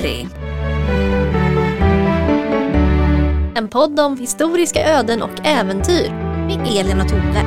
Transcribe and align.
Petri. 0.00 0.28
En 3.54 3.68
podd 3.68 4.00
om 4.00 4.18
historiska 4.18 4.84
öden 4.84 5.22
och 5.22 5.46
äventyr 5.46 6.10
med 6.46 6.66
Elin 6.66 7.00
och 7.00 7.08
Tove. 7.08 7.44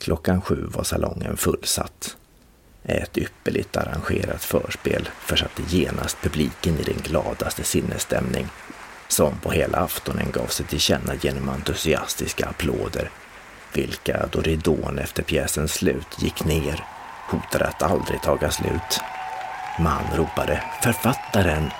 Klockan 0.00 0.42
sju 0.42 0.66
var 0.66 0.84
salongen 0.84 1.36
fullsatt. 1.36 2.16
Ett 2.82 3.18
ypperligt 3.18 3.76
arrangerat 3.76 4.44
förspel 4.44 5.08
försatte 5.18 5.62
genast 5.68 6.22
publiken 6.22 6.78
i 6.78 6.82
den 6.82 7.02
gladaste 7.02 7.64
sinnesstämning 7.64 8.46
som 9.08 9.38
på 9.38 9.50
hela 9.50 9.78
aftonen 9.78 10.30
gav 10.32 10.46
sig 10.46 10.66
till 10.66 10.80
känna 10.80 11.14
genom 11.20 11.48
entusiastiska 11.48 12.46
applåder, 12.46 13.10
vilka 13.76 14.26
då 14.32 14.40
ridån 14.40 14.98
efter 14.98 15.22
pjäsens 15.22 15.72
slut 15.72 16.22
gick 16.22 16.44
ner 16.44 16.84
hotade 17.28 17.66
att 17.66 17.82
aldrig 17.82 18.22
taga 18.22 18.50
slut. 18.50 19.00
Man 19.78 20.04
ropade 20.14 20.62
”Författaren!” 20.82 21.70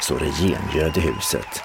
så 0.00 0.18
det 0.18 0.30
gengöd 0.30 0.96
i 0.96 1.00
huset, 1.00 1.62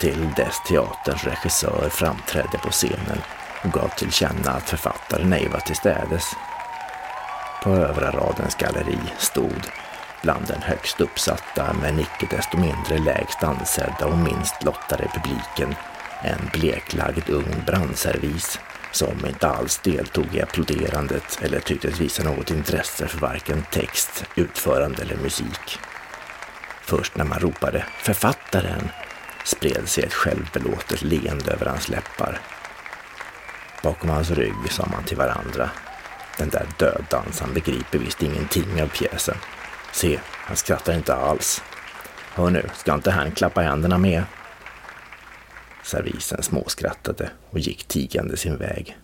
till 0.00 0.28
dess 0.36 0.56
teaterns 0.68 1.24
regissör 1.24 1.88
framträdde 1.88 2.58
på 2.58 2.70
scenen 2.70 3.20
och 3.64 3.72
gav 3.72 3.88
till 3.88 4.12
känna 4.12 4.50
att 4.50 4.68
författaren 4.68 5.32
ej 5.32 5.48
var 5.48 5.60
tillstädes. 5.60 6.24
På 7.62 7.70
övre 7.70 8.10
radens 8.10 8.54
galleri 8.54 8.98
stod 9.18 9.66
bland 10.22 10.46
den 10.46 10.62
högst 10.62 11.00
uppsatta 11.00 11.72
men 11.82 12.00
icke 12.00 12.26
desto 12.36 12.56
mindre 12.56 12.98
lägst 12.98 13.42
ansedda 13.42 14.06
och 14.06 14.18
minst 14.18 14.64
lottade 14.64 15.10
publiken 15.14 15.74
en 16.22 16.50
bleklagd 16.52 17.30
ung 17.30 17.62
brandservis 17.66 18.58
som 18.92 19.26
inte 19.26 19.48
alls 19.48 19.78
deltog 19.78 20.34
i 20.34 20.42
applåderandet 20.42 21.38
eller 21.42 21.60
tycktes 21.60 22.00
visa 22.00 22.22
något 22.22 22.50
intresse 22.50 23.06
för 23.06 23.18
varken 23.18 23.64
text, 23.70 24.24
utförande 24.34 25.02
eller 25.02 25.16
musik. 25.16 25.78
Först 26.82 27.16
när 27.16 27.24
man 27.24 27.38
ropade 27.38 27.84
”författaren” 27.98 28.88
spred 29.44 29.88
sig 29.88 30.04
ett 30.04 30.14
självbelåtet 30.14 31.02
leende 31.02 31.52
över 31.52 31.66
hans 31.66 31.88
läppar. 31.88 32.40
Bakom 33.82 34.10
hans 34.10 34.30
rygg 34.30 34.70
sa 34.70 34.86
man 34.92 35.04
till 35.04 35.16
varandra 35.16 35.70
den 36.38 36.48
där 36.48 36.66
döddansaren 36.78 37.54
begriper 37.54 37.98
visst 37.98 38.22
ingenting 38.22 38.82
av 38.82 38.86
pjäsen. 38.86 39.36
Se, 39.92 40.18
han 40.28 40.56
skrattar 40.56 40.92
inte 40.92 41.14
alls. 41.14 41.62
Hör 42.34 42.50
nu, 42.50 42.68
ska 42.74 42.94
inte 42.94 43.10
han 43.10 43.32
klappa 43.32 43.60
händerna 43.60 43.98
med? 43.98 44.24
Servisen 45.82 46.42
småskrattade 46.42 47.30
och 47.50 47.58
gick 47.58 47.84
tigande 47.84 48.36
sin 48.36 48.56
väg. 48.56 48.96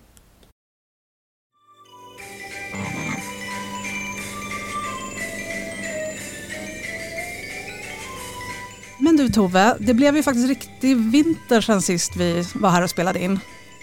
Men 9.01 9.17
du 9.17 9.29
Tove, 9.29 9.77
det 9.81 9.95
blev 9.95 10.17
ju 10.17 10.23
faktiskt 10.23 10.49
riktig 10.49 10.97
vinter 10.97 11.61
sen 11.61 11.83
sist 11.83 12.17
vi 12.17 12.45
var 12.55 12.71
här 12.71 12.83
och 12.83 12.91
spelade 12.91 13.19
in. 13.19 13.41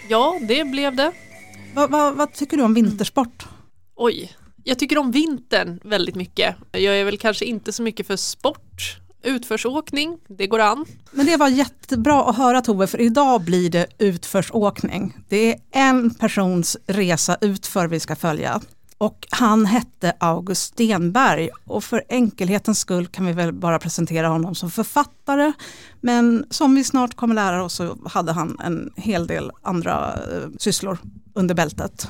Ja, 0.09 0.39
det 0.41 0.63
blev 0.63 0.95
det. 0.95 1.11
Va, 1.73 1.87
va, 1.87 2.11
vad 2.11 2.33
tycker 2.33 2.57
du 2.57 2.63
om 2.63 2.73
vintersport? 2.73 3.45
Oj, 3.95 4.35
jag 4.63 4.79
tycker 4.79 4.97
om 4.97 5.11
vintern 5.11 5.79
väldigt 5.83 6.15
mycket. 6.15 6.55
Jag 6.71 6.99
är 6.99 7.03
väl 7.03 7.17
kanske 7.17 7.45
inte 7.45 7.71
så 7.71 7.83
mycket 7.83 8.07
för 8.07 8.15
sport. 8.15 8.97
Utförsåkning, 9.25 10.17
det 10.27 10.47
går 10.47 10.59
an. 10.59 10.85
Men 11.11 11.25
det 11.25 11.37
var 11.37 11.47
jättebra 11.47 12.23
att 12.23 12.37
höra 12.37 12.61
Tove, 12.61 12.87
för 12.87 13.01
idag 13.01 13.41
blir 13.41 13.69
det 13.69 13.87
utförsåkning. 13.97 15.17
Det 15.29 15.53
är 15.53 15.59
en 15.71 16.13
persons 16.13 16.77
resa 16.87 17.37
utför 17.41 17.87
vi 17.87 17.99
ska 17.99 18.15
följa. 18.15 18.61
Och 18.97 19.27
han 19.29 19.65
hette 19.65 20.13
August 20.19 20.61
Stenberg 20.63 21.49
och 21.65 21.83
för 21.83 22.03
enkelhetens 22.09 22.79
skull 22.79 23.07
kan 23.07 23.25
vi 23.25 23.33
väl 23.33 23.53
bara 23.53 23.79
presentera 23.79 24.27
honom 24.27 24.55
som 24.55 24.71
författare. 24.71 25.53
Men 26.01 26.45
som 26.49 26.75
vi 26.75 26.83
snart 26.83 27.15
kommer 27.15 27.35
lära 27.35 27.63
oss 27.63 27.73
så 27.73 27.97
hade 28.05 28.31
han 28.31 28.59
en 28.63 28.93
hel 28.95 29.27
del 29.27 29.51
andra 29.61 30.13
eh, 30.13 30.49
sysslor 30.57 30.97
under 31.33 31.55
bältet. 31.55 32.07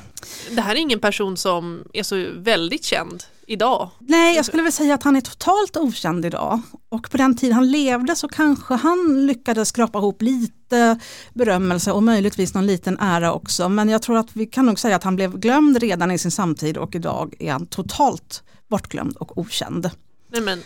Det 0.50 0.60
här 0.60 0.74
är 0.74 0.78
ingen 0.78 1.00
person 1.00 1.36
som 1.36 1.84
är 1.92 2.02
så 2.02 2.26
väldigt 2.36 2.84
känd 2.84 3.24
idag. 3.46 3.90
Nej, 3.98 4.36
jag 4.36 4.44
skulle 4.44 4.62
väl 4.62 4.72
säga 4.72 4.94
att 4.94 5.02
han 5.02 5.16
är 5.16 5.20
totalt 5.20 5.76
okänd 5.76 6.24
idag. 6.24 6.60
Och 6.88 7.10
på 7.10 7.16
den 7.16 7.36
tid 7.36 7.52
han 7.52 7.70
levde 7.70 8.16
så 8.16 8.28
kanske 8.28 8.74
han 8.74 9.26
lyckades 9.26 9.68
skrapa 9.68 9.98
ihop 9.98 10.22
lite 10.22 10.98
berömmelse 11.34 11.92
och 11.92 12.02
möjligtvis 12.02 12.54
någon 12.54 12.66
liten 12.66 12.98
ära 13.00 13.32
också. 13.32 13.68
Men 13.68 13.88
jag 13.88 14.02
tror 14.02 14.18
att 14.18 14.36
vi 14.36 14.46
kan 14.46 14.66
nog 14.66 14.78
säga 14.78 14.96
att 14.96 15.04
han 15.04 15.16
blev 15.16 15.38
glömd 15.38 15.76
redan 15.76 16.10
i 16.10 16.18
sin 16.18 16.30
samtid 16.30 16.76
och 16.76 16.94
idag 16.94 17.34
är 17.38 17.52
han 17.52 17.66
totalt 17.66 18.42
bortglömd 18.68 19.16
och 19.16 19.38
okänd. 19.38 19.90
Nej, 20.32 20.40
men. 20.40 20.60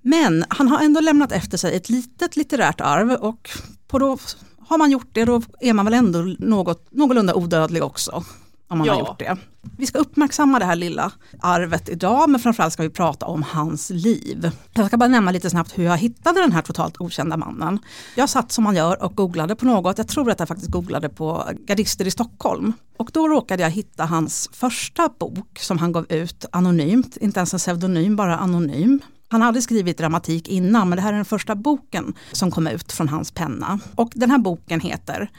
men 0.00 0.44
han 0.48 0.68
har 0.68 0.80
ändå 0.80 1.00
lämnat 1.00 1.32
efter 1.32 1.58
sig 1.58 1.76
ett 1.76 1.88
litet 1.88 2.36
litterärt 2.36 2.80
arv 2.80 3.12
och 3.12 3.50
på 3.88 3.98
då 3.98 4.18
har 4.68 4.78
man 4.78 4.90
gjort 4.90 5.08
det 5.12 5.24
då 5.24 5.42
är 5.60 5.72
man 5.72 5.84
väl 5.84 5.94
ändå 5.94 6.18
något, 6.38 6.88
någorlunda 6.90 7.34
odödlig 7.34 7.82
också. 7.82 8.24
Om 8.70 8.78
man 8.78 8.86
Ja. 8.86 8.92
har 8.92 9.00
gjort 9.00 9.18
det. 9.18 9.36
Vi 9.78 9.86
ska 9.86 9.98
uppmärksamma 9.98 10.58
det 10.58 10.64
här 10.64 10.76
lilla 10.76 11.12
arvet 11.40 11.88
idag 11.88 12.30
men 12.30 12.40
framförallt 12.40 12.72
ska 12.72 12.82
vi 12.82 12.90
prata 12.90 13.26
om 13.26 13.42
hans 13.42 13.90
liv. 13.90 14.50
Jag 14.72 14.86
ska 14.86 14.96
bara 14.96 15.08
nämna 15.08 15.30
lite 15.30 15.50
snabbt 15.50 15.78
hur 15.78 15.84
jag 15.84 15.96
hittade 15.96 16.40
den 16.40 16.52
här 16.52 16.62
totalt 16.62 17.00
okända 17.00 17.36
mannen. 17.36 17.78
Jag 18.16 18.28
satt 18.28 18.52
som 18.52 18.64
man 18.64 18.76
gör 18.76 19.02
och 19.02 19.14
googlade 19.16 19.56
på 19.56 19.64
något, 19.66 19.98
jag 19.98 20.08
tror 20.08 20.30
att 20.30 20.38
jag 20.38 20.48
faktiskt 20.48 20.70
googlade 20.70 21.08
på 21.08 21.44
gardister 21.66 22.06
i 22.06 22.10
Stockholm. 22.10 22.72
Och 22.96 23.10
då 23.12 23.28
råkade 23.28 23.62
jag 23.62 23.70
hitta 23.70 24.04
hans 24.04 24.50
första 24.52 25.08
bok 25.20 25.58
som 25.58 25.78
han 25.78 25.92
gav 25.92 26.06
ut 26.12 26.44
anonymt, 26.52 27.16
inte 27.16 27.40
ens 27.40 27.52
en 27.54 27.58
pseudonym, 27.58 28.16
bara 28.16 28.36
anonym. 28.38 29.00
Han 29.28 29.42
hade 29.42 29.62
skrivit 29.62 29.98
dramatik 29.98 30.48
innan 30.48 30.88
men 30.88 30.96
det 30.96 31.02
här 31.02 31.12
är 31.12 31.16
den 31.16 31.24
första 31.24 31.54
boken 31.54 32.14
som 32.32 32.50
kom 32.50 32.66
ut 32.66 32.92
från 32.92 33.08
hans 33.08 33.30
penna. 33.32 33.78
Och 33.94 34.12
den 34.14 34.30
här 34.30 34.38
boken 34.38 34.80
heter 34.80 35.30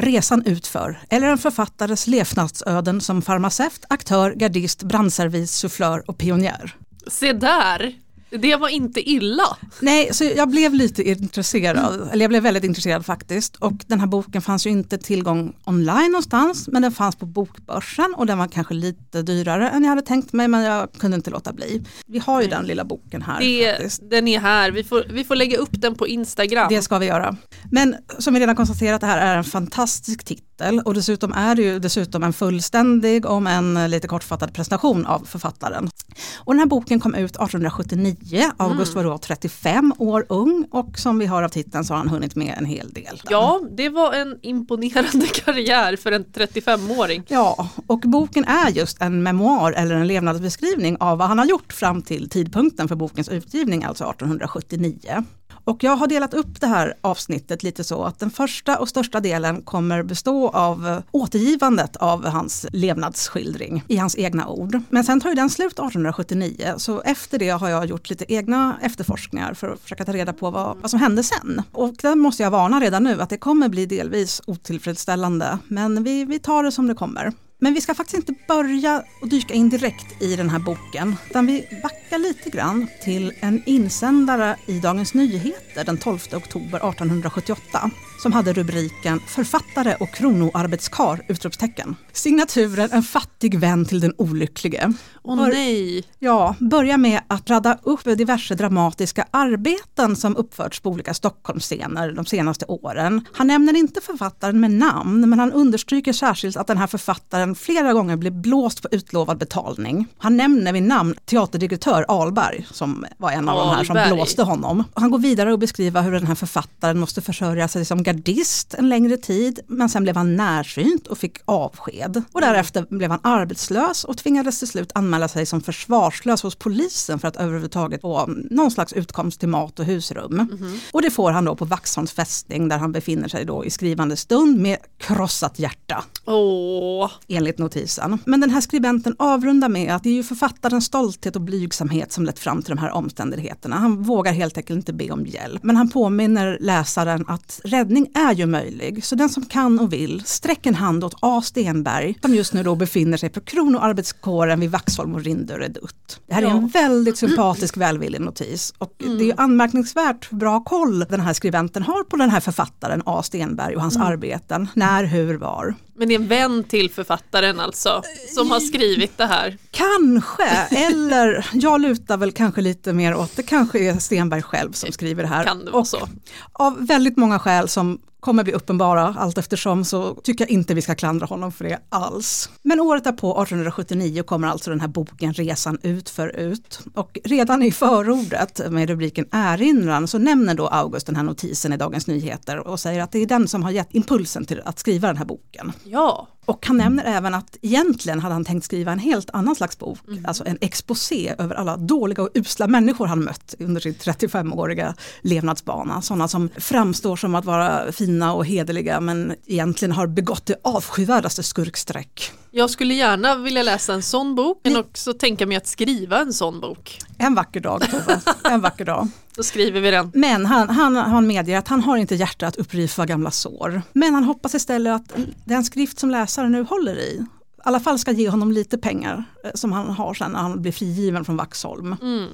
Resan 0.00 0.42
utför, 0.46 0.98
eller 1.10 1.26
en 1.26 1.38
författares 1.38 2.06
levnadsöden 2.06 3.00
som 3.00 3.22
farmaceut, 3.22 3.84
aktör, 3.88 4.32
gardist, 4.32 4.82
brandservis, 4.82 5.52
sufflör 5.52 6.10
och 6.10 6.18
pionjär. 6.18 6.76
Se 7.06 7.32
där, 7.32 7.92
det 8.30 8.56
var 8.56 8.68
inte 8.68 9.10
illa. 9.10 9.56
Nej, 9.80 10.08
så 10.12 10.24
jag 10.24 10.48
blev 10.48 10.74
lite 10.74 11.02
intresserad, 11.08 12.08
eller 12.12 12.24
jag 12.24 12.30
blev 12.30 12.42
väldigt 12.42 12.64
intresserad 12.64 13.06
faktiskt. 13.06 13.56
Och 13.56 13.72
den 13.86 14.00
här 14.00 14.06
boken 14.06 14.42
fanns 14.42 14.66
ju 14.66 14.70
inte 14.70 14.98
tillgång 14.98 15.52
online 15.64 16.12
någonstans, 16.12 16.68
men 16.68 16.82
den 16.82 16.92
fanns 16.92 17.16
på 17.16 17.26
bokbörsen 17.26 18.14
och 18.16 18.26
den 18.26 18.38
var 18.38 18.46
kanske 18.48 18.74
lite 18.74 19.22
dyrare 19.22 19.70
än 19.70 19.82
jag 19.82 19.88
hade 19.88 20.02
tänkt 20.02 20.32
mig, 20.32 20.48
men 20.48 20.62
jag 20.62 20.92
kunde 20.92 21.14
inte 21.14 21.30
låta 21.30 21.52
bli. 21.52 21.82
Vi 22.06 22.18
har 22.18 22.42
ju 22.42 22.48
den 22.48 22.64
lilla 22.66 22.84
boken 22.84 23.22
här 23.22 23.40
Det, 23.40 23.72
faktiskt. 23.72 24.10
den 24.10 24.28
är 24.28 24.40
här, 24.40 24.70
vi 24.70 24.84
får, 24.84 25.04
vi 25.10 25.24
får 25.24 25.36
lägga 25.36 25.58
upp 25.58 25.70
den 25.72 25.94
på 25.94 26.08
Instagram. 26.08 26.66
Det 26.70 26.82
ska 26.82 26.98
vi 26.98 27.06
göra. 27.06 27.36
Men 27.70 27.96
som 28.18 28.34
vi 28.34 28.40
redan 28.40 28.56
konstaterat, 28.56 29.00
det 29.00 29.06
här 29.06 29.18
är 29.34 29.36
en 29.36 29.44
fantastisk 29.44 30.24
titel 30.24 30.44
och 30.84 30.94
dessutom 30.94 31.32
är 31.32 31.54
det 31.54 31.62
ju 31.62 31.78
dessutom 31.78 32.22
en 32.22 32.32
fullständig, 32.32 33.26
om 33.26 33.46
en 33.46 33.90
lite 33.90 34.08
kortfattad 34.08 34.52
presentation 34.52 35.06
av 35.06 35.24
författaren. 35.24 35.90
Och 36.36 36.52
den 36.52 36.58
här 36.58 36.66
boken 36.66 37.00
kom 37.00 37.14
ut 37.14 37.30
1879, 37.30 38.50
August 38.56 38.94
var 38.94 39.04
då 39.04 39.18
35 39.18 39.92
år 39.98 40.26
ung 40.28 40.66
och 40.70 40.98
som 40.98 41.18
vi 41.18 41.26
hör 41.26 41.42
av 41.42 41.48
titeln 41.48 41.84
så 41.84 41.94
har 41.94 41.98
han 41.98 42.08
hunnit 42.08 42.36
med 42.36 42.54
en 42.58 42.64
hel 42.64 42.92
del. 42.92 43.22
Ja, 43.30 43.60
det 43.76 43.88
var 43.88 44.12
en 44.12 44.38
imponerande 44.42 45.26
karriär 45.34 45.96
för 45.96 46.12
en 46.12 46.24
35-åring. 46.24 47.22
Ja, 47.28 47.68
och 47.86 48.00
boken 48.00 48.44
är 48.44 48.70
just 48.70 49.02
en 49.02 49.22
memoar 49.22 49.72
eller 49.72 49.94
en 49.94 50.06
levnadsbeskrivning 50.06 50.96
av 51.00 51.18
vad 51.18 51.28
han 51.28 51.38
har 51.38 51.46
gjort 51.46 51.72
fram 51.72 52.02
till 52.02 52.30
tidpunkten 52.30 52.88
för 52.88 52.96
bokens 52.96 53.28
utgivning, 53.28 53.84
alltså 53.84 54.04
1879. 54.04 55.24
Och 55.68 55.84
jag 55.84 55.96
har 55.96 56.06
delat 56.06 56.34
upp 56.34 56.60
det 56.60 56.66
här 56.66 56.94
avsnittet 57.00 57.62
lite 57.62 57.84
så 57.84 58.04
att 58.04 58.18
den 58.18 58.30
första 58.30 58.78
och 58.78 58.88
största 58.88 59.20
delen 59.20 59.62
kommer 59.62 60.02
bestå 60.02 60.48
av 60.48 61.02
återgivandet 61.10 61.96
av 61.96 62.26
hans 62.26 62.66
levnadsskildring 62.72 63.84
i 63.88 63.96
hans 63.96 64.18
egna 64.18 64.48
ord. 64.48 64.80
Men 64.90 65.04
sen 65.04 65.20
tar 65.20 65.28
ju 65.28 65.34
den 65.34 65.50
slut 65.50 65.72
1879 65.72 66.74
så 66.76 67.00
efter 67.00 67.38
det 67.38 67.48
har 67.48 67.68
jag 67.68 67.86
gjort 67.86 68.10
lite 68.10 68.32
egna 68.32 68.78
efterforskningar 68.82 69.54
för 69.54 69.68
att 69.68 69.80
försöka 69.80 70.04
ta 70.04 70.12
reda 70.12 70.32
på 70.32 70.50
vad, 70.50 70.76
vad 70.76 70.90
som 70.90 71.00
hände 71.00 71.22
sen. 71.22 71.62
Och 71.72 71.94
där 72.02 72.14
måste 72.14 72.42
jag 72.42 72.50
varna 72.50 72.80
redan 72.80 73.04
nu 73.04 73.22
att 73.22 73.30
det 73.30 73.38
kommer 73.38 73.68
bli 73.68 73.86
delvis 73.86 74.42
otillfredsställande 74.46 75.58
men 75.68 76.04
vi, 76.04 76.24
vi 76.24 76.38
tar 76.38 76.62
det 76.62 76.72
som 76.72 76.86
det 76.86 76.94
kommer. 76.94 77.32
Men 77.60 77.74
vi 77.74 77.80
ska 77.80 77.94
faktiskt 77.94 78.16
inte 78.16 78.34
börja 78.48 79.04
och 79.20 79.28
dyka 79.28 79.54
in 79.54 79.68
direkt 79.68 80.22
i 80.22 80.36
den 80.36 80.50
här 80.50 80.58
boken, 80.58 81.16
utan 81.30 81.46
vi 81.46 81.80
backar 81.82 82.18
lite 82.18 82.50
grann 82.50 82.88
till 83.04 83.32
en 83.40 83.62
insändare 83.66 84.56
i 84.66 84.78
Dagens 84.78 85.14
Nyheter 85.14 85.84
den 85.84 85.98
12 85.98 86.18
oktober 86.32 86.78
1878 86.78 87.90
som 88.18 88.32
hade 88.32 88.52
rubriken 88.52 89.20
Författare 89.20 89.94
och 89.94 90.10
kronoarbetskar! 90.10 91.20
Utropstecken. 91.28 91.96
Signaturen 92.12 92.88
En 92.92 93.02
fattig 93.02 93.58
vän 93.58 93.84
till 93.84 94.00
den 94.00 94.14
olycklige. 94.18 94.92
Åh 95.22 95.38
Var- 95.38 95.48
nej, 95.48 96.04
Ja, 96.18 96.54
börja 96.58 96.96
med 96.96 97.20
att 97.28 97.50
rada 97.50 97.78
upp 97.82 98.04
diverse 98.04 98.54
dramatiska 98.54 99.26
arbeten 99.30 100.16
som 100.16 100.36
uppförts 100.36 100.80
på 100.80 100.90
olika 100.90 101.14
Stockholmsscener 101.14 102.12
de 102.12 102.26
senaste 102.26 102.64
åren. 102.66 103.24
Han 103.32 103.46
nämner 103.46 103.76
inte 103.76 104.00
författaren 104.00 104.60
med 104.60 104.70
namn, 104.70 105.30
men 105.30 105.38
han 105.38 105.52
understryker 105.52 106.12
särskilt 106.12 106.56
att 106.56 106.66
den 106.66 106.78
här 106.78 106.86
författaren 106.86 107.47
boken 107.48 107.54
flera 107.54 107.92
gånger 107.92 108.16
blir 108.16 108.30
blåst 108.30 108.82
på 108.82 108.88
utlovad 108.90 109.38
betalning. 109.38 110.06
Han 110.18 110.36
nämner 110.36 110.72
vid 110.72 110.82
namn 110.82 111.14
teaterdirektör 111.24 112.04
Alberg 112.08 112.66
som 112.72 113.06
var 113.18 113.30
en 113.30 113.48
av 113.48 113.58
de 113.58 113.76
här 113.76 113.84
som 113.84 113.96
Ahlberg. 113.96 114.14
blåste 114.14 114.42
honom. 114.42 114.84
Han 114.94 115.10
går 115.10 115.18
vidare 115.18 115.52
och 115.52 115.58
beskriver 115.58 116.02
hur 116.02 116.12
den 116.12 116.26
här 116.26 116.34
författaren 116.34 116.98
måste 116.98 117.20
försörja 117.20 117.68
sig 117.68 117.84
som 117.84 118.02
gardist 118.02 118.74
en 118.74 118.88
längre 118.88 119.16
tid, 119.16 119.60
men 119.66 119.88
sen 119.88 120.02
blev 120.02 120.16
han 120.16 120.36
närsynt 120.36 121.06
och 121.06 121.18
fick 121.18 121.38
avsked. 121.44 122.22
Och 122.32 122.40
därefter 122.40 122.86
blev 122.90 123.10
han 123.10 123.20
arbetslös 123.22 124.04
och 124.04 124.16
tvingades 124.16 124.58
till 124.58 124.68
slut 124.68 124.92
anmäla 124.94 125.28
sig 125.28 125.46
som 125.46 125.60
försvarslös 125.60 126.42
hos 126.42 126.54
polisen 126.54 127.18
för 127.18 127.28
att 127.28 127.36
överhuvudtaget 127.36 128.00
få 128.00 128.26
någon 128.50 128.70
slags 128.70 128.92
utkomst 128.92 129.40
till 129.40 129.48
mat 129.48 129.78
och 129.78 129.84
husrum. 129.84 130.48
Och 130.92 131.02
det 131.02 131.10
får 131.10 131.30
han 131.32 131.44
då 131.44 131.56
på 131.56 131.64
Vaxholms 131.64 132.12
fästning 132.12 132.68
där 132.68 132.78
han 132.78 132.92
befinner 132.92 133.28
sig 133.28 133.44
då 133.44 133.64
i 133.64 133.70
skrivande 133.70 134.16
stund 134.16 134.58
med 134.60 134.76
krossat 134.98 135.58
hjärta 135.58 136.04
Åh, 136.26 137.10
enligt 137.38 137.58
notisen. 137.58 138.18
Men 138.24 138.40
den 138.40 138.50
här 138.50 138.60
skribenten 138.60 139.16
avrundar 139.18 139.68
med 139.68 139.94
att 139.94 140.02
det 140.02 140.10
är 140.10 140.14
ju 140.14 140.22
författarens 140.22 140.84
stolthet 140.84 141.36
och 141.36 141.42
blygsamhet 141.42 142.12
som 142.12 142.24
lett 142.24 142.38
fram 142.38 142.62
till 142.62 142.76
de 142.76 142.80
här 142.80 142.90
omständigheterna. 142.90 143.76
Han 143.76 144.02
vågar 144.02 144.32
helt 144.32 144.56
enkelt 144.56 144.76
inte 144.76 144.92
be 144.92 145.10
om 145.10 145.26
hjälp. 145.26 145.62
Men 145.62 145.76
han 145.76 145.88
påminner 145.88 146.58
läsaren 146.60 147.24
att 147.28 147.60
räddning 147.64 148.06
är 148.14 148.34
ju 148.34 148.46
möjlig. 148.46 149.04
Så 149.04 149.14
den 149.14 149.28
som 149.28 149.44
kan 149.44 149.78
och 149.80 149.92
vill, 149.92 150.22
sträck 150.24 150.66
en 150.66 150.74
hand 150.74 151.04
åt 151.04 151.14
A. 151.20 151.42
Stenberg 151.44 152.14
som 152.22 152.34
just 152.34 152.52
nu 152.52 152.62
då 152.62 152.74
befinner 152.74 153.16
sig 153.16 153.28
på 153.28 153.40
kronoarbetskåren 153.40 154.60
vid 154.60 154.70
Vaxholm 154.70 155.14
och 155.14 155.24
Rindö 155.24 155.58
redutt. 155.58 156.20
Det 156.26 156.34
här 156.34 156.42
är 156.42 156.46
en 156.46 156.68
väldigt 156.68 157.18
sympatisk 157.18 157.76
välvillig 157.76 158.20
notis. 158.20 158.74
Och 158.78 158.94
det 158.98 159.04
är 159.06 159.26
ju 159.26 159.34
anmärkningsvärt 159.36 160.30
bra 160.30 160.60
koll 160.60 160.98
den 160.98 161.20
här 161.20 161.32
skribenten 161.32 161.82
har 161.82 162.04
på 162.04 162.16
den 162.16 162.30
här 162.30 162.40
författaren 162.40 163.02
A. 163.06 163.22
Stenberg 163.22 163.76
och 163.76 163.82
hans 163.82 163.96
arbeten. 163.96 164.68
När, 164.74 165.04
hur, 165.04 165.34
var. 165.34 165.74
Men 165.98 166.08
det 166.08 166.14
är 166.14 166.18
en 166.18 166.28
vän 166.28 166.64
till 166.64 166.90
författaren 166.90 167.60
alltså 167.60 168.02
som 168.34 168.50
har 168.50 168.60
skrivit 168.60 169.18
det 169.18 169.26
här. 169.26 169.58
Kanske, 169.70 170.48
eller 170.70 171.46
jag 171.52 171.80
lutar 171.80 172.16
väl 172.16 172.32
kanske 172.32 172.60
lite 172.60 172.92
mer 172.92 173.14
åt 173.14 173.36
det 173.36 173.42
kanske 173.42 173.78
är 173.78 173.98
Stenberg 173.98 174.42
själv 174.42 174.72
som 174.72 174.92
skriver 174.92 175.22
det 175.22 175.28
här. 175.28 175.44
Kan 175.44 175.64
det 175.64 175.70
vara 175.70 175.80
Och 175.80 175.86
så? 175.86 176.08
Av 176.52 176.86
väldigt 176.86 177.16
många 177.16 177.38
skäl 177.38 177.68
som 177.68 177.98
kommer 178.20 178.44
bli 178.44 178.52
uppenbara 178.52 179.14
allt 179.18 179.38
eftersom 179.38 179.84
så 179.84 180.14
tycker 180.14 180.44
jag 180.44 180.50
inte 180.50 180.74
vi 180.74 180.82
ska 180.82 180.94
klandra 180.94 181.26
honom 181.26 181.52
för 181.52 181.64
det 181.64 181.78
alls. 181.88 182.50
Men 182.62 182.80
året 182.80 183.04
därpå, 183.04 183.42
1879, 183.42 184.22
kommer 184.22 184.48
alltså 184.48 184.70
den 184.70 184.80
här 184.80 184.88
boken 184.88 185.32
Resan 185.32 185.78
ut 185.82 186.08
för 186.08 186.28
ut. 186.28 186.80
Och 186.94 187.18
redan 187.24 187.62
i 187.62 187.72
förordet 187.72 188.70
med 188.70 188.88
rubriken 188.88 189.26
Erinran 189.32 190.08
så 190.08 190.18
nämner 190.18 190.54
då 190.54 190.66
August 190.66 191.06
den 191.06 191.16
här 191.16 191.22
notisen 191.22 191.72
i 191.72 191.76
Dagens 191.76 192.06
Nyheter 192.06 192.58
och 192.58 192.80
säger 192.80 193.02
att 193.02 193.12
det 193.12 193.18
är 193.18 193.26
den 193.26 193.48
som 193.48 193.62
har 193.62 193.70
gett 193.70 193.94
impulsen 193.94 194.44
till 194.44 194.62
att 194.64 194.78
skriva 194.78 195.08
den 195.08 195.16
här 195.16 195.24
boken. 195.24 195.72
Ja, 195.84 196.28
och 196.48 196.66
han 196.66 196.76
nämner 196.76 197.04
även 197.04 197.34
att 197.34 197.56
egentligen 197.62 198.20
hade 198.20 198.34
han 198.34 198.44
tänkt 198.44 198.64
skriva 198.64 198.92
en 198.92 198.98
helt 198.98 199.30
annan 199.30 199.54
slags 199.54 199.78
bok, 199.78 199.98
alltså 200.24 200.44
en 200.46 200.58
exposé 200.60 201.34
över 201.38 201.54
alla 201.54 201.76
dåliga 201.76 202.22
och 202.22 202.30
usla 202.34 202.66
människor 202.66 203.06
han 203.06 203.24
mött 203.24 203.54
under 203.58 203.80
sin 203.80 203.94
35-åriga 203.94 204.94
levnadsbana. 205.22 206.02
Sådana 206.02 206.28
som 206.28 206.48
framstår 206.56 207.16
som 207.16 207.34
att 207.34 207.44
vara 207.44 207.92
fina 207.92 208.32
och 208.34 208.46
hederliga 208.46 209.00
men 209.00 209.34
egentligen 209.46 209.92
har 209.92 210.06
begått 210.06 210.46
det 210.46 210.56
avskyvärdaste 210.64 211.42
skurksträck. 211.42 212.32
Jag 212.50 212.70
skulle 212.70 212.94
gärna 212.94 213.34
vilja 213.34 213.62
läsa 213.62 213.94
en 213.94 214.02
sån 214.02 214.34
bok 214.34 214.60
men 214.64 214.76
också 214.76 215.12
tänka 215.12 215.46
mig 215.46 215.56
att 215.56 215.66
skriva 215.66 216.20
en 216.20 216.32
sån 216.32 216.60
bok. 216.60 216.98
En 217.18 217.34
vacker 217.34 217.60
dag 217.60 217.90
Tove, 217.90 218.20
en 218.44 218.60
vacker 218.60 218.84
dag. 218.84 219.08
Då 219.36 219.42
skriver 219.42 219.80
vi 219.80 219.90
den. 219.90 220.10
Men 220.14 220.46
han, 220.46 220.68
han, 220.68 220.96
han 220.96 221.26
medger 221.26 221.58
att 221.58 221.68
han 221.68 221.82
har 221.82 221.96
inte 221.96 222.14
hjärta 222.14 222.46
att 222.46 222.56
uppriva 222.56 223.06
gamla 223.06 223.30
sår. 223.30 223.82
Men 223.92 224.14
han 224.14 224.24
hoppas 224.24 224.54
istället 224.54 224.94
att 224.94 225.12
den 225.44 225.64
skrift 225.64 225.98
som 225.98 226.10
läsaren 226.10 226.52
nu 226.52 226.62
håller 226.62 226.98
i, 226.98 227.26
i 227.58 227.60
alla 227.64 227.80
fall 227.80 227.98
ska 227.98 228.12
ge 228.12 228.28
honom 228.28 228.52
lite 228.52 228.78
pengar 228.78 229.24
eh, 229.44 229.50
som 229.54 229.72
han 229.72 229.90
har 229.90 230.14
sen 230.14 230.32
när 230.32 230.38
han 230.38 230.62
blir 230.62 230.72
frigiven 230.72 231.24
från 231.24 231.36
Vaxholm. 231.36 231.96
Mm. 232.02 232.28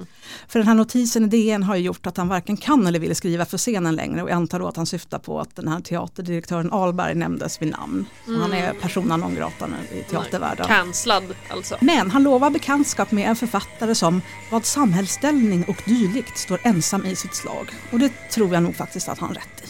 För 0.47 0.59
den 0.59 0.67
här 0.67 0.75
notisen 0.75 1.23
i 1.23 1.27
DN 1.27 1.63
har 1.63 1.75
ju 1.75 1.83
gjort 1.83 2.05
att 2.05 2.17
han 2.17 2.27
varken 2.27 2.57
kan 2.57 2.87
eller 2.87 2.99
vill 2.99 3.15
skriva 3.15 3.45
för 3.45 3.57
scenen 3.57 3.95
längre 3.95 4.23
och 4.23 4.29
jag 4.29 4.35
antar 4.35 4.59
då 4.59 4.67
att 4.67 4.77
han 4.77 4.85
syftar 4.85 5.19
på 5.19 5.39
att 5.39 5.55
den 5.55 5.67
här 5.67 5.79
teaterdirektören 5.79 6.71
Alberg 6.71 7.15
nämndes 7.15 7.61
vid 7.61 7.71
namn. 7.71 8.05
Och 8.27 8.33
han 8.33 8.53
är 8.53 8.73
persona 8.73 9.17
non 9.17 9.35
grata 9.35 9.67
nu 9.67 9.97
i 9.97 10.03
teatervärlden. 10.03 10.67
Cancellad 10.67 11.23
alltså. 11.49 11.77
Men 11.81 12.11
han 12.11 12.23
lovar 12.23 12.49
bekantskap 12.49 13.11
med 13.11 13.29
en 13.29 13.35
författare 13.35 13.95
som 13.95 14.21
vad 14.51 14.65
samhällsställning 14.65 15.65
och 15.67 15.83
dylikt 15.85 16.37
står 16.37 16.59
ensam 16.63 17.05
i 17.05 17.15
sitt 17.15 17.35
slag. 17.35 17.69
Och 17.91 17.99
det 17.99 18.11
tror 18.31 18.53
jag 18.53 18.63
nog 18.63 18.75
faktiskt 18.75 19.09
att 19.09 19.19
han 19.19 19.33
rätt 19.33 19.63
i. 19.63 19.67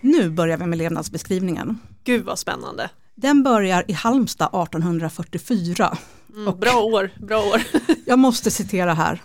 Nu 0.00 0.30
börjar 0.30 0.56
vi 0.56 0.66
med 0.66 0.78
levnadsbeskrivningen. 0.78 1.78
Gud 2.04 2.24
vad 2.24 2.38
spännande. 2.38 2.90
Den 3.20 3.42
börjar 3.42 3.84
i 3.88 3.92
Halmstad 3.92 4.62
1844. 4.62 5.98
Mm, 6.36 6.58
bra 6.60 6.80
år, 6.80 7.10
bra 7.26 7.38
år. 7.38 7.62
Jag 8.06 8.18
måste 8.18 8.50
citera 8.50 8.94
här. 8.94 9.22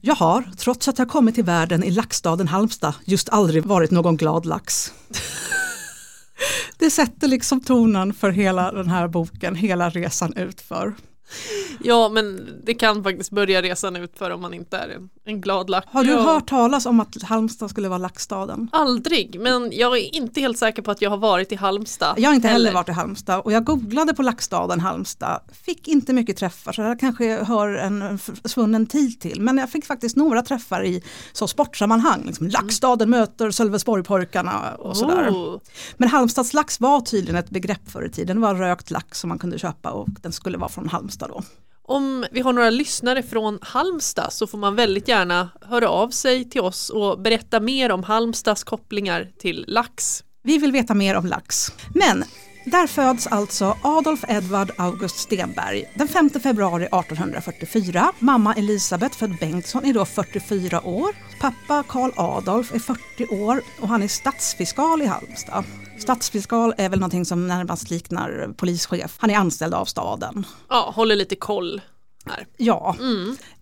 Jag 0.00 0.14
har, 0.14 0.50
trots 0.56 0.88
att 0.88 0.98
jag 0.98 1.08
kommit 1.08 1.34
till 1.34 1.44
världen 1.44 1.84
i 1.84 1.90
laxstaden 1.90 2.48
Halmstad, 2.48 2.94
just 3.04 3.28
aldrig 3.28 3.66
varit 3.66 3.90
någon 3.90 4.16
glad 4.16 4.46
lax. 4.46 4.92
Det 6.78 6.90
sätter 6.90 7.28
liksom 7.28 7.60
tonen 7.60 8.14
för 8.14 8.30
hela 8.30 8.72
den 8.72 8.88
här 8.88 9.08
boken, 9.08 9.54
hela 9.54 9.90
resan 9.90 10.32
utför. 10.36 10.94
Ja 11.80 12.08
men 12.08 12.48
det 12.64 12.74
kan 12.74 13.02
faktiskt 13.04 13.30
börja 13.30 13.62
resan 13.62 13.96
ut 13.96 14.18
för 14.18 14.30
om 14.30 14.40
man 14.40 14.54
inte 14.54 14.76
är 14.76 14.88
en, 14.88 15.08
en 15.24 15.40
glad 15.40 15.70
lack. 15.70 15.84
Har 15.88 16.04
du 16.04 16.10
ja. 16.10 16.22
hört 16.22 16.48
talas 16.48 16.86
om 16.86 17.00
att 17.00 17.22
Halmstad 17.22 17.70
skulle 17.70 17.88
vara 17.88 17.98
laxstaden? 17.98 18.68
Aldrig, 18.72 19.40
men 19.40 19.72
jag 19.72 19.98
är 19.98 20.16
inte 20.16 20.40
helt 20.40 20.58
säker 20.58 20.82
på 20.82 20.90
att 20.90 21.02
jag 21.02 21.10
har 21.10 21.16
varit 21.16 21.52
i 21.52 21.54
Halmstad. 21.54 22.14
Jag 22.18 22.30
har 22.30 22.34
inte 22.34 22.48
heller 22.48 22.72
varit 22.72 22.88
i 22.88 22.92
Halmstad 22.92 23.40
och 23.40 23.52
jag 23.52 23.64
googlade 23.64 24.14
på 24.14 24.22
laxstaden 24.22 24.80
Halmstad, 24.80 25.40
fick 25.64 25.88
inte 25.88 26.12
mycket 26.12 26.36
träffar 26.36 26.72
så 26.72 26.82
det 26.82 26.96
kanske 27.00 27.44
hör 27.44 27.68
en 27.68 28.18
svunnen 28.44 28.86
tid 28.86 29.20
till. 29.20 29.40
Men 29.40 29.58
jag 29.58 29.70
fick 29.70 29.84
faktiskt 29.84 30.16
några 30.16 30.42
träffar 30.42 30.84
i 30.84 31.02
så 31.32 31.48
sportsammanhang, 31.48 32.22
liksom 32.26 32.48
Laxstaden 32.48 33.10
möter 33.10 33.50
Sölvesborgpojkarna 33.50 34.74
och 34.78 34.96
sådär. 34.96 35.30
Oh. 35.30 35.60
Men 35.96 36.08
Halmstads 36.08 36.54
lax 36.54 36.80
var 36.80 37.00
tydligen 37.00 37.36
ett 37.36 37.50
begrepp 37.50 37.90
förr 37.90 38.06
i 38.06 38.10
tiden, 38.10 38.36
det 38.36 38.42
var 38.42 38.54
rökt 38.54 38.90
lax 38.90 39.20
som 39.20 39.28
man 39.28 39.38
kunde 39.38 39.58
köpa 39.58 39.90
och 39.90 40.08
den 40.22 40.32
skulle 40.32 40.58
vara 40.58 40.68
från 40.68 40.88
Halmstad 40.88 41.15
då. 41.18 41.42
Om 41.82 42.26
vi 42.30 42.40
har 42.40 42.52
några 42.52 42.70
lyssnare 42.70 43.22
från 43.22 43.58
Halmstad 43.62 44.32
så 44.32 44.46
får 44.46 44.58
man 44.58 44.76
väldigt 44.76 45.08
gärna 45.08 45.48
höra 45.62 45.88
av 45.88 46.10
sig 46.10 46.50
till 46.50 46.60
oss 46.60 46.90
och 46.90 47.20
berätta 47.20 47.60
mer 47.60 47.90
om 47.92 48.02
Halmstads 48.02 48.64
kopplingar 48.64 49.30
till 49.38 49.64
lax. 49.68 50.24
Vi 50.42 50.58
vill 50.58 50.72
veta 50.72 50.94
mer 50.94 51.16
om 51.16 51.26
lax. 51.26 51.72
Men 51.94 52.24
där 52.64 52.86
föds 52.86 53.26
alltså 53.26 53.76
Adolf 53.82 54.24
Edvard 54.28 54.70
August 54.78 55.18
Stenberg 55.18 55.84
den 55.94 56.08
5 56.08 56.30
februari 56.30 56.84
1844. 56.84 58.12
Mamma 58.18 58.54
Elisabeth 58.54 59.18
född 59.18 59.36
Bengtsson 59.40 59.84
är 59.84 59.94
då 59.94 60.04
44 60.04 60.86
år. 60.86 61.08
Pappa 61.40 61.84
Karl 61.88 62.10
Adolf 62.16 62.74
är 62.74 62.78
40 62.78 63.26
år 63.26 63.60
och 63.80 63.88
han 63.88 64.02
är 64.02 64.08
stadsfiskal 64.08 65.02
i 65.02 65.06
Halmstad. 65.06 65.64
Stadsfiskal 65.98 66.74
är 66.76 66.88
väl 66.88 66.98
någonting 67.00 67.24
som 67.24 67.48
närmast 67.48 67.90
liknar 67.90 68.52
polischef. 68.56 69.16
Han 69.18 69.30
är 69.30 69.36
anställd 69.36 69.74
av 69.74 69.84
staden. 69.84 70.46
Ja, 70.68 70.92
håller 70.94 71.16
lite 71.16 71.36
koll 71.36 71.80
här. 72.26 72.46
Ja, 72.56 72.96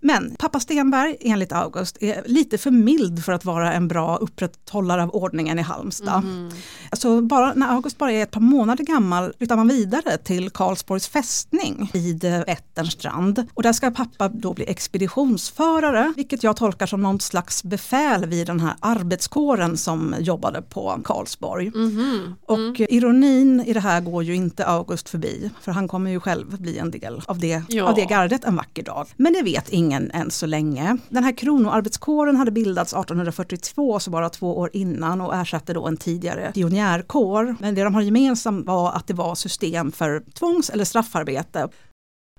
men 0.01 0.37
pappa 0.39 0.61
Stenberg 0.61 1.17
enligt 1.21 1.53
August 1.53 1.97
är 2.01 2.23
lite 2.27 2.59
för 2.59 2.71
mild 2.71 3.25
för 3.25 3.33
att 3.33 3.45
vara 3.45 3.73
en 3.73 3.89
bra 3.89 4.17
upprätthållare 4.17 5.03
av 5.03 5.11
ordningen 5.15 5.59
i 5.59 5.63
Halmstad. 5.63 6.23
Alltså 6.91 7.21
bara, 7.21 7.55
när 7.55 7.69
August 7.75 7.99
bara 7.99 8.13
är 8.13 8.23
ett 8.23 8.31
par 8.31 8.41
månader 8.41 8.85
gammal 8.85 9.33
flyttar 9.39 9.57
man 9.57 9.69
vidare 9.69 10.17
till 10.19 10.51
Karlsborgs 10.51 11.09
fästning 11.09 11.91
vid 11.93 12.25
eh, 12.25 12.31
Vätterns 12.47 12.97
Och 13.55 13.63
där 13.63 13.73
ska 13.73 13.91
pappa 13.91 14.29
då 14.29 14.53
bli 14.53 14.65
expeditionsförare, 14.71 16.13
vilket 16.17 16.43
jag 16.43 16.57
tolkar 16.57 16.87
som 16.87 17.03
någon 17.03 17.21
slags 17.21 17.65
befäl 17.65 18.27
vid 18.27 18.47
den 18.47 18.61
här 18.61 18.75
arbetskåren 18.81 19.77
som 19.77 20.15
jobbade 20.19 20.63
på 20.63 21.01
Karlsborg. 21.05 21.73
Och 22.47 22.81
ironin 22.81 23.61
i 23.67 23.73
det 23.73 23.81
här 23.81 24.01
går 24.01 24.23
ju 24.23 24.35
inte 24.35 24.67
August 24.67 25.09
förbi, 25.09 25.51
för 25.61 25.73
han 25.73 25.89
kommer 25.89 26.11
ju 26.11 26.21
själv 26.21 26.61
bli 26.61 26.79
en 26.79 26.91
del 26.91 27.23
av 27.27 27.39
det, 27.39 27.63
Ja. 27.69 27.85
av 27.89 27.95
det 27.95 28.05
gardet 28.05 28.45
en 28.55 28.57
vacker 28.57 28.83
dag. 28.83 29.07
Men 29.17 29.33
det 29.33 29.43
vet 29.43 29.69
ingen 29.69 30.11
än 30.11 30.31
så 30.31 30.47
länge. 30.47 30.97
Den 31.09 31.25
här 31.25 31.37
kronoarbetskåren 31.37 32.37
hade 32.37 32.51
bildats 32.51 32.93
1842, 32.93 34.01
så 34.01 34.11
bara 34.11 34.31
två 34.31 34.59
år 34.59 34.71
innan 34.73 35.21
och 35.21 35.35
ersatte 35.35 35.73
då 35.73 35.87
en 35.87 35.97
tidigare 35.97 36.53
pionjärkår. 36.55 37.57
Men 37.61 37.75
det 37.75 37.85
de 37.85 37.95
har 37.95 38.03
gemensamt 38.03 38.67
var 38.67 38.93
att 38.93 39.07
det 39.07 39.15
var 39.15 39.35
system 39.35 39.93
för 39.93 40.23
tvångs 40.35 40.71
eller 40.71 40.85
straffarbete. 40.85 41.69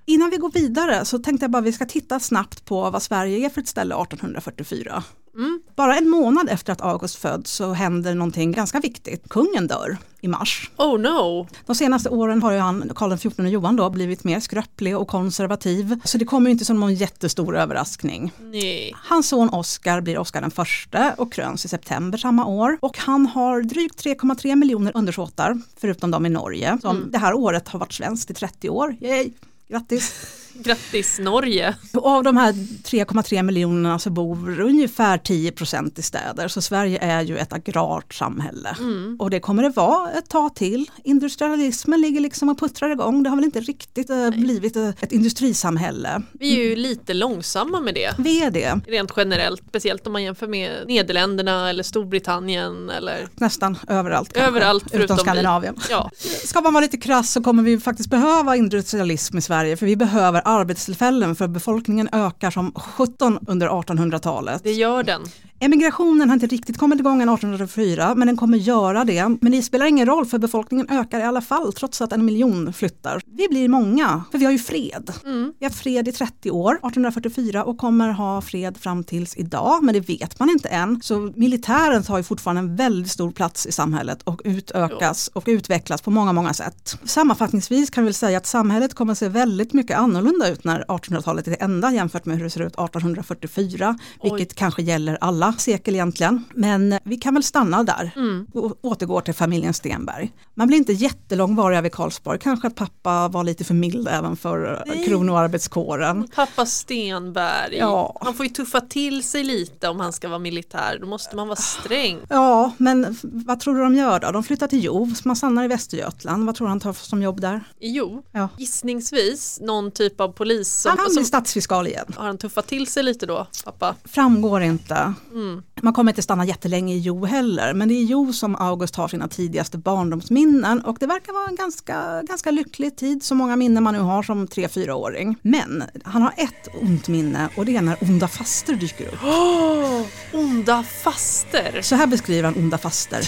Innan 0.05 0.29
vi 0.29 0.37
går 0.37 0.51
vidare 0.51 1.05
så 1.05 1.19
tänkte 1.19 1.43
jag 1.43 1.51
bara 1.51 1.61
vi 1.61 1.71
ska 1.71 1.85
titta 1.85 2.19
snabbt 2.19 2.65
på 2.65 2.89
vad 2.89 3.01
Sverige 3.01 3.45
är 3.45 3.49
för 3.49 3.61
ett 3.61 3.67
ställe 3.67 3.95
1844. 3.95 5.03
Mm. 5.35 5.61
Bara 5.75 5.97
en 5.97 6.09
månad 6.09 6.49
efter 6.49 6.73
att 6.73 6.81
August 6.81 7.15
föds 7.15 7.51
så 7.51 7.73
händer 7.73 8.15
någonting 8.15 8.51
ganska 8.51 8.79
viktigt. 8.79 9.29
Kungen 9.29 9.67
dör 9.67 9.97
i 10.21 10.27
mars. 10.27 10.71
Oh 10.77 10.99
no! 10.99 11.47
De 11.65 11.75
senaste 11.75 12.09
åren 12.09 12.41
har 12.41 12.51
ju 12.51 12.59
han, 12.59 12.91
Karl 12.95 13.17
XIV 13.17 13.47
Johan 13.47 13.75
då, 13.75 13.89
blivit 13.89 14.23
mer 14.23 14.39
skröplig 14.39 14.97
och 14.97 15.07
konservativ. 15.07 15.99
Så 16.03 16.17
det 16.17 16.25
kommer 16.25 16.49
ju 16.49 16.51
inte 16.51 16.65
som 16.65 16.79
någon 16.79 16.93
jättestor 16.93 17.57
överraskning. 17.57 18.31
Nej. 18.39 18.95
Hans 18.95 19.27
son 19.27 19.49
Oscar 19.49 20.01
blir 20.01 20.17
Oscar 20.17 20.41
den 20.41 20.51
förste 20.51 21.15
och 21.17 21.33
kröns 21.33 21.65
i 21.65 21.67
september 21.67 22.17
samma 22.17 22.45
år. 22.45 22.77
Och 22.81 22.97
han 22.97 23.25
har 23.25 23.61
drygt 23.61 24.05
3,3 24.05 24.55
miljoner 24.55 24.91
undersåtar, 24.95 25.61
förutom 25.77 26.11
de 26.11 26.25
i 26.25 26.29
Norge, 26.29 26.77
som 26.81 27.11
det 27.11 27.17
här 27.17 27.33
året 27.33 27.67
har 27.67 27.79
varit 27.79 27.93
svenskt 27.93 28.31
i 28.31 28.33
30 28.33 28.69
år. 28.69 28.95
Yay! 29.01 29.29
Grattis! 29.67 30.13
Grattis 30.63 31.19
Norge! 31.19 31.75
Av 31.93 32.23
de 32.23 32.37
här 32.37 32.51
3,3 32.53 33.43
miljonerna 33.43 33.99
så 33.99 34.09
bor 34.09 34.59
ungefär 34.59 35.17
10 35.17 35.51
procent 35.51 35.99
i 35.99 36.01
städer. 36.01 36.47
Så 36.47 36.61
Sverige 36.61 36.99
är 37.01 37.21
ju 37.21 37.37
ett 37.37 37.53
agrart 37.53 38.13
samhälle. 38.13 38.75
Och 39.19 39.29
det 39.29 39.39
kommer 39.39 39.63
det 39.63 39.69
vara 39.69 40.11
ett 40.11 40.29
tag 40.29 40.55
till. 40.55 40.91
Industrialismen 41.03 42.01
ligger 42.01 42.19
liksom 42.21 42.49
och 42.49 42.59
puttrar 42.59 42.89
igång. 42.89 43.23
Det 43.23 43.29
har 43.29 43.37
väl 43.37 43.45
inte 43.45 43.59
riktigt 43.59 44.09
eh, 44.09 44.29
blivit 44.29 44.75
eh, 44.75 44.89
ett 44.89 45.11
industrisamhälle. 45.11 46.21
Vi 46.33 46.59
är 46.59 46.63
ju 46.63 46.75
lite 46.75 47.13
långsamma 47.13 47.79
med 47.79 47.93
det. 47.93 48.11
Vi 48.17 48.43
är 48.43 48.51
det, 48.51 48.79
Rent 48.87 49.11
generellt, 49.17 49.61
speciellt 49.69 50.07
om 50.07 50.13
man 50.13 50.23
jämför 50.23 50.47
med 50.47 50.87
Nederländerna 50.87 51.69
eller 51.69 51.83
Storbritannien 51.83 52.89
eller 52.89 53.27
nästan 53.35 53.77
överallt. 53.87 54.33
kanske, 54.33 54.49
överallt 54.49 54.83
förutom 54.91 55.03
utom 55.03 55.17
vi. 55.17 55.21
Skandinavien. 55.23 55.75
Ja, 55.89 56.11
Ska 56.43 56.61
man 56.61 56.73
vara 56.73 56.81
lite 56.81 56.97
krass 56.97 57.31
så 57.31 57.43
kommer 57.43 57.63
vi 57.63 57.79
faktiskt 57.79 58.09
behöva 58.09 58.55
industrialism 58.55 59.37
i 59.37 59.41
Sverige 59.41 59.77
för 59.77 59.85
vi 59.85 59.95
behöver 59.95 60.41
arbetstillfällen 60.45 61.35
för 61.35 61.47
befolkningen 61.47 62.09
ökar 62.11 62.51
som 62.51 62.71
17 62.73 63.39
under 63.47 63.67
1800-talet. 63.67 64.63
det 64.63 64.71
gör 64.71 65.03
den. 65.03 65.21
Emigrationen 65.59 66.29
har 66.29 66.33
inte 66.33 66.47
riktigt 66.47 66.77
kommit 66.77 66.99
igång 66.99 67.21
än 67.21 67.29
1804 67.29 68.15
men 68.15 68.27
den 68.27 68.37
kommer 68.37 68.57
göra 68.57 69.03
det. 69.03 69.37
Men 69.41 69.51
det 69.51 69.61
spelar 69.61 69.85
ingen 69.85 70.05
roll 70.05 70.25
för 70.25 70.37
befolkningen 70.37 70.89
ökar 70.89 71.19
i 71.19 71.23
alla 71.23 71.41
fall 71.41 71.73
trots 71.73 72.01
att 72.01 72.13
en 72.13 72.25
miljon 72.25 72.73
flyttar. 72.73 73.21
Vi 73.25 73.47
blir 73.47 73.69
många 73.69 74.23
för 74.31 74.37
vi 74.37 74.45
har 74.45 74.51
ju 74.51 74.59
fred. 74.59 75.13
Vi 75.59 75.65
har 75.65 75.69
fred 75.69 76.07
i 76.07 76.11
30 76.11 76.51
år, 76.51 76.71
1844 76.71 77.63
och 77.63 77.77
kommer 77.77 78.09
ha 78.09 78.41
fred 78.41 78.77
fram 78.77 79.03
tills 79.03 79.37
idag 79.37 79.83
men 79.83 79.93
det 79.93 79.99
vet 79.99 80.39
man 80.39 80.49
inte 80.49 80.69
än. 80.69 81.01
Så 81.01 81.33
militären 81.35 82.03
tar 82.03 82.17
ju 82.17 82.23
fortfarande 82.23 82.59
en 82.59 82.75
väldigt 82.75 83.11
stor 83.11 83.31
plats 83.31 83.65
i 83.65 83.71
samhället 83.71 84.21
och 84.23 84.41
utökas 84.45 85.27
och 85.33 85.43
utvecklas 85.47 86.01
på 86.01 86.11
många, 86.11 86.33
många 86.33 86.53
sätt. 86.53 86.97
Sammanfattningsvis 87.03 87.89
kan 87.89 88.03
vi 88.03 88.07
väl 88.07 88.13
säga 88.13 88.37
att 88.37 88.45
samhället 88.47 88.93
kommer 88.93 89.11
att 89.11 89.17
se 89.17 89.29
väldigt 89.29 89.73
mycket 89.73 89.97
annorlunda 89.97 90.49
ut 90.49 90.63
när 90.63 90.83
1800-talet 90.87 91.47
är 91.47 91.51
det 91.51 91.57
enda 91.57 91.91
jämfört 91.91 92.25
med 92.25 92.37
hur 92.37 92.43
det 92.43 92.49
ser 92.49 92.61
ut 92.61 92.73
1844, 92.73 93.97
vilket 94.23 94.55
kanske 94.55 94.81
gäller 94.81 95.17
alla 95.21 95.44
sekel 95.53 95.93
egentligen. 95.95 96.43
Men 96.53 96.99
vi 97.03 97.17
kan 97.17 97.33
väl 97.33 97.43
stanna 97.43 97.83
där 97.83 98.11
och 98.53 98.77
återgå 98.81 99.21
till 99.21 99.33
familjen 99.33 99.73
Stenberg. 99.73 100.31
Man 100.53 100.67
blir 100.67 100.77
inte 100.77 100.93
jättelångvarig 100.93 101.81
vid 101.83 101.91
Karlsborg, 101.91 102.39
kanske 102.39 102.67
att 102.67 102.75
pappa 102.75 103.27
var 103.27 103.43
lite 103.43 103.63
för 103.63 103.73
mild 103.73 104.07
även 104.07 104.35
för 104.35 104.83
Nej. 104.87 105.05
kronoarbetskåren. 105.05 106.27
Pappa 106.35 106.65
Stenberg, 106.65 107.77
Ja. 107.77 108.17
han 108.21 108.33
får 108.33 108.45
ju 108.45 108.49
tuffa 108.51 108.81
till 108.81 109.23
sig 109.23 109.43
lite 109.43 109.87
om 109.89 109.99
han 109.99 110.13
ska 110.13 110.27
vara 110.29 110.39
militär, 110.39 110.97
då 111.01 111.07
måste 111.07 111.35
man 111.35 111.47
vara 111.47 111.55
sträng. 111.55 112.19
Ja, 112.29 112.71
men 112.77 113.17
vad 113.21 113.59
tror 113.59 113.75
du 113.75 113.81
de 113.83 113.95
gör 113.95 114.19
då? 114.19 114.31
De 114.31 114.43
flyttar 114.43 114.67
till 114.67 114.79
Hjo, 114.83 115.09
man 115.25 115.35
stannar 115.35 115.63
i 115.63 115.67
Västergötland. 115.67 116.45
Vad 116.45 116.55
tror 116.55 116.67
du 116.67 116.69
han 116.69 116.79
tar 116.79 116.93
som 116.93 117.21
jobb 117.21 117.41
där? 117.41 117.63
Jo, 117.79 118.23
Ja. 118.31 118.49
gissningsvis 118.57 119.59
någon 119.61 119.91
typ 119.91 120.21
av 120.21 120.29
polis 120.31 120.73
som, 120.73 120.89
Han 120.89 121.05
blir 121.05 121.13
som 121.13 121.25
statsfiskal 121.25 121.87
igen. 121.87 122.05
har 122.17 122.25
han 122.25 122.37
tuffat 122.37 122.67
till 122.67 122.87
sig 122.87 123.03
lite 123.03 123.25
då, 123.25 123.47
pappa? 123.65 123.95
Framgår 124.05 124.61
inte. 124.61 125.13
Mm. 125.35 125.63
Man 125.81 125.93
kommer 125.93 126.11
inte 126.11 126.21
stanna 126.21 126.45
jättelänge 126.45 126.93
i 126.93 126.99
Jo 126.99 127.25
heller, 127.25 127.73
men 127.73 127.87
det 127.87 127.93
är 127.93 127.99
i 127.99 128.05
Jo 128.05 128.33
som 128.33 128.55
August 128.55 128.95
har 128.95 129.07
sina 129.07 129.27
tidigaste 129.27 129.77
barndomsminnen 129.77 130.81
och 130.81 130.97
det 130.99 131.07
verkar 131.07 131.33
vara 131.33 131.47
en 131.47 131.55
ganska, 131.55 132.21
ganska 132.23 132.51
lycklig 132.51 132.97
tid, 132.97 133.23
så 133.23 133.35
många 133.35 133.55
minnen 133.55 133.83
man 133.83 133.93
nu 133.93 133.99
har 133.99 134.23
som 134.23 134.47
3-4-åring. 134.47 135.35
Men 135.41 135.83
han 136.03 136.21
har 136.21 136.33
ett 136.37 136.67
ont 136.81 137.07
minne 137.07 137.49
och 137.57 137.65
det 137.65 137.75
är 137.75 137.81
när 137.81 137.97
onda 138.01 138.27
faster 138.27 138.75
dyker 138.75 139.07
upp. 139.07 139.19
Åh, 139.23 140.01
onda 140.33 140.83
faster! 140.83 141.81
Så 141.81 141.95
här 141.95 142.07
beskriver 142.07 142.43
han 142.43 142.55
onda 142.55 142.77
faster. 142.77 143.21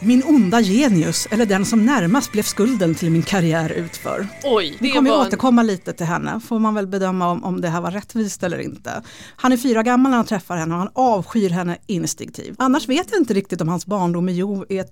Min 0.00 0.22
onda 0.24 0.60
genius, 0.60 1.28
eller 1.30 1.46
den 1.46 1.64
som 1.64 1.86
närmast 1.86 2.32
blev 2.32 2.42
skulden 2.42 2.94
till 2.94 3.10
min 3.10 3.22
karriär 3.22 3.70
utför. 3.70 4.28
Oj, 4.44 4.76
Vi 4.80 4.88
det 4.88 4.94
kommer 4.94 5.10
ju 5.10 5.16
var 5.16 5.26
återkomma 5.26 5.62
lite 5.62 5.92
till 5.92 6.06
henne, 6.06 6.40
får 6.48 6.58
man 6.58 6.74
väl 6.74 6.86
bedöma 6.86 7.30
om, 7.30 7.44
om 7.44 7.60
det 7.60 7.68
här 7.68 7.80
var 7.80 7.90
rättvist 7.90 8.42
eller 8.42 8.58
inte. 8.58 9.02
Han 9.36 9.52
är 9.52 9.56
fyra 9.56 9.82
gammal 9.82 10.10
när 10.10 10.16
han 10.16 10.26
träffar 10.26 10.56
henne 10.56 10.74
och 10.74 10.80
han 10.80 10.90
avskyr 10.94 11.50
henne 11.50 11.78
instinktivt. 11.86 12.56
Annars 12.58 12.88
vet 12.88 13.06
jag 13.10 13.20
inte 13.20 13.34
riktigt 13.34 13.60
om 13.60 13.68
hans 13.68 13.86
barndom 13.86 14.28
i 14.28 14.32
Jo 14.32 14.64
är 14.68 14.82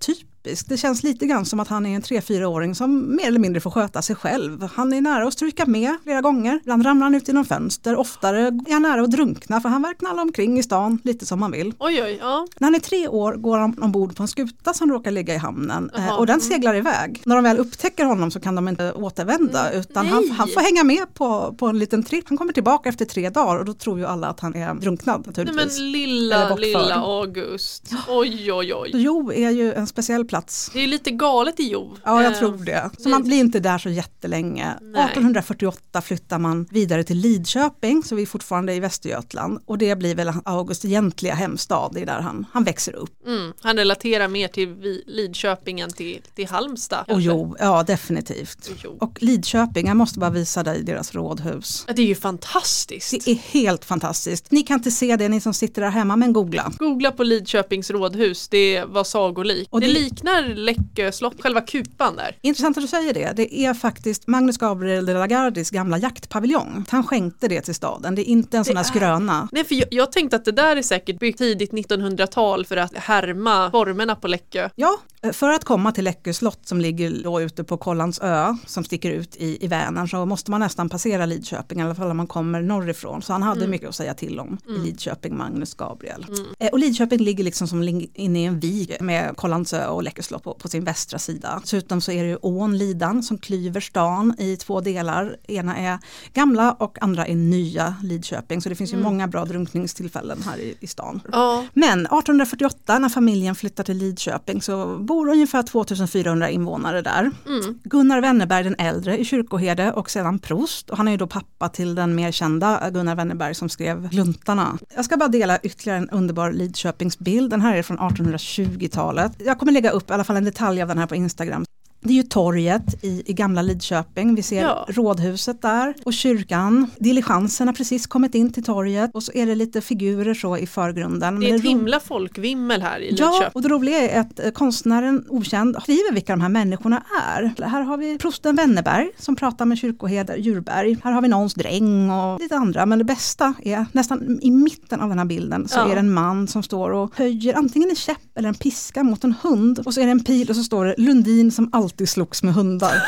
typisk. 0.47 0.69
Det 0.69 0.77
känns 0.77 1.03
lite 1.03 1.27
grann 1.27 1.45
som 1.45 1.61
att 1.61 1.69
han 1.69 1.87
är 1.87 1.95
en 1.95 2.03
3-4-åring 2.03 2.75
som 2.75 3.17
mer 3.17 3.27
eller 3.27 3.39
mindre 3.39 3.61
får 3.61 3.71
sköta 3.71 4.03
sig 4.03 4.17
själv. 4.17 4.69
Han 4.75 4.93
är 4.93 5.01
nära 5.01 5.27
att 5.27 5.33
stryka 5.33 5.67
med 5.67 5.97
flera 6.03 6.21
gånger. 6.21 6.59
Ibland 6.63 6.87
ramlar 6.87 7.05
han 7.05 7.15
ut 7.15 7.29
genom 7.29 7.45
fönster. 7.45 7.97
Oftare 7.97 8.41
är 8.41 8.73
han 8.73 8.83
nära 8.83 9.03
att 9.03 9.11
drunkna 9.11 9.61
för 9.61 9.69
han 9.69 9.83
verkar 9.83 9.97
knalla 9.99 10.23
omkring 10.23 10.59
i 10.59 10.63
stan 10.63 10.99
lite 11.05 11.27
som 11.27 11.43
han 11.43 11.53
vill. 11.53 11.75
oj 11.79 12.03
oj, 12.03 12.19
ja. 12.21 12.47
När 12.59 12.67
han 12.67 12.75
är 12.75 12.79
tre 12.79 13.09
år 13.09 13.33
går 13.33 13.59
han 13.59 13.83
ombord 13.83 14.17
på 14.17 14.23
en 14.23 14.29
skuta 14.29 14.75
som 14.75 14.91
råkar 14.91 15.11
ligga 15.11 15.35
i 15.35 15.37
hamnen 15.37 15.91
eh, 15.97 16.07
Jaha. 16.07 16.17
och 16.17 16.27
den 16.27 16.41
seglar 16.41 16.75
iväg. 16.75 17.23
När 17.25 17.35
de 17.35 17.45
väl 17.45 17.59
upptäcker 17.59 18.05
honom 18.05 18.31
så 18.31 18.41
kan 18.41 18.55
de 18.55 18.69
inte 18.69 18.93
återvända 18.93 19.73
utan 19.73 20.07
han, 20.07 20.23
nej. 20.23 20.31
han 20.31 20.49
får 20.49 20.61
hänga 20.61 20.85
med 20.85 21.15
på, 21.15 21.55
på 21.59 21.67
en 21.67 21.79
liten 21.79 22.03
tripp. 22.03 22.25
Han 22.29 22.39
kommer 22.39 22.53
tillbaka 22.53 22.89
efter 22.89 23.05
tre 23.05 23.31
dagar 23.31 23.59
och 23.59 23.65
då 23.65 23.73
tror 23.75 23.99
ju 23.99 24.07
alla 24.07 24.27
att 24.27 24.41
han 24.41 24.55
är 24.55 24.75
drunknad 24.75 25.21
Nej 25.21 25.27
naturligtvis. 25.27 25.79
men 25.79 25.87
Eller 25.87 25.99
lilla, 25.99 26.55
lilla 26.55 26.95
August. 26.95 27.91
Oj 28.09 28.53
oj 28.53 28.75
oj. 28.75 28.91
Jo 28.95 29.33
är 29.33 29.51
ju 29.51 29.73
en 29.73 29.87
speciell 29.87 30.25
plats. 30.25 30.36
Det 30.73 30.81
är 30.83 30.87
lite 30.87 31.11
galet 31.11 31.61
i 31.61 31.69
Jo. 31.71 31.97
Ja, 32.05 32.23
jag 32.23 32.33
Eh, 32.33 32.39
tror 32.39 32.57
det. 32.59 32.91
Så 32.99 33.09
man 33.09 33.23
blir 33.23 33.37
inte 33.41 33.61
där 33.61 33.79
så 33.79 33.89
jättelänge. 33.91 34.75
Nej. 34.81 35.05
1848 35.05 36.01
flyttar 36.01 36.39
man 36.39 36.67
vidare 36.71 37.05
till 37.05 37.17
Lidköping, 37.19 38.03
så 38.03 38.15
vi 38.15 38.23
är 38.23 38.27
fortfarande 38.27 38.75
i 38.75 38.81
Västergötland. 38.81 39.59
Och 39.67 39.79
det 39.79 39.99
blir 39.99 40.15
väl 40.15 40.33
Augusts 40.45 40.85
egentliga 40.85 41.35
hemstad, 41.35 41.91
det 41.95 42.01
är 42.03 42.07
där 42.07 42.21
han, 42.21 42.47
han 42.53 42.65
växer 42.65 42.93
upp. 42.95 43.27
Mm, 43.27 43.53
han 43.61 43.77
relaterar 43.77 44.29
mer 44.29 44.49
till 44.49 45.03
Lidköping 45.07 45.81
än 45.81 45.91
till, 45.91 46.21
till 46.35 46.47
Halmstad. 46.49 47.01
Och 47.01 47.07
kanske. 47.07 47.29
jo, 47.31 47.57
ja 47.59 47.83
definitivt. 47.83 48.71
Jo. 48.85 48.97
Och 49.01 49.23
Lidköping, 49.23 49.87
jag 49.87 49.97
måste 49.97 50.19
bara 50.19 50.31
visa 50.31 50.63
dig 50.63 50.83
deras 50.83 51.15
rådhus. 51.15 51.85
Det 51.95 52.03
är 52.03 52.07
ju 52.07 52.15
fantastiskt. 52.15 53.11
Det 53.25 53.31
är 53.31 53.35
helt 53.35 53.85
fantastiskt. 53.85 54.51
Ni 54.51 54.63
kan 54.63 54.75
inte 54.79 54.91
se 54.91 55.17
det, 55.17 55.29
ni 55.29 55.41
som 55.41 55.55
sitter 55.55 55.83
där 55.83 55.89
hemma, 55.91 56.17
men 56.17 56.33
googla. 56.33 56.73
Googla 56.79 57.11
på 57.13 57.23
Lidköpings 57.25 57.91
rådhus, 57.91 58.49
det 58.49 58.85
var 58.85 59.05
sagolikt. 59.05 59.69
Och 59.73 59.81
det, 59.81 59.87
det- 59.87 59.93
liknar 59.93 60.26
Läckö 60.55 61.13
slott, 61.13 61.43
själva 61.43 61.61
kupan 61.61 62.17
där. 62.17 62.37
Intressant 62.43 62.77
att 62.77 62.83
du 62.85 62.89
säger 62.89 63.15
det. 63.15 63.33
Det 63.37 63.55
är 63.55 63.75
faktiskt 63.75 64.27
Magnus 64.27 64.59
Gabriel 64.59 65.07
de 65.07 65.13
la 65.13 65.27
Gardis 65.27 65.71
gamla 65.71 65.99
jaktpaviljong. 65.99 66.85
Han 66.89 67.05
skänkte 67.05 67.49
det 67.49 67.61
till 67.61 67.75
staden. 67.75 68.15
Det 68.15 68.23
är 68.23 68.25
inte 68.31 68.57
en 68.57 68.65
sån 68.65 68.75
Det 68.75 68.81
här 68.81 68.85
är- 68.85 68.89
skröna. 68.89 69.49
Nej, 69.53 69.65
för 69.65 69.75
jag, 69.75 69.89
jag 69.91 70.13
tänkte 70.13 70.37
att 70.37 70.45
det 70.45 70.53
där 70.53 70.77
är 70.77 70.83
säkert 70.83 71.19
byggt 71.19 71.39
tidigt 71.39 71.73
1900-tal 71.73 72.67
för 72.67 72.77
att 72.77 72.95
härma 72.97 73.71
formerna 73.71 74.17
på 74.17 74.29
Läckö. 74.29 74.69
Ja, 74.77 74.97
för 75.33 75.49
att 75.51 75.65
komma 75.65 75.93
till 75.93 76.05
Läckö 76.05 76.33
slott 76.33 76.69
som 76.69 76.81
ligger 76.81 77.23
då 77.25 77.41
ute 77.41 77.65
på 77.65 77.77
Kollans 77.77 78.21
ö 78.23 78.57
som 78.67 78.85
sticker 78.85 79.11
ut 79.11 79.37
i, 79.37 79.65
i 79.65 79.67
Vänern 79.67 80.09
så 80.09 80.27
måste 80.27 80.51
man 80.51 80.61
nästan 80.61 80.89
passera 80.89 81.27
Lidköping, 81.27 81.81
i 81.81 81.83
alla 81.83 81.95
fall 81.95 82.11
om 82.11 82.17
man 82.17 82.27
kommer 82.27 82.63
norrifrån. 82.63 83.23
Så 83.23 83.33
han 83.33 83.43
hade 83.43 83.67
mycket 83.67 83.89
att 83.89 83.95
säga 83.95 84.15
till 84.15 84.41
om 84.41 84.59
i 84.69 84.73
Lidköping, 84.87 85.37
Magnus 85.37 85.75
Gabriel. 85.75 86.27
Eh, 86.59 86.69
Och 86.73 86.79
Lidköping 86.79 87.19
ligger 87.21 87.45
liksom 87.45 87.69
som 87.69 87.83
inne 88.15 88.43
i 88.43 88.45
en 88.45 88.61
vik 88.61 89.01
med 89.01 89.37
Kollansö 89.37 89.87
och 89.87 90.03
Läckö 90.03 90.16
slott 90.25 90.43
på, 90.43 90.55
på 90.55 90.69
sin 90.69 90.85
västra 90.85 91.19
sida. 91.19 91.59
Dessutom 91.63 92.01
så 92.01 92.13
är 92.13 92.23
det 92.23 92.29
ju 92.29 92.37
ån 92.37 92.79
Lidan 92.79 93.23
som 93.23 93.39
klyver 93.39 93.81
stan 93.81 94.35
i 94.39 94.57
två 94.57 94.81
delar. 94.81 95.37
Ena 95.49 95.77
är 95.77 95.99
gamla 96.35 96.73
och 96.73 97.03
andra 97.03 97.27
är 97.27 97.35
nya 97.35 97.95
Lidköping. 98.03 98.61
Så 98.63 98.69
det 98.69 98.75
finns 98.75 98.93
ju 98.93 98.97
många 98.97 99.27
bra 99.29 99.45
drunkningstillfällen 99.45 100.43
här 100.43 100.59
i, 100.59 100.77
i 100.81 100.87
stan. 100.87 101.21
Ja, 101.33 101.65
Men 101.73 102.01
1848 102.01 102.99
när 102.99 103.09
familjen 103.09 103.55
flyttar 103.55 103.85
till 103.85 103.97
Lidköping 103.97 104.63
så 104.63 104.99
bor 104.99 105.29
ungefär 105.29 105.63
2400 105.63 106.51
invånare 106.51 107.03
där. 107.03 107.31
mm. 107.47 107.79
Gunnar 107.85 108.21
Wennerberg 108.21 108.65
den 108.65 108.77
äldre 108.79 109.19
är 109.19 109.25
kyrkoherde 109.25 109.93
och 109.93 110.11
sedan 110.11 110.39
prost 110.39 110.91
och 110.91 110.97
han 110.97 111.09
är 111.09 111.13
ju 111.13 111.19
då 111.19 111.27
pappa 111.27 111.69
till 111.69 111.95
den 111.95 112.15
mer 112.15 112.33
kända 112.33 112.91
Gunnar 112.91 113.15
Wennerberg 113.15 113.55
som 113.55 113.69
skrev 113.69 114.09
Gluntarna. 114.09 114.79
Jag 114.95 115.05
ska 115.05 115.17
bara 115.17 115.29
dela 115.29 115.59
ytterligare 115.59 115.99
en 115.99 116.11
underbar 116.11 116.53
Lidköpingsbild. 116.53 117.51
Den 117.51 117.61
här 117.61 117.77
är 117.77 117.83
från 117.83 117.99
1820-talet. 117.99 119.33
Jag 119.39 119.59
kommer 119.59 119.73
lägga 119.73 119.91
upp 119.97 120.11
i 120.11 120.13
alla 120.13 120.25
fall 120.25 120.37
en 120.37 120.45
detalj 120.45 120.83
av 120.83 120.89
den 120.89 120.99
här 120.99 121.07
på 121.07 121.15
Instagram. 121.15 121.65
Det 122.01 122.13
är 122.13 122.17
ju 122.17 122.23
torget 122.23 123.05
i, 123.05 123.23
i 123.27 123.33
gamla 123.33 123.63
Lidköping, 123.63 124.35
vi 124.35 124.43
ser 124.43 124.63
Ja. 124.63 124.87
rådhuset 124.89 125.63
där 125.63 125.95
och 126.05 126.13
kyrkan. 126.13 126.91
Diligensen 126.99 127.67
har 127.69 127.75
precis 127.75 128.07
kommit 128.07 128.35
in 128.35 128.53
till 128.53 128.65
torget 128.65 129.11
och 129.15 129.23
så 129.23 129.33
är 129.35 129.47
det 129.47 129.55
lite 129.55 129.81
figurer 129.81 130.35
så 130.35 130.57
i 130.57 130.67
förgrunden. 130.67 131.41
Det 131.41 131.51
är 131.51 131.55
ett 131.55 131.63
himla 131.65 132.01
folkvimmel 132.01 132.83
här 132.83 133.01
i 133.01 133.05
Ja, 133.05 133.11
Lidköping. 133.11 133.51
och 133.55 133.63
det 133.63 133.69
roliga 133.69 133.99
är 134.11 134.21
att 134.21 134.41
eh, 134.41 134.51
konstnären 134.51 135.25
okänd 135.29 135.77
skriver 135.83 136.13
vilka 136.15 136.33
de 136.33 136.41
här 136.43 136.49
människorna 136.49 137.03
är. 137.27 137.55
Här 137.67 137.83
har 137.83 137.97
vi 137.97 138.19
prosten 138.19 138.57
Wennerberg 138.57 139.11
som 139.19 139.37
pratar 139.37 139.65
med 139.65 139.79
kyrkoherde 139.79 140.37
Djurberg. 140.37 140.97
Här 141.05 141.13
har 141.13 141.23
vi 141.23 141.29
någons 141.29 141.55
dräng 141.55 142.11
och 142.11 142.41
lite 142.41 142.57
andra. 142.57 142.87
Men 142.87 142.99
det 142.99 143.05
bästa 143.05 143.55
är 143.63 143.87
nästan 143.93 144.39
i 144.43 144.51
mitten 144.51 145.01
av 145.01 145.09
den 145.09 145.19
här 145.19 145.27
bilden 145.27 145.69
så 145.69 145.79
Ja. 145.79 145.89
är 145.91 145.95
det 145.95 146.01
en 146.01 146.13
man 146.15 146.49
som 146.49 146.63
står 146.63 146.91
och 146.91 147.17
höjer 147.17 147.55
antingen 147.55 147.91
en 147.91 147.97
käpp 147.97 148.19
eller 148.39 148.49
en 148.49 148.55
piska 148.55 149.03
mot 149.03 149.25
en 149.25 149.35
hund. 149.43 149.79
Och 149.87 149.95
så 149.95 150.01
är 150.01 150.05
det 150.05 150.11
en 150.11 150.25
pil 150.25 150.51
och 150.51 150.57
så 150.57 150.65
står 150.65 150.85
det 150.85 150.95
Lundin 150.99 151.51
som 151.53 151.69
alltid 151.73 151.86
slogs 152.07 152.43
med 152.43 152.55
hundar. 152.55 153.03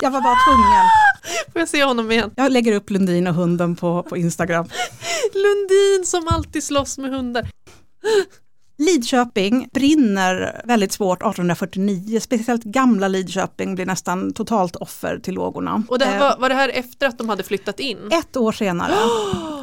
Jag 0.00 0.10
var 0.10 0.20
bara 0.20 0.36
tvungen. 0.46 0.84
Får 1.52 1.60
jag 1.60 1.68
se 1.68 1.84
honom 1.84 2.10
igen? 2.10 2.30
Jag 2.36 2.52
lägger 2.52 2.72
upp 2.72 2.90
Lundin 2.90 3.26
och 3.26 3.34
hunden 3.34 3.76
på, 3.76 4.02
på 4.02 4.16
Instagram. 4.16 4.68
Lundin 5.34 6.06
som 6.06 6.28
alltid 6.28 6.64
slåss 6.64 6.98
med 6.98 7.10
hundar. 7.10 7.50
Lidköping 8.78 9.68
brinner 9.72 10.62
väldigt 10.64 10.92
svårt 10.92 11.18
1849, 11.18 12.20
speciellt 12.20 12.64
gamla 12.64 13.08
Lidköping 13.08 13.74
blir 13.74 13.86
nästan 13.86 14.32
totalt 14.32 14.76
offer 14.76 15.18
till 15.18 15.34
lågorna. 15.34 15.82
Och 15.88 15.98
det 15.98 16.04
här 16.04 16.14
Eh, 16.14 16.20
var, 16.20 16.36
var 16.38 16.48
det 16.48 16.54
här 16.54 16.68
efter 16.74 17.06
att 17.06 17.18
de 17.18 17.28
hade 17.28 17.42
flyttat 17.42 17.80
in? 17.80 17.98
Ett 18.12 18.36
år 18.36 18.52
senare. 18.52 18.92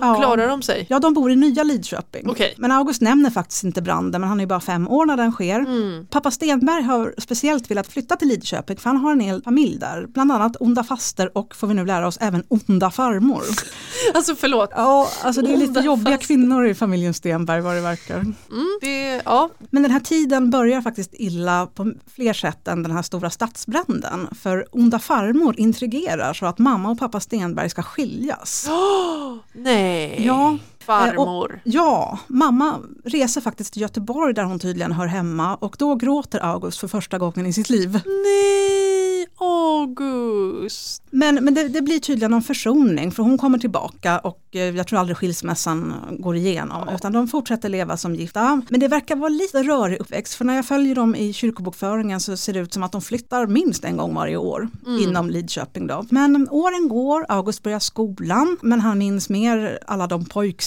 Ja. 0.02 0.16
Klarar 0.16 0.48
de 0.48 0.62
sig? 0.62 0.86
Ja, 0.90 1.00
de 1.00 1.14
bor 1.14 1.32
i 1.32 1.36
nya 1.36 1.64
Lidköping. 1.64 2.30
Okej. 2.30 2.54
Men 2.58 2.72
August 2.72 3.02
nämner 3.02 3.30
faktiskt 3.30 3.64
inte 3.64 3.82
branden, 3.82 4.22
men 4.22 4.30
han 4.30 4.40
är 4.40 4.46
bara 4.46 4.60
fem 4.60 4.88
år 4.88 5.06
när 5.06 5.18
den 5.18 5.32
sker. 5.32 5.60
Mm. 5.60 6.08
Pappa 6.08 6.32
Stenberg 6.32 6.84
har 6.84 7.14
speciellt 7.18 7.72
velat 7.72 7.88
flytta 7.88 8.16
till 8.16 8.28
Lidköping 8.28 8.78
för 8.78 8.90
han 8.90 8.98
har 8.98 9.12
en 9.12 9.20
hel 9.20 9.42
familj 9.44 9.78
där. 9.80 10.06
Bland 10.08 10.32
annat 10.32 10.56
onda 10.60 10.84
faster 10.84 11.38
och, 11.38 11.56
får 11.56 11.68
vi 11.68 11.74
nu 11.74 11.86
lära 11.86 12.08
oss, 12.08 12.18
även 12.22 12.44
onda 12.48 12.92
farmor. 12.92 13.44
Alltså 14.14 14.36
förlåt. 14.36 14.70
Ja, 14.76 15.10
alltså 15.24 15.42
det 15.42 15.54
är 15.54 15.58
lite 15.58 15.70
Onda 15.70 15.82
jobbiga 15.84 16.12
faster. 16.18 16.28
kvinnor 16.28 16.68
i 16.68 16.74
familjen 16.76 17.14
Stenberg 17.14 17.62
vad 17.62 17.76
det 17.76 17.82
verkar. 17.82 18.16
Mm, 18.20 18.36
det, 18.82 19.05
ja. 19.26 19.50
Men 19.70 19.84
den 19.84 19.92
här 19.92 20.00
tiden 20.00 20.50
börjar 20.50 20.82
faktiskt 20.82 21.14
illa 21.14 21.68
på 21.68 21.94
fler 22.16 22.34
sätt 22.34 22.68
än 22.68 22.84
den 22.84 22.92
här 22.92 23.02
stora 23.02 23.30
stadsbranden. 23.30 24.28
För 24.42 24.68
onda 24.72 25.00
farmor 25.00 25.60
intrigerar 25.60 26.34
så 26.34 26.46
att 26.46 26.60
mamma 26.60 26.90
och 26.90 27.00
pappa 27.00 27.20
Stenberg 27.20 27.70
ska 27.70 27.82
skiljas. 27.82 28.70
Nej, 29.54 30.26
Ja, 30.26 30.58
farmor. 30.86 31.62
ja, 31.64 32.20
mamma 32.28 32.80
reser 33.04 33.42
faktiskt 33.42 33.74
till 33.74 33.82
Göteborg 33.82 34.34
där 34.34 34.44
hon 34.44 34.60
tydligen 34.60 34.92
hör 34.92 35.08
hemma 35.08 35.56
och 35.56 35.76
då 35.80 35.96
gråter 35.96 36.40
August 36.40 36.80
för 36.80 36.88
första 36.88 37.18
gången 37.18 37.46
i 37.46 37.54
sitt 37.54 37.70
liv. 37.70 38.02
Nej, 38.06 39.28
August. 39.38 41.04
Men, 41.10 41.36
men 41.36 41.54
det, 41.54 41.68
det 41.68 41.82
blir 41.82 42.00
tydligen 42.00 42.32
någon 42.32 42.42
försoning 42.42 43.12
för 43.12 43.24
hon 43.24 43.38
kommer 43.38 43.58
tillbaka 43.58 44.20
och 44.20 44.42
eh, 44.52 44.62
jag 44.62 44.88
tror 44.88 45.00
aldrig 45.00 45.18
skilsmässan 45.18 45.94
går 46.20 46.36
igenom 46.36 46.90
utan 46.96 47.14
de 47.14 47.28
fortsätter 47.28 47.70
leva 47.70 47.98
som 47.98 48.16
gifta. 48.16 48.62
Men 48.70 48.80
det 48.80 48.88
verkar 48.88 49.16
vara 49.16 49.30
lite 49.30 49.64
rörig 49.64 50.00
uppväxt 50.00 50.34
för 50.34 50.46
när 50.46 50.56
jag 50.56 50.66
följer 50.66 50.96
dem 50.96 51.16
i 51.16 51.34
kyrkobokföringen 51.34 52.20
så 52.20 52.38
ser 52.38 52.54
det 52.54 52.60
ut 52.60 52.74
som 52.74 52.84
att 52.84 52.92
de 52.92 53.02
flyttar 53.02 53.48
minst 53.48 53.86
en 53.86 53.98
gång 53.98 54.16
varje 54.16 54.38
år 54.38 54.70
inom 55.00 55.30
Lidköping. 55.30 55.88
Då. 55.88 56.06
Men 56.10 56.48
åren 56.52 56.90
går, 56.90 57.26
August 57.30 57.64
börjar 57.64 57.80
skolan 57.80 58.58
men 58.62 58.82
han 58.82 58.98
minns 58.98 59.30
mer 59.30 59.80
alla 59.88 60.08
de 60.08 60.26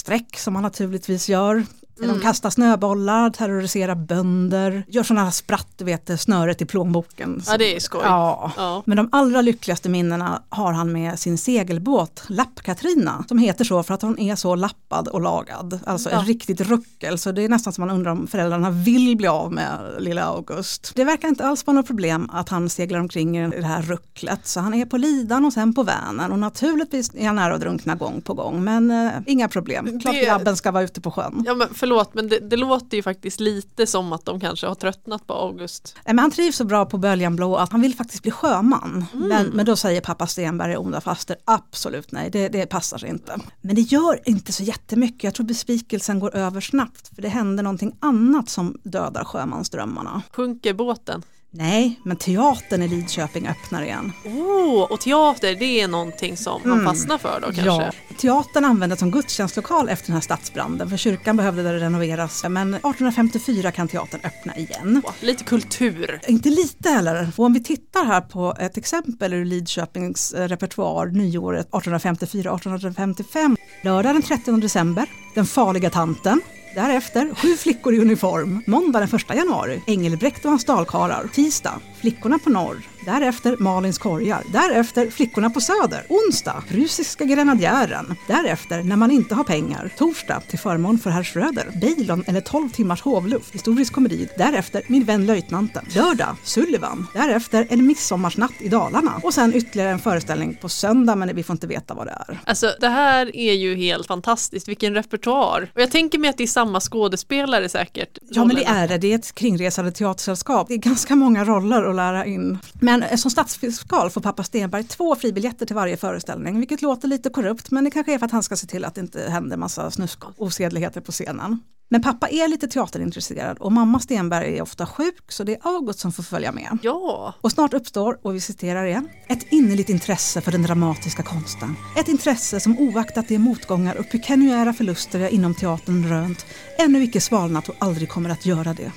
streck 0.09 0.38
som 0.38 0.53
man 0.53 0.62
naturligtvis 0.62 1.29
gör. 1.29 1.65
De 2.00 2.21
kastar 2.21 2.50
snöbollar, 2.50 3.31
terroriserar 3.31 3.95
bönder, 3.95 4.85
gör 4.88 5.02
sådana 5.02 5.25
här 5.25 5.31
spratt, 5.31 5.69
du 5.76 5.85
vet 5.85 6.21
snöret 6.21 6.62
i 6.62 6.64
plånboken. 6.67 7.43
Ja, 7.47 7.59
det 7.59 7.76
är 7.76 7.81
skoj. 7.81 8.00
Ja. 8.05 8.52
Ja. 8.57 8.83
Men 8.87 8.97
de 8.97 9.09
allra 9.12 9.40
lyckligaste 9.40 9.88
minnena 9.88 10.43
har 10.49 10.73
han 10.73 10.93
med 10.93 11.19
sin 11.19 11.38
segelbåt 11.38 12.23
Lapp-Katrina 12.28 13.25
som 13.28 13.38
heter 13.38 13.64
så 13.64 13.83
för 13.83 13.95
att 13.95 14.02
hon 14.02 14.19
är 14.19 14.37
så 14.37 14.55
lappad 14.55 15.09
och 15.09 15.21
lagad. 15.21 15.81
Alltså 15.87 16.11
Ja. 16.11 16.21
ett 16.21 16.26
riktigt 16.26 16.61
ruckel 16.61 17.19
så 17.19 17.33
det 17.33 17.45
är 17.45 17.49
nästan 17.49 17.73
som 17.73 17.87
man 17.87 17.97
undrar 17.97 18.12
om 18.12 18.26
föräldrarna 18.26 18.71
vill 18.71 19.17
bli 19.17 19.26
av 19.26 19.52
med 19.52 19.78
lilla 19.99 20.23
August. 20.25 20.93
Det 20.95 21.05
verkar 21.05 21.28
inte 21.28 21.47
alls 21.47 21.67
vara 21.67 21.75
något 21.75 21.87
problem 21.87 22.31
att 22.33 22.49
han 22.49 22.69
seglar 22.69 22.99
omkring 23.00 23.38
i 23.38 23.49
det 23.50 23.67
här 23.67 23.83
rucklet 23.83 24.47
så 24.47 24.61
han 24.61 24.75
är 24.75 24.87
på 24.87 24.97
Lidan 24.97 25.45
och 25.45 25.52
sen 25.52 25.75
på 25.75 25.83
Vänern 25.83 26.33
och 26.33 26.38
naturligtvis 26.38 27.11
är 27.14 27.26
han 27.26 27.37
nära 27.37 27.55
att 27.55 27.61
drunkna 27.61 27.95
gång 27.95 28.21
på 28.21 28.35
gång 28.35 28.64
men 28.64 28.90
eh, 28.90 29.11
inga 29.26 29.49
problem. 29.49 30.00
Klart 30.00 30.14
Det- 30.14 30.25
grabben 30.25 30.57
ska 30.57 30.71
vara 30.71 30.83
ute 30.85 31.00
på 31.00 31.11
sjön. 31.11 31.43
Ja, 31.47 31.55
men 31.55 31.75
förlåt, 31.88 32.14
men 32.14 32.28
det, 32.28 32.38
det 32.38 32.57
låter 32.57 32.97
ju 32.97 33.02
faktiskt 33.02 33.40
lite 33.40 33.87
som 33.87 34.12
att 34.12 34.25
de 34.25 34.40
kanske 34.40 34.66
har 34.66 34.75
tröttnat 34.75 35.26
på 35.26 35.35
August. 35.35 35.95
Nej, 36.04 36.14
Men 36.14 36.18
han 36.18 36.30
trivs 36.30 36.57
så 36.57 36.64
bra 36.64 36.87
på 36.87 36.99
Böljan 36.99 37.37
Blå 37.37 37.57
att 37.57 37.73
han 37.73 37.80
vill 37.80 37.95
faktiskt 37.95 38.23
bli 38.23 38.30
sjöman. 38.30 39.07
Mm. 39.14 39.28
Men, 39.28 39.47
men 39.47 39.66
då 39.66 39.76
säger 39.76 40.00
pappa 40.00 40.26
Stenberg 40.26 40.76
och 40.76 40.85
onda 40.85 41.00
faster 41.00 41.37
absolut 41.45 42.12
nej, 42.12 42.30
det, 42.30 42.49
det 42.49 42.66
passar 42.66 43.04
inte. 43.04 43.38
Men 43.61 43.75
det 43.75 43.80
gör 43.80 44.21
inte 44.25 44.52
så 44.52 44.62
jättemycket, 44.62 45.25
jag 45.25 45.35
tror 45.35 45.47
besvikelsen 45.47 46.18
går 46.18 46.37
över 46.37 46.61
snabbt 46.61 47.14
för 47.14 47.23
det 47.23 47.28
händer 47.28 47.62
någonting 47.62 47.97
annat 48.00 48.49
som 48.49 48.76
dödar 48.83 49.25
sjömansdrömmarna. 49.25 50.23
Sjunker 50.33 50.75
båten? 50.75 51.23
Nej, 51.50 52.00
men 52.05 52.17
teatern 52.17 52.83
i 52.83 52.88
Lidköping 52.88 53.49
öppnar 53.49 53.83
igen. 53.83 54.12
Oh, 54.25 54.83
och 54.83 55.00
teater, 55.00 55.55
det 55.55 55.81
är 55.81 55.88
någonting 55.88 56.37
som 56.37 56.61
man 56.64 56.85
fastnar 56.85 57.18
för 57.18 57.40
då 57.40 57.46
kanske? 57.46 57.62
Ja, 57.64 57.92
teatern 58.18 58.64
användes 58.64 58.99
som 58.99 59.11
gudstjänstlokal 59.11 59.88
efter 59.88 60.07
den 60.07 60.14
här 60.14 60.20
stadsbranden 60.20 60.90
för 60.90 60.96
kyrkan 60.96 61.37
behövde 61.37 61.62
det 61.62 61.79
renoveras. 61.79 62.44
Men 62.49 62.75
1854 62.75 63.72
kan 63.72 63.88
teatern 63.88 64.20
öppna 64.25 64.57
igen. 64.57 65.03
Åh, 65.05 65.12
Lite 65.20 65.44
kultur. 65.44 66.20
Inte 66.29 66.49
lite 66.51 66.90
heller. 66.90 67.31
Och 67.37 67.44
om 67.44 67.53
vi 67.53 67.62
tittar 67.62 68.05
här 68.05 68.20
på 68.20 68.57
ett 68.61 68.77
exempel 68.77 69.33
ur 69.33 69.44
Lidköpings 69.44 70.33
eh, 70.33 70.49
repertoar 70.49 71.07
nyåret 71.07 71.70
1854-1855. 71.70 73.57
Lördag 73.85 74.14
den 74.14 74.22
30 74.22 74.53
december, 74.61 75.07
Den 75.35 75.46
farliga 75.46 75.90
tanten. 75.90 76.40
Därefter 76.79 77.35
Sju 77.35 77.57
flickor 77.57 77.95
i 77.95 77.99
uniform. 77.99 78.62
Måndag 78.67 78.99
den 78.99 79.09
1 79.14 79.37
januari, 79.37 79.83
Engelbrekt 79.87 80.45
och 80.45 80.51
hans 80.51 80.64
dalkarlar. 80.64 81.29
Tisdag, 81.33 81.81
Flickorna 82.00 82.38
på 82.38 82.50
norr. 82.50 82.82
Därefter 83.04 83.56
Malins 83.58 83.98
korgar. 83.98 84.42
Därefter 84.52 85.11
Flickorna 85.11 85.50
på 85.50 85.61
söder. 85.61 86.06
Onsdag, 86.08 86.62
Prussiska 86.68 87.24
grenadjären. 87.24 88.16
Därefter 88.26 88.82
När 88.82 88.96
man 88.96 89.11
inte 89.11 89.34
har 89.34 89.44
pengar. 89.44 89.90
Torsdag, 89.98 90.40
till 90.40 90.58
förmån 90.58 90.98
för 90.98 91.11
herr 91.11 91.24
Schröder. 91.24 91.66
Bejlon 91.80 92.24
eller 92.26 92.40
12 92.40 92.68
timmars 92.68 93.02
hovluft. 93.02 93.54
Historisk 93.54 93.92
komedi. 93.92 94.28
Därefter 94.38 94.82
Min 94.87 95.04
vän 95.04 95.26
löjtnanten. 95.26 95.84
Lördag, 95.94 96.37
Sullivan. 96.44 97.06
Därefter 97.14 97.66
En 97.70 97.87
midsommarsnatt 97.87 98.52
i 98.58 98.68
Dalarna. 98.68 99.20
Och 99.22 99.34
sen 99.34 99.54
ytterligare 99.54 99.90
en 99.90 99.98
föreställning 99.98 100.58
på 100.61 100.68
söndag 100.68 101.16
men 101.16 101.37
vi 101.37 101.42
får 101.42 101.54
inte 101.54 101.66
veta 101.66 101.94
vad 101.94 102.06
det 102.06 102.24
är. 102.28 102.40
Alltså 102.44 102.70
det 102.80 102.88
här 102.88 103.37
är 103.37 103.52
ju 103.52 103.76
helt 103.76 104.06
fantastiskt, 104.06 104.68
vilken 104.68 104.94
repertoar. 104.94 105.70
Och 105.74 105.80
jag 105.80 105.90
tänker 105.90 106.18
mig 106.18 106.30
att 106.30 106.37
det 106.37 106.42
är 106.42 106.46
samma 106.46 106.80
skådespelare 106.80 107.68
säkert. 107.68 108.18
Ja 108.30 108.44
men 108.44 108.56
det 108.56 108.64
är 108.64 108.88
det, 108.88 108.98
det 108.98 109.12
är 109.12 109.14
ett 109.14 109.34
kringresande 109.34 109.92
teatersällskap. 109.92 110.68
Det 110.68 110.74
är 110.74 110.78
ganska 110.78 111.16
många 111.16 111.44
roller 111.44 111.88
att 111.88 111.96
lära 111.96 112.27
in. 112.27 112.59
Men 112.72 113.03
eh, 113.03 113.16
som 113.16 113.31
stadsfiskal 113.31 114.11
får 114.11 114.20
pappa 114.20 114.44
Stenberg 114.44 114.85
två 114.85 115.16
fribiljetter 115.16 115.66
till 115.66 115.77
varje 115.77 115.96
föreställning, 115.96 116.59
vilket 116.59 116.83
låter 116.83 117.09
lite 117.09 117.31
korrupt 117.31 117.70
men 117.70 117.85
det 117.85 117.90
kanske 117.90 118.14
är 118.14 118.18
för 118.18 118.27
att 118.27 118.33
han 118.33 118.42
ska 118.42 118.57
se 118.57 118.66
till 118.66 118.85
att 118.85 118.94
det 118.94 119.01
inte 119.01 119.31
händer 119.31 119.57
massa 119.57 119.90
snusk 119.90 120.24
och 120.24 120.33
osedligheter 120.37 121.01
på 121.01 121.12
scenen. 121.12 121.61
Men 121.90 122.03
pappa 122.03 122.29
är 122.29 122.48
lite 122.48 122.68
teaterintresserad 122.68 123.59
och 123.59 123.72
mamma 123.72 124.01
Stenberg 124.01 124.59
är 124.59 124.62
ofta 124.62 124.87
sjuk 124.87 125.33
så 125.33 125.44
det 125.44 125.53
är 125.53 125.61
August 125.62 125.98
som 125.98 126.12
får 126.12 126.22
följa 126.22 126.53
med. 126.53 126.79
Ja, 126.83 127.35
Och 127.40 127.53
snart 127.53 127.74
uppstår, 127.74 128.18
och 128.22 128.35
vi 128.35 128.40
citerar 128.40 128.85
igen, 128.85 129.09
ett 129.29 129.53
innerligt 129.53 129.88
intresse 129.88 130.40
för 130.40 130.53
den 130.53 130.62
dramatiska 130.62 131.22
konsten. 131.22 131.77
Ett 131.96 132.09
intresse 132.09 132.61
som 132.61 132.79
oaktat 132.79 133.29
de 133.29 133.38
motgångar 133.38 133.98
och 133.98 134.11
pekuniära 134.11 134.72
förluster 134.72 135.18
jag 135.18 135.31
inom 135.31 135.55
teatern 135.55 136.09
rönt, 136.09 136.46
ännu 136.79 137.03
icke 137.03 137.20
svalnat 137.20 137.68
och 137.68 137.74
aldrig 137.79 138.09
kommer 138.09 138.31
att 138.31 138.46
göra 138.46 138.74
det. 138.74 138.92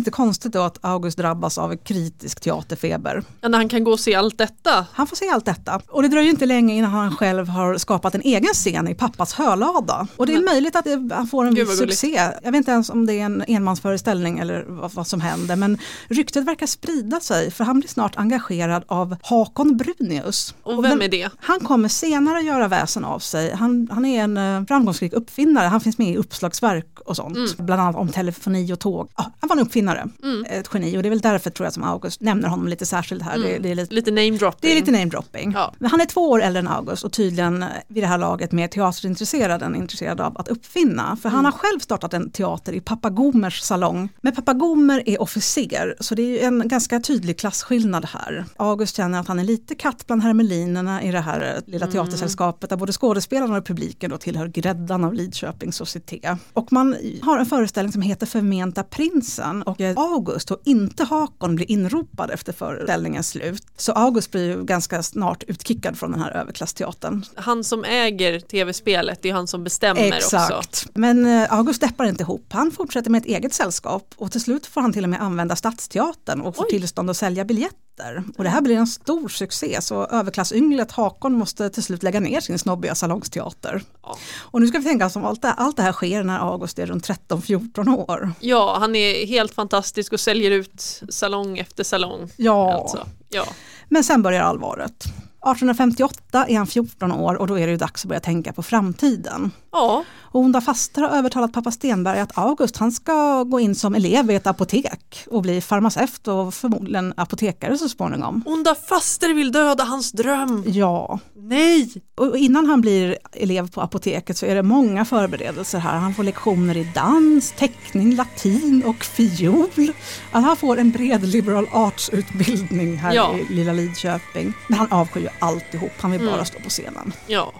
Inte 0.00 0.10
konstigt 0.10 0.52
då 0.52 0.60
att 0.60 0.78
August 0.80 1.18
drabbas 1.18 1.58
av 1.58 1.76
kritisk 1.76 2.40
teaterfeber. 2.40 3.22
När 3.40 3.58
han 3.58 3.68
kan 3.68 3.84
gå 3.84 3.92
och 3.92 4.00
se 4.00 4.14
allt 4.14 4.38
detta. 4.38 4.86
Han 4.92 5.06
får 5.06 5.16
se 5.16 5.28
allt 5.28 5.44
detta. 5.44 5.80
Och 5.88 6.02
det 6.02 6.08
dröjer 6.08 6.30
inte 6.30 6.46
länge 6.46 6.74
innan 6.74 6.90
han 6.90 7.16
själv 7.16 7.48
har 7.48 7.78
skapat 7.78 8.14
en 8.14 8.20
egen 8.20 8.54
scen 8.54 8.88
i 8.88 8.94
pappas 8.94 9.32
hölada. 9.32 10.06
Och 10.16 10.26
det 10.26 10.34
är 10.34 10.44
möjligt 10.44 10.76
att 10.76 10.84
det, 10.84 11.14
han 11.14 11.26
får 11.26 11.44
en 11.44 11.54
viss 11.54 11.78
succé. 11.78 12.20
Jag 12.42 12.52
vet 12.52 12.58
inte 12.58 12.70
ens 12.70 12.90
om 12.90 13.06
det 13.06 13.14
är 13.14 13.24
en 13.24 13.44
enmansföreställning 13.48 14.38
eller 14.38 14.64
vad, 14.68 14.92
vad 14.92 15.06
som 15.06 15.20
händer. 15.20 15.56
Men 15.56 15.78
ryktet 16.08 16.44
verkar 16.44 16.66
sprida 16.66 17.20
sig 17.20 17.50
för 17.50 17.64
han 17.64 17.80
blir 17.80 17.88
snart 17.88 18.16
engagerad 18.16 18.84
av 18.86 19.16
Hakon 19.22 19.76
Brunius. 19.76 20.54
Och 20.62 20.84
vem 20.84 21.02
är 21.02 21.08
det? 21.08 21.30
Han 21.38 21.60
kommer 21.60 21.88
senare 21.88 22.40
göra 22.42 22.68
väsen 22.68 23.04
av 23.04 23.18
sig. 23.18 23.54
Han, 23.54 23.88
han 23.90 24.04
är 24.04 24.22
en 24.24 24.36
eh, 24.36 24.66
framgångsrik 24.66 25.12
uppfinnare. 25.12 25.66
Han 25.66 25.80
finns 25.80 25.98
med 25.98 26.10
i 26.10 26.16
uppslagsverk 26.16 27.00
och 27.04 27.16
sånt. 27.16 27.36
Mm. 27.36 27.48
Bland 27.58 27.82
annat 27.82 27.96
om 27.96 28.08
telefoni 28.08 28.72
och 28.72 28.78
tåg. 28.78 29.10
Ja, 29.16 29.32
han 29.40 29.48
var 29.48 29.56
en 29.56 29.62
uppfinnare 29.62 29.89
uppfinnare, 29.94 30.08
Mm. 30.22 30.46
ett 30.50 30.68
geni 30.74 30.98
och 30.98 31.02
det 31.02 31.08
är 31.08 31.10
väl 31.10 31.20
därför 31.20 31.50
tror 31.50 31.66
jag 31.66 31.72
som 31.72 31.84
August 31.84 32.20
nämner 32.20 32.48
honom 32.48 32.68
lite 32.68 32.86
särskilt 32.86 33.22
här. 33.22 33.38
Det, 33.38 33.58
det, 33.58 33.70
är 33.70 33.74
lite, 33.74 33.94
Lite 33.94 34.10
name 34.10 34.30
dropping. 34.30 34.58
det 34.60 34.72
är 34.72 34.74
lite 34.74 34.90
namedropping. 34.90 35.52
Ja. 35.52 35.74
Men 35.78 35.90
han 35.90 36.00
är 36.00 36.04
två 36.06 36.30
år 36.30 36.42
äldre 36.42 36.60
än 36.60 36.68
August 36.68 37.04
och 37.04 37.12
tydligen 37.12 37.64
vid 37.88 38.02
det 38.02 38.06
här 38.06 38.18
laget 38.18 38.52
mer 38.52 38.68
teaterintresserad 38.68 39.62
än 39.62 39.76
intresserad 39.76 40.20
av 40.20 40.38
att 40.38 40.48
uppfinna. 40.48 41.16
För 41.22 41.28
han 41.28 41.44
har 41.44 41.52
själv 41.52 41.78
startat 41.80 42.14
en 42.14 42.30
teater 42.30 42.72
i 42.72 42.80
Pappa 42.80 43.10
Gomers 43.10 43.60
salong. 43.60 44.08
Men 44.20 44.34
Pappa 44.34 44.52
Gomer 44.52 45.02
är 45.06 45.22
officer 45.22 45.94
så 46.00 46.14
det 46.14 46.22
är 46.22 46.26
ju 46.26 46.38
en 46.40 46.68
ganska 46.68 47.00
tydlig 47.00 47.38
klasskillnad 47.38 48.04
här. 48.04 48.44
August 48.56 48.96
känner 48.96 49.20
att 49.20 49.28
han 49.28 49.38
är 49.38 49.44
lite 49.44 49.74
katt 49.74 50.06
bland 50.06 50.22
hermelinerna 50.22 51.02
i 51.02 51.10
det 51.10 51.20
här 51.20 51.60
lilla 51.66 51.86
teatersällskapet 51.86 52.70
där 52.70 52.76
både 52.76 52.92
skådespelarna 52.92 53.56
och 53.58 53.66
publiken 53.66 54.10
då 54.10 54.18
tillhör 54.18 54.46
gräddan 54.48 55.04
av 55.04 55.14
Lidköpings 55.14 55.76
societé. 55.76 56.36
Och 56.52 56.72
man 56.72 56.96
har 57.22 57.38
en 57.38 57.46
föreställning 57.46 57.92
som 57.92 58.02
heter 58.02 58.26
Förmenta 58.26 58.82
prinsen 58.82 59.62
och 59.70 59.80
eh, 59.80 59.94
August 59.96 60.50
och 60.50 60.60
inte 60.64 61.04
Hakon 61.04 61.56
blir 61.56 61.70
inropad 61.70 62.30
efter 62.30 62.52
föreställningens 62.52 63.28
slut. 63.28 63.66
Så 63.76 63.92
August 63.92 64.30
blir 64.30 64.44
ju 64.44 64.64
ganska 64.64 65.02
snart 65.02 65.42
utkickad 65.42 65.98
från 65.98 66.10
den 66.10 66.20
här 66.20 66.30
överklassteatern. 66.30 67.24
Han 67.34 67.64
som 67.64 67.84
äger 67.84 68.40
tv-spelet, 68.40 69.18
det 69.22 69.28
är 69.28 69.32
han 69.32 69.46
som 69.46 69.64
bestämmer 69.64 70.08
också. 70.08 70.36
Exakt. 70.36 70.86
Men 70.94 71.26
eh, 71.26 71.52
August 71.52 71.80
deppar 71.80 72.04
inte 72.04 72.22
ihop. 72.22 72.46
Han 72.52 72.70
fortsätter 72.70 73.10
med 73.10 73.18
ett 73.18 73.26
eget 73.26 73.54
sällskap 73.54 74.14
och 74.16 74.32
till 74.32 74.40
slut 74.40 74.66
får 74.66 74.80
han 74.80 74.92
till 74.92 75.04
och 75.04 75.10
med 75.10 75.22
använda 75.22 75.56
Stadsteatern 75.56 76.40
och 76.40 76.56
får 76.56 76.64
Oj. 76.64 76.70
tillstånd 76.70 77.10
att 77.10 77.16
sälja 77.16 77.44
biljetter. 77.44 77.89
Och 78.38 78.44
det 78.44 78.50
här 78.50 78.60
blir 78.60 78.76
en 78.76 78.86
stor 78.86 79.28
succé 79.28 79.78
så 79.82 80.06
överklassynglet 80.06 80.92
Hakon 80.92 81.32
måste 81.32 81.70
till 81.70 81.82
slut 81.82 82.02
lägga 82.02 82.20
ner 82.20 82.40
sin 82.40 82.58
snobbiga 82.58 82.94
salongsteater. 82.94 83.82
Ja. 84.02 84.16
Och 84.38 84.60
nu 84.60 84.66
ska 84.66 84.78
vi 84.78 84.84
tänka 84.84 85.06
oss 85.06 85.16
om 85.16 85.24
allt 85.24 85.42
det, 85.42 85.52
allt 85.52 85.76
det 85.76 85.82
här 85.82 85.92
sker 85.92 86.22
när 86.24 86.38
August 86.38 86.78
är 86.78 86.86
runt 86.86 87.08
13-14 87.08 87.96
år. 87.96 88.32
Ja, 88.40 88.76
han 88.80 88.96
är 88.96 89.26
helt 89.26 89.54
fantastisk 89.54 90.12
och 90.12 90.20
säljer 90.20 90.50
ut 90.50 91.02
salong 91.08 91.58
efter 91.58 91.84
salong. 91.84 92.30
Ja, 92.36 92.72
Alltså. 92.74 93.06
Ja. 93.28 93.44
men 93.88 94.04
sen 94.04 94.22
börjar 94.22 94.42
allvaret. 94.42 95.04
1858 95.42 96.44
är 96.48 96.56
han 96.56 96.66
14 96.66 97.12
år 97.12 97.34
och 97.34 97.46
då 97.46 97.58
är 97.58 97.66
det 97.66 97.70
ju 97.70 97.76
dags 97.76 98.04
att 98.04 98.08
börja 98.08 98.20
tänka 98.20 98.52
på 98.52 98.62
framtiden. 98.62 99.50
Ja, 99.72 100.04
Och 100.32 100.40
Onda 100.40 100.60
faster 100.60 101.02
har 101.02 101.08
övertalat 101.08 101.52
pappa 101.52 101.70
Stenberg 101.70 102.20
att 102.20 102.38
August 102.38 102.76
han 102.76 102.92
ska 102.92 103.42
gå 103.42 103.60
in 103.60 103.74
som 103.74 103.94
elev 103.94 104.30
i 104.30 104.34
ett 104.34 104.46
apotek 104.46 105.24
och 105.30 105.42
bli 105.42 105.60
farmaceut 105.60 106.28
och 106.28 106.54
förmodligen 106.54 107.14
apotekare 107.16 107.78
så 107.78 107.88
småningom. 107.88 108.42
onda 108.46 108.74
faster 108.74 109.34
vill 109.34 109.52
döda 109.52 109.84
hans 109.84 110.12
dröm. 110.12 110.64
Ja, 110.66 111.18
Nej! 111.36 111.92
och 112.16 112.36
innan 112.36 112.66
han 112.66 112.80
blir 112.80 113.18
elev 113.32 113.70
på 113.70 113.80
apoteket 113.80 114.36
så 114.36 114.46
är 114.46 114.54
det 114.54 114.62
många 114.62 115.04
förberedelser 115.04 115.78
här. 115.78 115.98
Han 115.98 116.14
får 116.14 116.24
lektioner 116.24 116.76
i 116.76 116.90
dans, 116.94 117.52
teckning, 117.58 118.16
latin 118.16 118.82
och 118.86 119.04
fiol. 119.04 119.92
Att 120.32 120.44
han 120.44 120.56
får 120.56 120.78
en 120.78 120.90
bred 120.90 121.22
liberal 121.28 121.66
arts-utbildning 121.72 122.96
här 122.96 123.14
Ja. 123.14 123.34
i 123.38 123.54
lilla 123.54 123.72
Lidköping. 123.72 124.52
Men 124.68 124.78
han 124.78 124.92
avskyr 124.92 125.20
ju 125.20 125.28
alltihop, 125.38 125.92
han 126.00 126.10
vill 126.10 126.26
bara 126.26 126.44
stå 126.44 126.58
på 126.60 126.68
scenen. 126.68 127.12
Ja. 127.26 127.52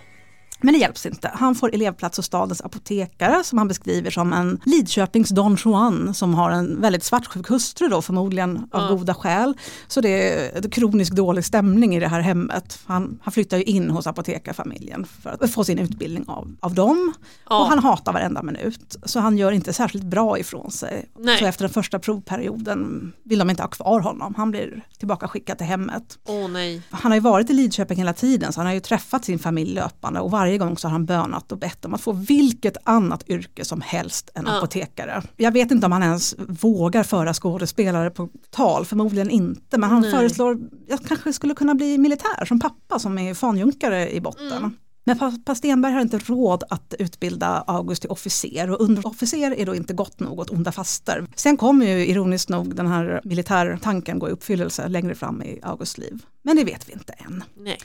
Men 0.62 0.74
det 0.74 0.80
hjälps 0.80 1.06
inte. 1.06 1.30
Han 1.34 1.54
får 1.54 1.74
elevplats 1.74 2.16
hos 2.16 2.26
stadens 2.26 2.60
apotekare 2.60 3.44
som 3.44 3.58
han 3.58 3.68
beskriver 3.68 4.10
som 4.10 4.32
en 4.32 4.60
Lidköpings 4.66 5.28
Don 5.28 5.56
Juan 5.64 6.14
som 6.14 6.34
har 6.34 6.50
en 6.50 6.80
väldigt 6.80 7.04
svartsjuk 7.04 7.48
hustru 7.48 7.88
då 7.88 8.02
förmodligen 8.02 8.56
av 8.56 8.82
Ja. 8.82 8.88
goda 8.96 9.14
skäl. 9.14 9.54
Så 9.88 10.00
det 10.00 10.08
är 10.32 10.64
en 10.64 10.70
kronisk 10.70 11.12
dålig 11.12 11.44
stämning 11.44 11.96
i 11.96 12.00
det 12.00 12.08
här 12.08 12.20
hemmet. 12.20 12.78
Han, 12.86 13.18
han 13.22 13.32
flyttar 13.32 13.56
ju 13.56 13.62
in 13.62 13.90
hos 13.90 14.06
apotekarfamiljen 14.06 15.06
för 15.22 15.36
att 15.44 15.50
få 15.50 15.64
sin 15.64 15.78
utbildning 15.78 16.24
av, 16.28 16.56
av 16.60 16.74
dem. 16.74 17.12
Ja. 17.50 17.60
Och 17.60 17.66
han 17.66 17.78
hatar 17.78 18.12
varenda 18.12 18.42
minut. 18.42 18.96
Så 19.04 19.20
han 19.20 19.38
gör 19.38 19.52
inte 19.52 19.72
särskilt 19.72 20.04
bra 20.04 20.38
ifrån 20.38 20.70
sig. 20.70 21.10
Nej. 21.18 21.38
Så 21.38 21.46
efter 21.46 21.64
den 21.64 21.72
första 21.72 21.98
provperioden 21.98 23.12
vill 23.24 23.38
de 23.38 23.50
inte 23.50 23.62
ha 23.62 23.68
kvar 23.68 24.00
honom. 24.00 24.34
Han 24.36 24.50
blir 24.50 24.84
tillbaka 24.98 25.28
skickad 25.28 25.58
till 25.58 25.66
hemmet. 25.66 26.18
Åh 26.26 26.48
nej. 26.48 26.82
Han 26.90 27.10
har 27.12 27.16
ju 27.16 27.20
varit 27.20 27.50
i 27.50 27.52
Lidköping 27.52 27.98
hela 27.98 28.12
tiden 28.12 28.52
så 28.52 28.60
han 28.60 28.66
har 28.66 28.74
ju 28.74 28.80
träffat 28.80 29.24
sin 29.24 29.38
familj 29.38 29.74
löpande 29.74 30.20
och 30.20 30.30
varje 30.30 30.49
gång 30.58 30.78
så 30.78 30.88
har 30.88 30.92
han 30.92 31.06
bönat 31.06 31.52
och 31.52 31.58
bett 31.58 31.84
om 31.84 31.94
att 31.94 32.00
få 32.00 32.12
vilket 32.12 32.76
annat 32.84 33.28
yrke 33.28 33.64
som 33.64 33.80
helst 33.80 34.30
än 34.34 34.44
Ja. 34.46 34.56
apotekare. 34.58 35.22
Jag 35.36 35.52
vet 35.52 35.70
inte 35.70 35.86
om 35.86 35.92
han 35.92 36.02
ens 36.02 36.34
vågar 36.38 37.02
föra 37.02 37.34
skådespelare 37.34 38.10
på 38.10 38.28
tal, 38.50 38.84
förmodligen 38.84 39.30
inte, 39.30 39.78
men 39.78 39.90
han 39.90 40.00
Nej. 40.02 40.10
föreslår, 40.10 40.58
jag 40.88 41.04
kanske 41.04 41.32
skulle 41.32 41.54
kunna 41.54 41.74
bli 41.74 41.98
militär 41.98 42.44
som 42.44 42.60
pappa 42.60 42.98
som 42.98 43.18
är 43.18 43.34
fanjunkare 43.34 44.10
i 44.12 44.20
botten. 44.20 44.52
Mm. 44.52 44.76
Men 45.04 45.18
pappa 45.18 45.54
Stenberg 45.54 45.92
har 45.92 46.00
inte 46.00 46.18
råd 46.18 46.64
att 46.70 46.94
utbilda 46.98 47.64
August 47.66 48.02
till 48.02 48.10
officer 48.10 48.70
och 48.70 48.80
underofficer 48.80 49.54
är 49.54 49.66
då 49.66 49.74
inte 49.74 49.94
gott 49.94 50.20
nog 50.20 50.38
åt 50.38 50.50
onda 50.50 50.72
faster. 50.72 51.26
Sen 51.34 51.56
kommer 51.56 51.86
ju 51.86 52.06
ironiskt 52.06 52.48
nog 52.48 52.74
den 52.76 52.86
här 52.86 53.20
militärtanken 53.24 54.18
gå 54.18 54.28
i 54.28 54.32
uppfyllelse 54.32 54.88
längre 54.88 55.14
fram 55.14 55.42
i 55.42 55.60
Augusts 55.62 55.98
liv. 55.98 56.22
Men 56.42 56.56
det 56.56 56.64
vet 56.64 56.88
vi 56.88 56.92
inte 56.92 57.12
än. 57.12 57.44
nej. 57.56 57.78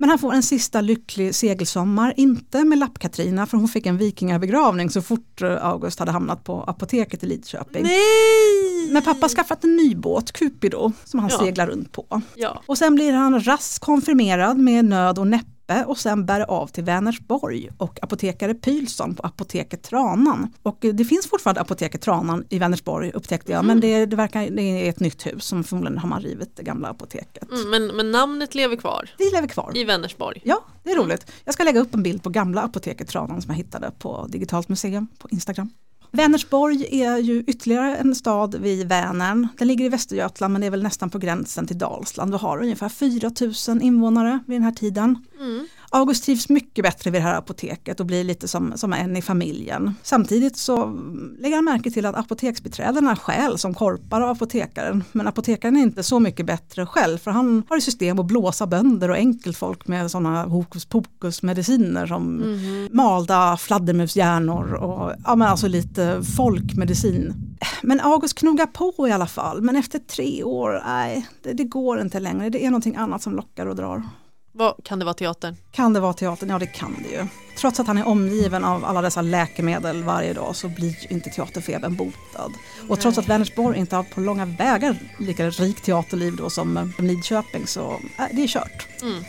Men 0.00 0.08
han 0.10 0.18
får 0.18 0.32
en 0.32 0.42
sista 0.42 0.80
lycklig 0.80 1.34
segelsommar, 1.34 2.14
inte 2.16 2.64
med 2.64 2.78
Lapp-Katrina 2.78 3.46
för 3.46 3.56
hon 3.56 3.68
fick 3.68 3.86
en 3.86 3.96
vikingabegravning 3.96 4.90
så 4.90 5.02
fort 5.02 5.42
eh, 5.42 5.66
August 5.66 5.98
hade 5.98 6.12
hamnat 6.12 6.44
på 6.44 6.62
apoteket 6.62 7.22
i 7.24 7.26
Lidköping. 7.26 7.82
Nej! 7.82 8.92
Men 8.92 9.02
pappa 9.02 9.20
har 9.20 9.28
skaffat 9.28 9.64
en 9.64 9.76
ny 9.76 9.94
båt, 9.96 10.32
Cupido, 10.32 10.92
som 11.04 11.20
han 11.20 11.30
Ja. 11.32 11.38
seglar 11.38 11.66
runt 11.66 11.92
på. 11.92 12.22
Ja. 12.34 12.62
Och 12.66 12.78
sen 12.78 12.94
blir 12.94 13.12
han 13.12 13.40
raskt 13.44 13.78
konfirmerad 13.84 14.58
med 14.58 14.84
nöd 14.84 15.18
och 15.18 15.26
näppe 15.26 15.46
och 15.86 15.98
sen 15.98 16.26
bär 16.26 16.40
av 16.40 16.66
till 16.66 16.84
Vänersborg 16.84 17.68
och 17.78 17.98
apotekare 18.02 18.54
Pylsson 18.54 19.14
på 19.14 19.22
apoteket 19.26 19.82
Tranan. 19.82 20.52
Och 20.62 20.78
det 20.80 21.04
finns 21.04 21.26
fortfarande 21.26 21.60
apoteket 21.60 22.00
Tranan 22.00 22.44
i 22.48 22.58
Vänersborg 22.58 23.10
upptäckte 23.14 23.52
jag, 23.52 23.64
men 23.64 23.80
det, 23.80 24.06
det 24.06 24.16
verkar 24.16 24.50
det 24.50 24.62
är 24.62 24.90
ett 24.90 25.00
nytt 25.00 25.26
hus 25.26 25.44
som 25.44 25.64
förmodligen 25.64 25.98
har 25.98 26.08
man 26.08 26.22
rivit 26.22 26.56
det 26.56 26.62
gamla 26.62 26.88
apoteket. 26.88 27.52
Mm, 27.52 27.70
men, 27.70 27.86
men 27.96 28.10
namnet 28.10 28.54
lever 28.54 28.76
kvar 28.76 29.10
Det 29.18 29.32
lever 29.34 29.48
kvar. 29.48 29.72
i 29.74 29.84
Vänersborg. 29.84 30.40
Ja, 30.44 30.64
det 30.84 30.90
är 30.90 30.96
roligt. 30.96 31.30
Jag 31.44 31.54
ska 31.54 31.64
lägga 31.64 31.80
upp 31.80 31.94
en 31.94 32.02
bild 32.02 32.22
på 32.22 32.30
gamla 32.30 32.62
apoteket 32.62 33.08
Tranan 33.08 33.42
som 33.42 33.50
jag 33.50 33.56
hittade 33.56 33.90
på 33.98 34.26
Digitalt 34.28 34.68
museum 34.68 35.06
på 35.18 35.28
Instagram. 35.30 35.70
Vänersborg 36.10 37.02
är 37.02 37.18
ju 37.18 37.44
ytterligare 37.46 37.96
en 37.96 38.14
stad 38.14 38.54
vid 38.54 38.88
Vänern. 38.88 39.48
Den 39.58 39.68
ligger 39.68 39.84
i 39.84 39.88
Västergötland 39.88 40.52
men 40.52 40.60
det 40.60 40.66
är 40.66 40.70
väl 40.70 40.82
nästan 40.82 41.10
på 41.10 41.18
gränsen 41.18 41.66
till 41.66 41.78
Dalsland 41.78 42.34
och 42.34 42.40
har 42.40 42.62
ungefär 42.62 42.88
4 42.88 43.30
000 43.68 43.82
invånare 43.82 44.38
vid 44.46 44.56
den 44.56 44.64
här 44.64 44.72
tiden. 44.72 45.26
Mm. 45.40 45.66
August 45.90 46.24
trivs 46.24 46.48
mycket 46.48 46.82
bättre 46.82 47.10
vid 47.10 47.20
det 47.20 47.24
här 47.24 47.38
apoteket 47.38 48.00
och 48.00 48.06
blir 48.06 48.24
lite 48.24 48.48
som, 48.48 48.72
som 48.76 48.92
en 48.92 49.16
i 49.16 49.22
familjen. 49.22 49.94
Samtidigt 50.02 50.56
så 50.56 50.98
lägger 51.38 51.56
han 51.56 51.64
märke 51.64 51.90
till 51.90 52.06
att 52.06 52.16
apoteksbiträdena 52.16 53.16
stjäl 53.16 53.58
som 53.58 53.74
korpar 53.74 54.20
av 54.20 54.30
apotekaren. 54.30 55.04
Men 55.12 55.26
apotekaren 55.26 55.76
är 55.76 55.80
inte 55.80 56.02
så 56.02 56.20
mycket 56.20 56.46
bättre 56.46 56.86
själv 56.86 57.18
för 57.18 57.30
han 57.30 57.62
har 57.68 57.76
i 57.76 57.80
system 57.80 58.18
att 58.18 58.26
blåsa 58.26 58.66
bönder 58.66 59.10
och 59.10 59.16
enkeltfolk 59.16 59.88
med 59.88 60.10
sådana 60.10 60.42
hokus 60.42 60.84
pokus 60.84 61.42
mediciner 61.42 62.06
som 62.06 62.42
malda 62.92 63.56
fladdermushjärnor 63.56 64.74
och 64.74 65.12
ja, 65.24 65.36
men 65.36 65.48
alltså 65.48 65.68
lite 65.68 66.22
folkmedicin. 66.36 67.34
Men 67.82 68.00
August 68.00 68.38
knogar 68.38 68.66
på 68.66 69.08
i 69.08 69.12
alla 69.12 69.26
fall 69.26 69.62
men 69.62 69.76
efter 69.76 69.98
tre 69.98 70.44
år, 70.44 70.82
nej 70.86 71.26
det, 71.42 71.52
det 71.52 71.64
går 71.64 72.00
inte 72.00 72.20
längre. 72.20 72.50
Det 72.50 72.64
är 72.64 72.70
någonting 72.70 72.96
annat 72.96 73.22
som 73.22 73.36
lockar 73.36 73.66
och 73.66 73.76
drar. 73.76 74.02
Vad 74.58 74.84
kan 74.84 74.98
det 74.98 75.04
vara 75.04 75.14
teatern? 75.14 75.56
Kan 75.72 75.92
det 75.92 76.00
vara 76.00 76.12
teatern? 76.12 76.50
Ja 76.50 76.58
det 76.58 76.66
kan 76.66 76.96
det 77.02 77.08
ju. 77.08 77.26
Trots 77.56 77.80
att 77.80 77.86
han 77.86 77.98
är 77.98 78.08
omgiven 78.08 78.64
av 78.64 78.84
alla 78.84 79.02
dessa 79.02 79.22
läkemedel 79.22 80.02
varje 80.02 80.32
dag 80.32 80.56
så 80.56 80.68
blir 80.68 81.12
inte 81.12 81.30
teaterfebern 81.30 81.96
botad. 81.96 82.52
Och 82.88 83.00
trots 83.00 83.18
att 83.18 83.28
Vänersborg 83.28 83.78
inte 83.78 83.96
har 83.96 84.02
på 84.02 84.20
långa 84.20 84.44
vägar 84.46 84.96
lika 85.18 85.50
rikt 85.50 85.84
teaterliv 85.84 86.36
då 86.36 86.50
som 86.50 86.92
Lidköping 86.98 87.66
så 87.66 88.00
äh, 88.18 88.24
det 88.32 88.42
är 88.42 88.48
kört. 88.48 88.86
Mm. 89.02 89.24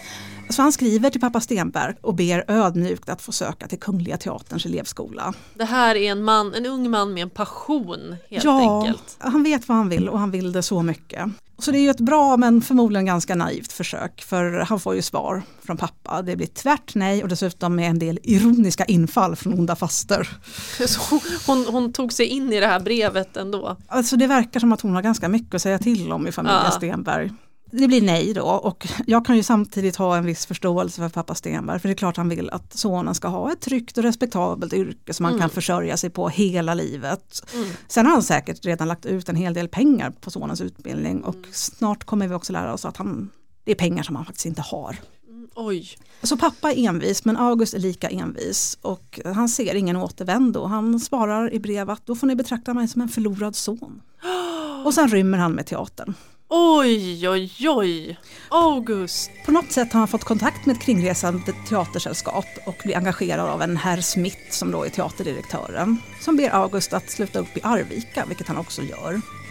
Så 0.50 0.62
han 0.62 0.72
skriver 0.72 1.10
till 1.10 1.22
pappa 1.22 1.42
Stenberg 1.42 1.96
och 2.02 2.16
ber 2.16 2.46
ödmjukt 2.48 3.10
att 3.10 3.22
få 3.22 3.32
söka 3.32 3.68
till 3.68 3.80
Kungliga 3.80 4.18
Teaterns 4.18 4.66
elevskola. 4.66 5.34
Det 5.54 5.66
här 5.66 5.96
är 5.96 6.12
en, 6.12 6.24
man, 6.24 6.54
en 6.54 6.66
ung 6.66 6.90
man 6.90 7.14
med 7.14 7.24
en 7.24 7.30
passion 7.30 8.16
helt 8.30 8.44
ja, 8.44 8.82
enkelt. 8.82 9.18
han 9.20 9.44
vet 9.44 9.68
vad 9.68 9.78
han 9.78 9.90
vill 9.90 10.10
och 10.10 10.20
han 10.20 10.32
vill 10.32 10.52
det 10.52 10.64
så 10.64 10.82
mycket. 10.82 11.26
Så 11.58 11.72
det 11.72 11.78
är 11.78 11.82
ju 11.82 11.90
ett 11.90 12.00
bra 12.00 12.38
men 12.38 12.62
förmodligen 12.62 13.06
ganska 13.06 13.36
naivt 13.36 13.72
försök 13.72 14.22
för 14.22 14.52
han 14.52 14.80
får 14.80 14.96
ju 14.96 15.02
svar 15.02 15.42
från 15.64 15.78
pappa. 15.78 16.22
Det 16.22 16.36
blir 16.36 16.48
tvärt 16.48 16.96
nej 16.96 17.24
och 17.24 17.30
dessutom 17.30 17.76
med 17.76 17.90
en 17.90 18.00
del 18.00 18.20
ironiska 18.24 18.86
infall 18.86 19.36
från 19.36 19.54
onda 19.54 19.76
faster. 19.76 20.30
Så 20.88 21.20
hon, 21.48 21.66
hon 21.66 21.94
tog 21.94 22.14
sig 22.14 22.26
in 22.26 22.54
i 22.54 22.60
det 22.60 22.68
här 22.68 22.80
brevet 22.80 23.38
ändå. 23.38 23.78
Alltså 23.88 24.16
det 24.16 24.28
verkar 24.28 24.60
som 24.60 24.74
att 24.74 24.82
hon 24.82 24.96
har 24.96 25.02
ganska 25.02 25.30
mycket 25.30 25.56
att 25.56 25.62
säga 25.62 25.80
till 25.80 26.12
om 26.12 26.28
i 26.28 26.32
familjen 26.32 26.62
Ja. 26.66 26.72
Stenberg. 26.72 27.32
Det 27.72 27.88
blir 27.88 28.02
nej 28.02 28.34
då 28.34 28.42
och 28.44 28.88
jag 29.08 29.26
kan 29.26 29.36
ju 29.38 29.44
samtidigt 29.44 29.96
ha 29.96 30.18
en 30.18 30.26
viss 30.26 30.46
förståelse 30.46 31.02
för 31.02 31.10
pappa 31.10 31.36
Stenberg 31.36 31.80
för 31.80 31.88
det 31.90 31.94
är 31.94 31.98
klart 31.98 32.18
han 32.18 32.30
vill 32.30 32.50
att 32.50 32.74
sonen 32.78 33.16
ska 33.16 33.28
ha 33.28 33.52
ett 33.52 33.62
tryggt 33.62 33.98
och 33.98 34.04
respektabelt 34.04 34.74
yrke 34.74 35.14
som 35.14 35.26
han 35.26 35.34
Mm. 35.34 35.42
kan 35.42 35.50
försörja 35.50 35.98
sig 35.98 36.10
på 36.10 36.30
hela 36.30 36.74
livet. 36.74 37.44
Mm. 37.56 37.70
Sen 37.88 38.06
har 38.06 38.14
han 38.14 38.24
säkert 38.24 38.66
redan 38.66 38.88
lagt 38.88 39.06
ut 39.06 39.30
en 39.30 39.36
hel 39.36 39.54
del 39.54 39.68
pengar 39.68 40.10
på 40.22 40.32
sonens 40.32 40.62
utbildning 40.62 41.24
och 41.24 41.36
Mm. 41.36 41.50
snart 41.52 42.04
kommer 42.04 42.28
vi 42.28 42.36
också 42.36 42.54
lära 42.54 42.74
oss 42.74 42.86
att 42.86 42.98
han, 42.98 43.30
det 43.64 43.72
är 43.72 43.76
pengar 43.76 44.04
som 44.04 44.16
han 44.16 44.26
faktiskt 44.26 44.46
inte 44.46 44.62
har. 44.62 44.98
Mm, 45.30 45.48
Oj, 45.56 45.88
Så 46.24 46.38
pappa 46.38 46.72
är 46.72 46.88
envis 46.88 47.26
men 47.26 47.38
August 47.38 47.74
är 47.74 47.80
lika 47.80 48.10
envis 48.10 48.78
och 48.82 49.20
han 49.26 49.50
ser 49.50 49.76
ingen 49.76 49.96
återvändo. 49.96 50.66
Han 50.66 51.00
svarar 51.00 51.54
i 51.54 51.60
brev 51.60 51.90
att 51.90 52.06
då 52.06 52.16
får 52.16 52.28
ni 52.28 52.36
betrakta 52.36 52.74
mig 52.74 52.88
som 52.88 53.02
en 53.02 53.10
förlorad 53.10 53.56
son. 53.56 54.02
Och 54.86 54.94
sen 54.94 55.08
rymmer 55.08 55.38
han 55.38 55.52
med 55.52 55.66
teatern. 55.66 56.14
Oj, 56.52 57.30
oj, 57.30 57.70
oj. 57.70 58.18
August. 58.50 59.32
På 59.46 59.52
något 59.52 59.72
sätt 59.72 59.94
har 59.94 60.00
han 60.00 60.08
fått 60.08 60.24
kontakt 60.24 60.66
med 60.66 60.76
ett 60.76 60.82
kringresande 60.82 61.54
teatersällskap 61.70 62.46
och 62.66 62.76
blir 62.84 62.98
engagerad 62.98 63.50
av 63.50 63.62
en 63.62 63.78
herr 63.78 64.02
Smith 64.02 64.50
som 64.50 64.72
då 64.72 64.84
är 64.84 64.90
teaterdirektören. 64.90 65.98
Som 66.22 66.38
ber 66.38 66.50
August 66.50 66.94
att 66.94 67.10
sluta 67.10 67.40
upp 67.40 67.58
i 67.58 67.60
Arvika, 67.64 68.26
vilket 68.28 68.48
han 68.48 68.58
också 68.58 68.82
gör. 68.82 69.10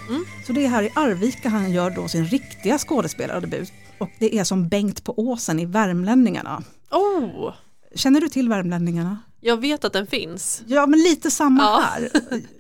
Mm. 0.09 0.25
Så 0.47 0.53
det 0.53 0.65
är 0.65 0.69
här 0.69 0.83
i 0.83 0.91
Arvika 0.95 1.49
han 1.49 1.73
gör 1.73 1.91
då 1.91 2.09
sin 2.09 2.25
riktiga 2.25 2.79
skådespelardebut. 2.79 3.73
Och 3.99 4.11
det 4.19 4.39
är 4.39 4.45
som 4.45 4.69
Bengt 4.69 5.05
på 5.05 5.19
åsen 5.19 5.61
i 5.61 5.65
Värmlänningarna. 5.65 6.63
Oh, 6.91 7.53
Känner 7.99 8.21
du 8.21 8.29
till 8.29 8.49
Värmlänningarna? 8.49 9.19
jag 9.41 9.57
vet 9.61 9.85
att 9.85 9.93
den 9.93 10.07
finns. 10.07 10.63
Ja, 10.67 10.87
men 10.87 11.01
lite 11.01 11.31
samma 11.31 11.63
Ja. 11.63 11.85
här. 11.91 12.11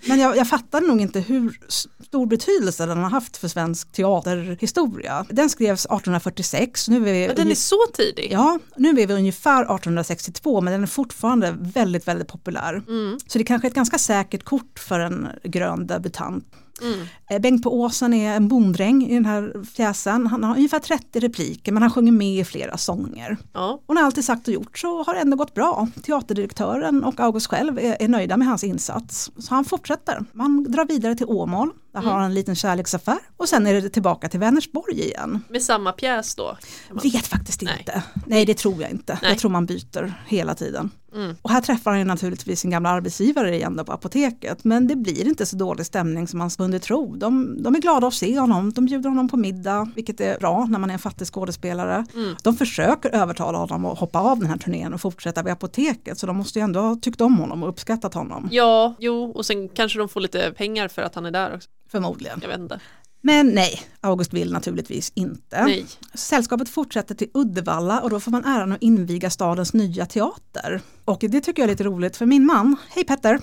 Men 0.09 0.19
jag, 0.19 0.37
jag 0.37 0.49
fattar 0.49 0.81
nog 0.81 1.01
inte 1.01 1.21
hur 1.21 1.61
stor 2.03 2.27
betydelse 2.27 2.87
den 2.87 2.99
har 2.99 3.11
haft 3.11 3.37
för 3.37 3.49
svensk 3.49 3.93
teaterhistoria. 3.93 5.27
Den 5.31 5.51
skrevs 5.51 5.85
1846. 5.85 6.89
Nu 6.89 6.97
är 6.97 7.01
vi 7.13 7.27
Men 7.27 7.37
den 7.37 7.51
är 7.51 7.55
så 7.55 7.77
tidig. 7.95 8.29
Ja, 8.33 8.59
nu 8.77 8.89
är 9.01 9.07
vi 9.07 9.15
ungefär 9.15 9.63
1862 9.63 10.61
men 10.61 10.73
den 10.73 10.83
är 10.83 10.87
fortfarande 10.87 11.57
väldigt, 11.61 12.09
väldigt 12.09 12.29
populär. 12.29 12.83
Mm, 12.89 13.19
Så 13.27 13.39
det 13.39 13.43
är 13.43 13.47
kanske 13.47 13.67
är 13.67 13.71
ett 13.71 13.75
ganska 13.75 13.99
säkert 13.99 14.45
kort 14.45 14.79
för 14.79 15.01
en 15.01 15.29
grön 15.45 15.87
debutant. 15.87 16.45
Mm. 16.83 17.07
Eh, 17.31 17.39
Bengt 17.39 17.63
på 17.63 17.81
åsen 17.81 18.15
är 18.15 18.37
en 18.37 18.49
bonddräng 18.49 19.07
i 19.07 19.15
den 19.15 19.25
här 19.27 19.65
pjäsen. 19.77 20.27
Han 20.27 20.45
har 20.45 20.57
ungefär 20.57 20.79
30 20.79 21.21
repliker 21.21 21.73
men 21.73 21.83
han 21.83 21.91
sjunger 21.93 22.13
med 22.13 22.39
i 22.41 22.45
flera 22.45 22.77
sånger. 22.77 23.37
Ja. 23.53 23.81
Och 23.87 23.95
när 23.95 24.03
allt 24.03 24.19
är 24.19 24.23
sagt 24.23 24.49
och 24.49 24.55
gjort 24.55 24.79
så 24.79 25.03
har 25.03 25.15
det 25.15 25.21
ändå 25.21 25.37
gått 25.37 25.55
bra. 25.55 25.89
Teaterdirektören 26.03 27.05
och 27.05 27.21
August 27.21 27.47
själv 27.47 27.79
är, 27.79 27.97
är 28.03 28.09
nöjda 28.09 28.37
med 28.37 28.49
hans 28.49 28.65
insats. 28.65 29.31
Så 29.39 29.55
han 29.55 29.65
fortsätter. 29.65 30.25
Man 30.33 30.65
drar 30.73 30.85
vidare 30.85 31.15
till 31.15 31.27
Åmål. 31.27 31.71
Där 31.93 32.01
har 32.01 32.13
han 32.13 32.23
en 32.25 32.35
liten 32.35 32.57
kärleksaffär. 32.57 33.19
Och 33.37 33.49
sen 33.49 33.67
är 33.67 33.75
det 33.81 33.89
tillbaka 33.89 34.29
till 34.29 34.41
Vänersborg 34.41 35.01
igen. 35.01 35.41
Med 35.49 35.63
samma 35.63 35.93
pjäs 35.93 36.35
då? 36.35 36.57
man- 36.91 37.01
Vet 37.03 37.27
faktiskt 37.27 37.63
Nej. 37.63 37.77
inte. 37.79 38.03
Nej 38.27 38.47
det 38.47 38.55
tror 38.55 38.83
jag 38.83 38.91
inte. 38.91 39.19
Nej. 39.23 39.31
Jag 39.31 39.39
tror 39.39 39.51
man 39.51 39.67
byter 39.67 40.15
hela 40.27 40.55
tiden. 40.55 40.91
Mm. 41.15 41.37
Och 41.43 41.51
här 41.51 41.61
träffar 41.61 41.91
han 41.91 41.99
ju 42.01 42.05
naturligtvis 42.05 42.61
sin 42.61 42.71
gamla 42.71 42.89
arbetsgivare 42.89 43.55
igen 43.57 43.77
då 43.77 43.85
på 43.85 43.93
apoteket. 43.93 44.65
Men 44.65 44.87
det 44.87 44.97
blir 44.97 45.27
inte 45.27 45.47
så 45.47 45.57
dålig 45.57 45.87
stämning 45.87 46.29
som 46.29 46.39
man 46.39 46.51
kunde 46.51 46.79
tro. 46.79 47.17
De, 47.17 47.63
de 47.63 47.75
är 47.75 47.81
glada 47.81 48.07
att 48.07 48.15
se 48.15 48.39
honom, 48.39 48.73
de 48.73 48.85
bjuder 48.85 49.09
honom 49.09 49.29
på 49.29 49.37
middag, 49.37 49.89
vilket 49.95 50.21
är 50.21 50.39
bra 50.39 50.67
när 50.71 50.79
man 50.79 50.91
är 50.91 50.95
en 50.95 50.99
fattig 50.99 51.27
skådespelare. 51.27 52.07
Mm. 52.15 52.35
De 52.43 52.57
försöker 52.57 53.15
övertala 53.15 53.59
honom 53.59 53.85
att 53.85 53.99
hoppa 53.99 54.19
av 54.19 54.39
den 54.39 54.49
här 54.49 54.57
turnén 54.59 54.95
och 54.95 55.01
fortsätta 55.01 55.43
vid 55.43 55.53
apoteket. 55.53 56.19
Så 56.19 56.27
de 56.27 56.37
måste 56.37 56.59
ju 56.59 56.63
ändå 56.63 56.81
ha 56.81 56.97
tyckt 56.97 57.21
om 57.21 57.39
honom 57.39 57.63
och 57.63 57.69
uppskattat 57.69 58.15
honom, 58.15 58.49
Ja, 58.53 58.95
jo, 58.99 59.31
och 59.31 59.47
sen 59.47 59.69
kanske 59.69 59.99
de 59.99 60.09
får 60.09 60.21
lite 60.21 60.53
pengar 60.57 60.89
för 60.89 61.03
att 61.03 61.15
han 61.15 61.27
är 61.27 61.31
där 61.31 61.55
också. 61.55 61.69
förmodligen. 61.91 62.39
Jag 62.43 62.49
vet 62.49 62.59
inte. 62.59 62.81
Men 63.21 63.47
nej, 63.47 63.81
August 64.01 64.33
vill 64.33 64.53
naturligtvis 64.53 65.13
inte. 65.15 65.65
Nej. 65.65 65.87
Sällskapet 66.15 66.69
fortsätter 66.69 67.15
till 67.15 67.29
Uddevalla 67.35 68.01
och 68.01 68.11
då 68.11 68.21
får 68.21 68.31
man 68.31 68.45
äran 68.45 68.73
att 68.73 68.83
inviga 68.83 69.31
stadens 69.31 69.75
nya 69.75 70.07
teater. 70.07 70.81
Och 71.05 71.19
det 71.21 71.41
tycker 71.41 71.63
jag 71.63 71.67
är 71.69 71.73
lite 71.73 71.85
roligt 71.85 72.17
för 72.17 72.27
min 72.27 72.47
man, 72.47 72.77
hej 72.91 73.05
Petter, 73.05 73.41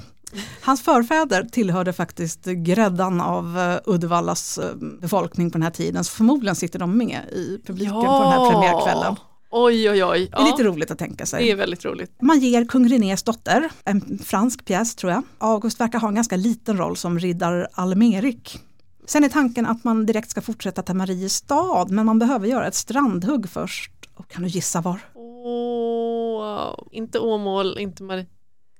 hans 0.61 0.81
förfäder 0.81 1.43
tillhörde 1.43 1.93
faktiskt 1.93 2.45
gräddan 2.45 3.21
av 3.21 3.59
eh, 3.59 3.93
Uddevallas 3.93 4.57
eh, 4.57 4.75
befolkning 5.01 5.51
på 5.51 5.57
den 5.57 5.63
här 5.63 5.71
tiden. 5.71 6.03
Så 6.03 6.11
förmodligen 6.11 6.55
sitter 6.55 6.79
de 6.79 6.97
med 6.97 7.19
i 7.31 7.61
publiken 7.65 7.93
på 7.95 8.21
den 8.23 8.31
här 8.31 8.51
premiärkvällen. 8.51 9.15
Oj, 9.51 9.89
oj, 9.89 10.03
oj. 10.03 10.29
Det 10.31 10.37
är 10.37 10.45
lite 10.45 10.63
roligt 10.63 10.91
att 10.91 10.99
tänka 10.99 11.25
sig. 11.25 11.45
det 11.45 11.51
är 11.51 11.55
väldigt 11.55 11.85
roligt. 11.85 12.11
Man 12.21 12.39
ger 12.39 12.65
kung 12.65 12.89
Renés 12.89 13.23
dotter, 13.23 13.69
en 13.83 14.19
fransk 14.23 14.65
pjäs 14.65 14.95
tror 14.95 15.11
jag. 15.11 15.23
August 15.37 15.79
verkar 15.79 15.99
ha 15.99 16.07
en 16.07 16.15
ganska 16.15 16.35
liten 16.35 16.77
roll 16.77 16.97
som 16.97 17.19
riddar 17.19 17.67
Almerik. 17.73 18.59
Sen 19.07 19.23
är 19.23 19.29
tanken 19.29 19.65
att 19.65 19.83
man 19.83 20.05
direkt 20.05 20.29
ska 20.29 20.41
fortsätta 20.41 20.81
till 20.81 20.95
Mariestad 20.95 21.85
men 21.89 22.05
man 22.05 22.19
behöver 22.19 22.47
göra 22.47 22.67
ett 22.67 22.75
strandhugg 22.75 23.49
först. 23.49 23.91
Och 24.15 24.27
kan 24.31 24.43
du 24.43 24.49
gissa 24.49 24.81
var? 24.81 24.99
Åh, 25.15 26.75
inte 26.91 27.19
Åmål, 27.19 27.77
inte 27.79 28.03
Marie. 28.03 28.25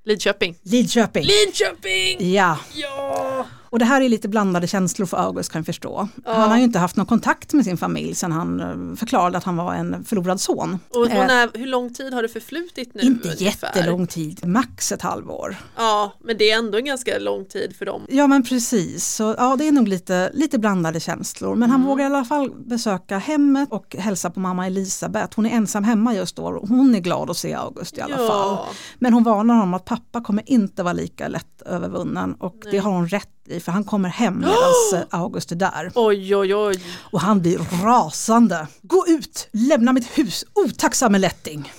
Lidköping. 0.06 0.56
Lidköping! 0.62 1.24
Lidköping! 1.24 2.34
Ja, 2.34 2.58
Ja! 2.76 3.35
Och 3.76 3.80
det 3.80 3.86
här 3.86 4.02
är 4.02 4.10
lite 4.10 4.28
blandade 4.28 4.68
känslor 4.68 5.06
för 5.06 5.18
August 5.18 5.52
kan 5.52 5.60
jag 5.60 5.66
förstå. 5.66 6.08
Ja. 6.26 6.34
Han 6.34 6.50
har 6.50 6.58
ju 6.58 6.64
inte 6.64 6.80
haft 6.80 6.96
någon 6.96 7.06
kontakt 7.06 7.54
med 7.54 7.66
sin 7.66 7.78
familj 7.78 8.16
sedan 8.16 8.32
han 8.32 8.60
eh, 8.60 8.96
förklarade 8.98 9.38
att 9.38 9.44
han 9.44 9.56
var 9.58 9.74
en 9.74 10.04
förlorad 10.06 10.42
son. 10.42 10.80
Och, 10.90 11.02
och 11.02 11.10
Eh, 11.12 11.28
när, 11.28 11.50
hur 11.58 11.66
lång 11.68 11.94
tid 11.94 12.14
har 12.14 12.22
det 12.22 12.30
förflutit 12.30 12.94
nu? 12.94 13.02
inte 13.02 13.28
ungefär? 13.30 13.68
jättelång 13.76 14.08
tid, 14.08 14.48
max 14.48 14.92
ett 14.92 15.02
halvår. 15.02 15.56
Ja, 15.78 16.14
men 16.24 16.38
det 16.38 16.52
är 16.52 16.58
ändå 16.58 16.78
en 16.78 16.86
ganska 16.86 17.20
lång 17.20 17.46
tid 17.46 17.76
för 17.78 17.86
dem. 17.86 18.02
Ja 18.10 18.28
men 18.28 18.44
precis, 18.44 19.06
så 19.16 19.36
ja, 19.38 19.56
det 19.56 19.68
är 19.68 19.72
nog 19.72 19.88
lite, 19.88 20.32
lite 20.34 20.60
blandade 20.60 21.00
känslor. 21.00 21.56
Men 21.56 21.70
han 21.70 21.80
Mm. 21.80 21.90
vågar 21.90 22.04
i 22.04 22.08
alla 22.08 22.26
fall 22.26 22.52
besöka 22.66 23.18
hemmet 23.18 23.72
och 23.72 23.96
hälsa 24.00 24.30
på 24.30 24.40
mamma 24.40 24.68
Elisabeth. 24.68 25.36
Hon 25.36 25.46
är 25.46 25.50
ensam 25.50 25.84
hemma 25.84 26.14
just 26.16 26.36
då 26.36 26.44
och 26.46 26.68
hon 26.70 26.96
är 26.96 27.00
glad 27.00 27.30
att 27.30 27.38
se 27.38 27.54
August 27.54 27.98
i 27.98 28.02
alla 28.02 28.22
ja. 28.22 28.28
fall. 28.28 28.76
Men 29.00 29.14
hon 29.14 29.24
varnar 29.24 29.54
honom 29.54 29.74
att 29.74 29.86
pappa 29.86 30.22
kommer 30.22 30.44
inte 30.50 30.84
vara 30.84 30.94
lika 30.94 31.28
lätt 31.28 31.62
övervunnen 31.66 32.34
och 32.40 32.56
det 32.64 32.70
Nej. 32.72 32.80
har 32.80 32.92
hon 32.92 33.08
rätt 33.08 33.30
i 33.48 33.60
för 33.60 33.72
han 33.72 33.84
kommer 33.84 34.10
hem 34.10 34.40
medan 34.40 35.06
August 35.10 35.52
är 35.52 35.56
där. 35.56 35.92
Oj, 35.96 36.36
oj, 36.36 36.56
oj. 36.56 36.84
Och 37.00 37.22
han 37.22 37.42
blir 37.42 37.84
rasande. 37.84 38.68
Gå 38.82 39.06
ut, 39.08 39.48
lämna 39.52 39.94
mitt 39.94 40.18
hus, 40.18 40.46
otacksamme 40.54 41.18
lätting. 41.18 41.72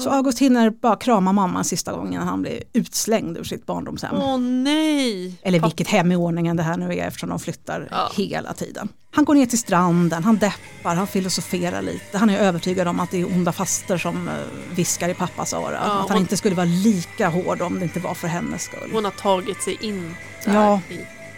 Så 0.00 0.10
August 0.10 0.38
hinner 0.38 0.70
bara 0.70 0.96
krama 0.96 1.32
mamma 1.32 1.58
en 1.58 1.64
sista 1.64 1.92
gång 1.92 2.14
innan 2.14 2.28
han 2.28 2.42
blir 2.42 2.62
utslängd 2.72 3.38
ur 3.38 3.44
sitt 3.44 3.66
barndomshem. 3.66 4.14
Åh 4.16 4.38
nej. 4.38 5.34
Eller 5.42 5.60
vilket 5.60 5.88
hem 5.88 6.12
i 6.12 6.16
ordningen 6.16 6.56
det 6.56 6.62
här 6.62 6.76
nu 6.76 6.94
är 6.94 7.06
eftersom 7.06 7.28
de 7.28 7.38
flyttar 7.38 7.88
Ja. 7.90 8.10
hela 8.16 8.52
tiden. 8.52 8.88
Han 9.14 9.24
går 9.24 9.34
ner 9.34 9.46
till 9.46 9.58
stranden, 9.58 10.24
han 10.24 10.36
deppar, 10.38 10.94
han 10.94 11.06
filosoferar 11.06 11.82
lite. 11.82 12.18
Han 12.18 12.30
är 12.30 12.38
övertygad 12.38 12.88
om 12.88 13.00
att 13.00 13.10
det 13.10 13.20
är 13.20 13.26
onda 13.26 13.52
faster 13.52 13.98
som 13.98 14.28
eh, 14.28 14.34
viskar 14.76 15.08
i 15.08 15.14
pappas 15.14 15.52
öra. 15.52 15.78
att 15.78 15.92
han 15.92 16.08
hon- 16.10 16.16
inte 16.18 16.36
skulle 16.36 16.54
vara 16.56 16.66
lika 16.84 17.28
hård 17.28 17.62
om 17.62 17.78
det 17.78 17.84
inte 17.84 18.00
var 18.00 18.14
för 18.14 18.28
hennes 18.28 18.62
skull. 18.62 18.90
Hon 18.92 19.04
har 19.04 19.12
tagit 19.12 19.62
sig 19.62 19.78
in 19.80 20.14
där 20.44 20.54
Ja. 20.54 20.80
i, 20.90 20.94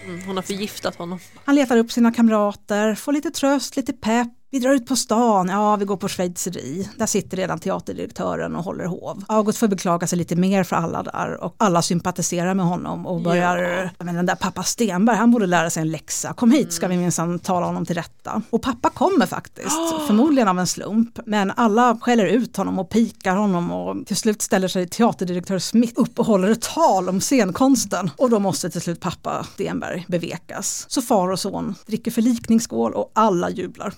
mm, 0.09 0.23
Hon 0.27 0.37
har 0.37 0.43
förgiftat 0.43 0.97
honom. 0.97 1.19
Han 1.45 1.55
letar 1.55 1.77
upp 1.77 1.93
sina 1.93 2.13
kamrater, 2.13 2.95
får 2.95 3.13
lite 3.13 3.31
tröst, 3.31 3.77
lite 3.77 3.93
pepp. 3.93 4.29
Vi 4.55 4.61
drar 4.61 4.73
ut 4.75 4.87
på 4.87 4.97
stan, 4.97 5.49
ja 5.49 5.77
vi 5.77 5.85
går 5.85 5.97
på 5.97 6.09
schweizeri. 6.09 6.89
Där 6.97 7.07
sitter 7.07 7.37
redan 7.37 7.59
teaterdirektören 7.59 8.57
och 8.57 8.65
håller 8.65 8.85
hov. 8.85 9.25
August 9.29 9.59
får 9.59 9.69
beklaga 9.69 10.07
sig 10.07 10.19
lite 10.19 10.37
mer 10.37 10.65
för 10.65 10.77
alla 10.77 11.03
där 11.03 11.45
och 11.45 11.55
alla 11.59 11.83
sympatiserar 11.83 12.55
med 12.55 12.67
honom 12.67 13.07
och 13.07 13.21
börjar, 13.21 13.57
Ja. 13.99 14.05
men 14.05 14.15
den 14.15 14.27
där 14.27 14.35
pappa 14.35 14.63
Stenberg, 14.63 15.17
han 15.17 15.31
borde 15.31 15.47
lära 15.47 15.71
sig 15.71 15.81
en 15.81 15.91
läxa. 15.91 16.33
Kom 16.33 16.51
hit 16.51 16.73
ska 16.73 16.89
vi 16.89 16.97
minsann 16.97 17.39
tala 17.39 17.67
honom 17.67 17.87
till 17.87 17.95
rätta. 17.95 18.43
Och 18.51 18.63
pappa 18.63 18.91
kommer 18.91 19.27
faktiskt, 19.27 19.77
förmodligen 20.07 20.49
av 20.49 20.59
en 20.59 20.67
slump. 20.67 21.19
Men 21.27 21.51
alla 21.57 21.99
skäller 22.01 22.27
ut 22.27 22.57
honom 22.57 22.79
och 22.79 22.91
pikar 22.91 23.37
honom 23.37 23.71
och 23.71 24.07
till 24.07 24.17
slut 24.17 24.43
ställer 24.43 24.69
sig 24.69 24.89
teaterdirektör 24.89 25.59
Smith 25.59 25.93
upp 25.97 26.19
och 26.19 26.27
håller 26.27 26.49
ett 26.49 26.63
tal 26.63 27.09
om 27.09 27.21
scenkonsten. 27.21 28.11
Och 28.17 28.31
då 28.31 28.39
måste 28.39 28.71
till 28.71 28.81
slut 28.81 29.01
pappa 29.01 29.47
Stenberg 29.55 30.05
bevekas. 30.09 30.87
Så 30.89 31.03
far 31.03 31.31
och 31.31 31.39
son 31.41 31.75
dricker 31.87 32.11
förlikningsskål 32.11 32.93
och 32.95 33.11
alla 33.15 33.51
jublar. 33.51 33.95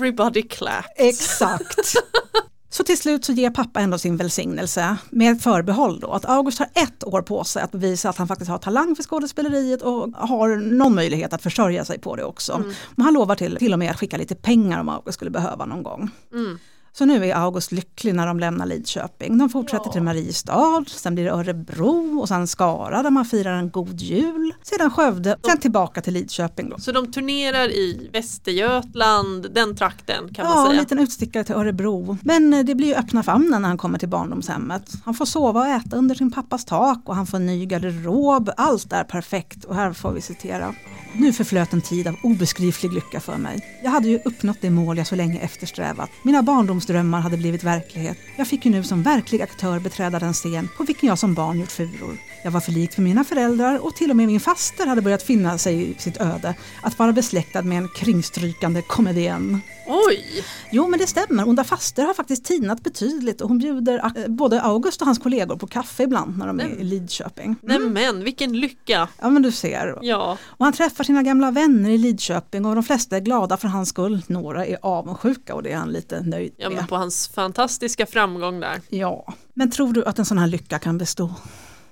Everybody 0.00 0.42
clap. 0.42 0.84
Exakt. 0.96 1.94
Så 2.70 2.84
till 2.84 2.98
slut 2.98 3.24
så 3.24 3.32
ger 3.32 3.50
pappa 3.50 3.80
ändå 3.80 3.98
sin 3.98 4.16
välsignelse 4.16 4.96
med 5.10 5.42
förbehåll 5.42 6.00
då 6.00 6.12
att 6.12 6.24
August 6.24 6.58
har 6.58 6.68
ett 6.74 7.04
år 7.04 7.22
på 7.22 7.44
sig 7.44 7.62
att 7.62 7.72
bevisa 7.72 8.08
att 8.08 8.16
han 8.16 8.28
faktiskt 8.28 8.50
har 8.50 8.58
talang 8.58 8.96
för 8.96 9.02
skådespeleriet 9.02 9.82
och 9.82 10.08
har 10.12 10.56
någon 10.56 10.94
möjlighet 10.94 11.32
att 11.32 11.42
försörja 11.42 11.84
sig 11.84 11.98
på 11.98 12.16
det 12.16 12.24
också. 12.24 12.64
Men 12.94 13.04
han 13.04 13.14
lovar 13.14 13.34
till, 13.36 13.56
till 13.56 13.72
och 13.72 13.78
med 13.78 13.90
att 13.90 13.98
skicka 13.98 14.16
lite 14.16 14.34
pengar 14.34 14.80
om 14.80 14.88
August 14.88 15.14
skulle 15.14 15.30
behöva 15.30 15.66
någon 15.66 15.82
gång. 15.82 16.10
Mm. 16.32 16.58
Så 16.92 17.04
nu 17.04 17.26
är 17.26 17.34
August 17.34 17.72
lycklig 17.72 18.14
när 18.14 18.26
de 18.26 18.40
lämnar 18.40 18.66
Lidköping. 18.66 19.38
De 19.38 19.48
fortsätter 19.48 19.90
till 19.90 20.02
Mariestad, 20.02 20.84
sen 20.86 21.14
blir 21.14 21.24
det 21.24 21.30
Örebro 21.30 22.18
och 22.20 22.28
sen 22.28 22.46
Skara 22.46 23.02
där 23.02 23.10
man 23.10 23.24
firar 23.24 23.52
en 23.52 23.70
god 23.70 24.00
jul. 24.00 24.54
Sedan 24.62 24.90
Skövde, 24.90 25.36
sen 25.46 25.58
tillbaka 25.58 26.00
till 26.00 26.12
Lidköping. 26.14 26.68
Då. 26.70 26.78
Så 26.78 26.92
de 26.92 27.12
turnerar 27.12 27.68
i 27.70 28.10
Västergötland, 28.12 29.46
den 29.54 29.76
trakten 29.76 30.34
kan 30.34 30.46
man 30.46 30.54
Ja, 30.56 30.64
en 30.64 30.70
säga. 30.70 30.80
liten 30.80 30.98
utstickare 30.98 31.44
till 31.44 31.54
Örebro. 31.54 32.18
Men 32.22 32.54
eh, 32.54 32.64
det 32.64 32.74
blir 32.74 32.86
ju 32.88 32.94
öppna 32.94 33.22
famnen 33.22 33.62
när 33.62 33.68
han 33.68 33.78
kommer 33.78 33.98
till 33.98 34.08
barndomshemmet. 34.08 34.92
Han 35.04 35.14
får 35.14 35.24
sova 35.26 35.60
och 35.60 35.66
äta 35.66 35.96
under 35.96 36.14
sin 36.14 36.30
pappas 36.30 36.64
tak 36.64 36.98
och 37.04 37.14
han 37.16 37.26
får 37.26 37.36
en 37.36 37.46
ny 37.46 37.66
garderob. 37.66 38.50
Allt 38.56 38.92
är 38.92 39.04
perfekt 39.04 39.64
och 39.64 39.74
här 39.74 39.92
får 39.92 40.12
vi 40.12 40.20
citera. 40.20 40.74
Nu 41.14 41.32
förflöt 41.32 41.72
en 41.72 41.80
tid 41.80 42.06
av 42.08 42.14
obeskrivlig 42.22 42.92
lycka 42.92 43.20
för 43.20 43.36
mig. 43.36 43.78
Jag 43.84 43.90
hade 43.90 44.08
ju 44.08 44.18
uppnått 44.24 44.58
det 44.60 44.70
mål 44.70 44.98
jag 44.98 45.06
så 45.06 45.14
länge 45.14 45.38
eftersträvat. 45.40 46.10
Mina 46.22 46.42
Drömmar 46.90 47.20
hade 47.20 47.36
blivit 47.36 47.64
verklighet. 47.64 48.18
Jag 48.36 48.48
fick 48.48 48.64
ju 48.64 48.70
nu 48.70 48.82
som 48.82 49.02
verklig 49.02 49.42
aktör 49.42 49.78
beträda 49.78 50.18
den 50.18 50.32
scen 50.32 50.68
på 50.76 50.84
vilken 50.84 51.08
jag 51.08 51.18
som 51.18 51.34
barn 51.34 51.60
gjort 51.60 51.72
furor. 51.72 52.16
Jag 52.42 52.50
var 52.50 52.60
för 52.60 52.72
lik 52.72 52.92
för 52.92 53.02
mina 53.02 53.24
föräldrar 53.24 53.78
och 53.78 53.94
till 53.94 54.10
och 54.10 54.16
med 54.16 54.26
min 54.26 54.40
faster 54.40 54.86
hade 54.86 55.02
börjat 55.02 55.22
finna 55.22 55.58
sig 55.58 55.90
i 55.90 55.94
sitt 55.98 56.20
öde 56.20 56.54
att 56.82 56.98
vara 56.98 57.12
besläktad 57.12 57.62
med 57.62 57.78
en 57.78 57.88
kringstrykande 57.88 58.82
komedienn. 58.82 59.60
Oj! 59.86 60.44
Jo 60.70 60.88
men 60.88 60.98
det 60.98 61.06
stämmer, 61.06 61.48
Onda 61.48 61.64
faster 61.64 62.04
har 62.04 62.14
faktiskt 62.14 62.44
tinat 62.44 62.82
betydligt 62.82 63.40
och 63.40 63.48
hon 63.48 63.58
bjuder 63.58 64.12
eh, 64.16 64.28
både 64.28 64.62
August 64.62 65.00
och 65.00 65.06
hans 65.06 65.18
kollegor 65.18 65.56
på 65.56 65.66
kaffe 65.66 66.02
ibland 66.02 66.38
när 66.38 66.46
de 66.46 66.60
är 66.60 66.68
i 66.68 66.84
Lidköping. 66.84 67.56
Mm. 67.62 67.92
men 67.92 68.24
vilken 68.24 68.60
lycka! 68.60 69.08
Ja 69.20 69.30
men 69.30 69.42
du 69.42 69.52
ser. 69.52 69.98
Ja. 70.02 70.38
Och 70.42 70.64
han 70.64 70.72
träffar 70.72 71.04
sina 71.04 71.22
gamla 71.22 71.50
vänner 71.50 71.90
i 71.90 71.98
Lidköping 71.98 72.66
och 72.66 72.74
de 72.74 72.84
flesta 72.84 73.16
är 73.16 73.20
glada 73.20 73.56
för 73.56 73.68
hans 73.68 73.88
skull. 73.88 74.22
Några 74.26 74.66
är 74.66 74.78
avundsjuka 74.82 75.54
och 75.54 75.62
det 75.62 75.72
är 75.72 75.76
han 75.76 75.92
lite 75.92 76.20
nöjd 76.20 76.54
ja, 76.56 76.68
med. 76.68 76.76
men 76.76 76.86
på 76.86 76.96
hans 76.96 77.28
fantastiska 77.28 78.06
framgång 78.06 78.60
där. 78.60 78.80
Ja, 78.88 79.34
men 79.54 79.70
tror 79.70 79.92
du 79.92 80.04
att 80.04 80.18
en 80.18 80.24
sån 80.24 80.38
här 80.38 80.46
lycka 80.46 80.78
kan 80.78 80.98
bestå? 80.98 81.34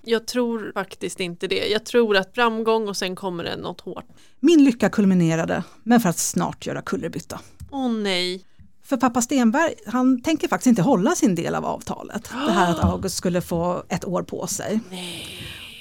Jag 0.02 0.26
tror 0.26 0.70
faktiskt 0.74 1.20
inte 1.20 1.46
det. 1.46 1.66
Jag 1.66 1.86
tror 1.86 2.16
att 2.16 2.34
framgång 2.34 2.88
och 2.88 2.96
sen 2.96 3.16
kommer 3.16 3.44
det 3.44 3.56
något 3.56 3.80
hårt. 3.80 4.04
Min 4.40 4.64
lycka 4.64 4.88
kulminerade, 4.88 5.64
men 5.82 6.00
för 6.00 6.08
att 6.08 6.18
snart 6.18 6.66
göra 6.66 6.82
kullerbytta. 6.82 7.40
Åh 7.70 7.92
nej. 7.92 8.44
För 8.84 8.96
pappa 8.96 9.22
Stenberg, 9.22 9.74
han 9.86 10.20
tänker 10.22 10.48
faktiskt 10.48 10.66
inte 10.66 10.82
hålla 10.82 11.14
sin 11.14 11.34
del 11.34 11.54
av 11.54 11.64
avtalet. 11.64 12.30
Det 12.46 12.52
här 12.52 12.70
att 12.70 12.78
August 12.84 13.16
skulle 13.16 13.40
få 13.40 13.82
ett 13.88 14.04
år 14.04 14.22
på 14.22 14.46
sig. 14.46 14.80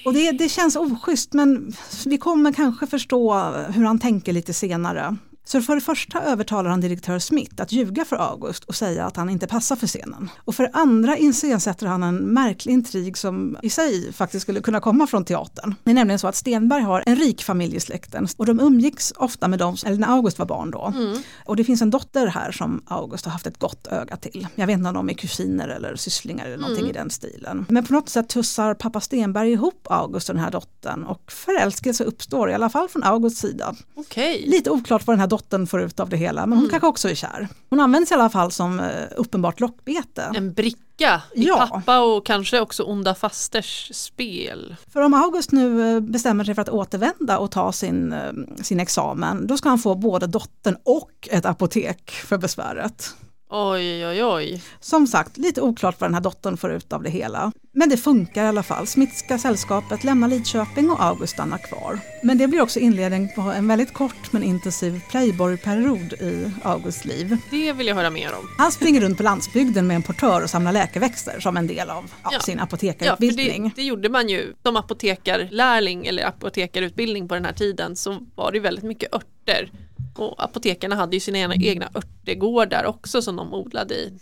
Och 0.05 0.13
det, 0.13 0.31
det 0.31 0.49
känns 0.49 0.75
oschysst 0.75 1.33
men 1.33 1.73
vi 2.05 2.17
kommer 2.17 2.53
kanske 2.53 2.87
förstå 2.87 3.33
hur 3.69 3.83
han 3.83 3.99
tänker 3.99 4.33
lite 4.33 4.53
senare. 4.53 5.17
Så 5.47 5.61
för 5.61 5.75
det 5.75 5.81
första 5.81 6.21
övertalar 6.21 6.69
han 6.69 6.81
direktör 6.81 7.19
Smith 7.19 7.61
att 7.61 7.71
ljuga 7.71 8.05
för 8.05 8.15
August 8.15 8.63
och 8.63 8.75
säga 8.75 9.05
att 9.05 9.15
han 9.17 9.29
inte 9.29 9.47
passar 9.47 9.75
för 9.75 9.87
scenen. 9.87 10.29
Och 10.45 10.55
för 10.55 10.63
det 10.63 10.69
andra 10.73 11.17
iscensätter 11.17 11.87
han 11.87 12.03
en 12.03 12.17
märklig 12.17 12.73
intrig 12.73 13.17
som 13.17 13.57
i 13.63 13.69
sig 13.69 14.13
faktiskt 14.13 14.43
skulle 14.43 14.61
kunna 14.61 14.79
komma 14.79 15.07
från 15.07 15.25
teatern. 15.25 15.75
Det 15.83 15.91
är 15.91 15.95
nämligen 15.95 16.19
så 16.19 16.27
att 16.27 16.35
Stenberg 16.35 16.83
har 16.83 17.03
en 17.05 17.15
rik 17.15 17.43
familj 17.43 17.75
i 17.75 17.79
släkten 17.79 18.27
och 18.37 18.45
de 18.45 18.59
umgicks 18.59 19.13
ofta 19.15 19.47
med 19.47 19.59
dem, 19.59 19.75
eller 19.85 19.97
när 19.97 20.07
August 20.07 20.39
var 20.39 20.45
barn 20.45 20.71
då. 20.71 20.93
Mm. 20.95 21.17
Och 21.45 21.55
det 21.55 21.63
finns 21.63 21.81
en 21.81 21.89
dotter 21.89 22.27
här 22.27 22.51
som 22.51 22.81
August 22.87 23.25
har 23.25 23.31
haft 23.31 23.47
ett 23.47 23.59
gott 23.59 23.87
öga 23.87 24.17
till. 24.17 24.47
Jag 24.55 24.67
vet 24.67 24.77
inte 24.77 24.89
om 24.89 24.95
de 24.95 25.09
är 25.09 25.13
kusiner 25.13 25.67
eller 25.67 25.95
sysslingar 25.95 26.45
eller 26.45 26.57
någonting 26.57 26.77
Mm. 26.85 26.89
i 26.89 26.93
den 26.93 27.09
stilen. 27.09 27.65
Men 27.69 27.85
på 27.85 27.93
något 27.93 28.09
sätt 28.09 28.29
tussar 28.29 28.73
pappa 28.73 29.01
Stenberg 29.01 29.51
ihop 29.51 29.87
August 29.89 30.29
och 30.29 30.35
den 30.35 30.43
här 30.43 30.51
dottern 30.51 31.03
och 31.03 31.31
förälskelse 31.31 32.03
uppstår 32.03 32.49
i 32.49 32.53
alla 32.53 32.69
fall 32.69 32.89
från 32.89 33.03
Augusts 33.03 33.41
sida. 33.41 33.75
Okej. 33.95 34.43
Lite 34.47 34.69
oklart 34.71 35.07
vad 35.07 35.13
den 35.13 35.19
här 35.19 35.27
dottern 35.27 35.36
får 35.67 35.81
ut 35.81 35.99
av 35.99 36.09
det 36.09 36.17
hela, 36.17 36.45
men 36.45 36.57
hon 36.57 36.69
kanske 36.69 36.87
också 36.87 37.09
är 37.09 37.15
kär. 37.15 37.47
Hon 37.69 37.79
används 37.79 38.11
i 38.11 38.13
alla 38.13 38.29
fall 38.29 38.51
som 38.51 38.79
eh, 38.79 38.85
uppenbart 39.15 39.59
lockbete. 39.59 40.31
En 40.35 40.53
bricka 40.53 41.21
i 41.35 41.43
Ja. 41.47 41.67
pappa 41.71 41.99
och 41.99 42.25
kanske 42.25 42.59
också 42.59 42.83
onda 42.83 43.15
fasters 43.15 43.91
spel. 43.95 44.75
För 44.93 45.01
om 45.01 45.13
August 45.13 45.51
nu 45.51 45.95
eh, 45.95 45.99
bestämmer 45.99 46.43
sig 46.43 46.55
för 46.55 46.61
att 46.61 46.69
återvända 46.69 47.37
och 47.37 47.51
ta 47.51 47.71
sin, 47.71 48.13
eh, 48.13 48.31
sin 48.61 48.79
examen, 48.79 49.47
då 49.47 49.57
ska 49.57 49.69
han 49.69 49.79
få 49.79 49.95
både 49.95 50.27
dottern 50.27 50.77
och 50.85 51.11
ett 51.31 51.45
apotek 51.45 52.11
för 52.11 52.37
besväret. 52.37 53.13
Oj, 53.49 54.05
oj, 54.07 54.23
oj. 54.25 54.63
Som 54.79 55.07
sagt, 55.07 55.37
lite 55.37 55.61
oklart 55.61 55.99
vad 56.01 56.09
den 56.09 56.13
här 56.13 56.21
dottern 56.21 56.57
får 56.57 56.71
ut 56.71 56.93
av 56.93 57.03
det 57.03 57.09
hela. 57.09 57.51
Men 57.79 57.89
det 57.89 57.97
funkar 57.97 58.43
i 58.45 58.47
alla 58.47 58.63
fall. 58.63 58.87
Smitska 58.87 59.37
sällskapet 59.37 60.03
lämnar 60.03 60.27
Lidköping 60.27 60.89
och 60.89 61.03
August 61.03 61.33
stannar 61.33 61.57
kvar. 61.57 61.99
Men 62.23 62.37
det 62.37 62.47
blir 62.47 62.61
också 62.61 62.79
inledning 62.79 63.29
på 63.35 63.41
en 63.41 63.67
väldigt 63.67 63.93
kort 63.93 64.31
men 64.33 64.43
intensiv 64.43 65.01
playboy-period 65.09 66.13
i 66.13 66.51
Augusts 66.63 67.05
liv. 67.05 67.37
Det 67.51 67.73
vill 67.73 67.87
jag 67.87 67.95
höra 67.95 68.09
mer 68.09 68.29
om. 68.33 68.49
Han 68.57 68.71
springer 68.71 69.01
runt 69.01 69.17
på 69.17 69.23
landsbygden 69.23 69.87
med 69.87 69.95
en 69.95 70.03
portör 70.03 70.43
och 70.43 70.49
samlar 70.49 70.71
läkeväxter 70.73 71.39
som 71.39 71.57
en 71.57 71.67
del 71.67 71.89
av 71.89 72.11
ja, 72.23 72.29
Ja. 72.33 72.39
sin 72.39 72.57
Ja, 72.57 72.63
apotekarutbildning. 72.63 73.63
det, 73.63 73.71
det 73.75 73.83
gjorde 73.87 74.09
man 74.09 74.29
ju. 74.29 74.53
Som 74.63 74.75
apotekarlärling 74.75 76.05
eller 76.07 76.25
apotekarutbildning 76.25 77.27
på 77.27 77.33
den 77.35 77.45
här 77.45 77.53
tiden 77.53 77.95
så 77.95 78.19
var 78.35 78.51
det 78.51 78.59
väldigt 78.59 78.83
mycket 78.85 79.13
örter. 79.15 79.71
Och 80.15 80.43
apotekarna 80.43 80.95
hade 80.95 81.15
ju 81.15 81.19
sina 81.19 81.37
egna, 81.39 81.55
egna 81.55 81.89
örtegårdar 81.95 82.85
också 82.85 83.21
som 83.21 83.35
de 83.35 83.53
odlade 83.53 83.95
i. 83.95 84.13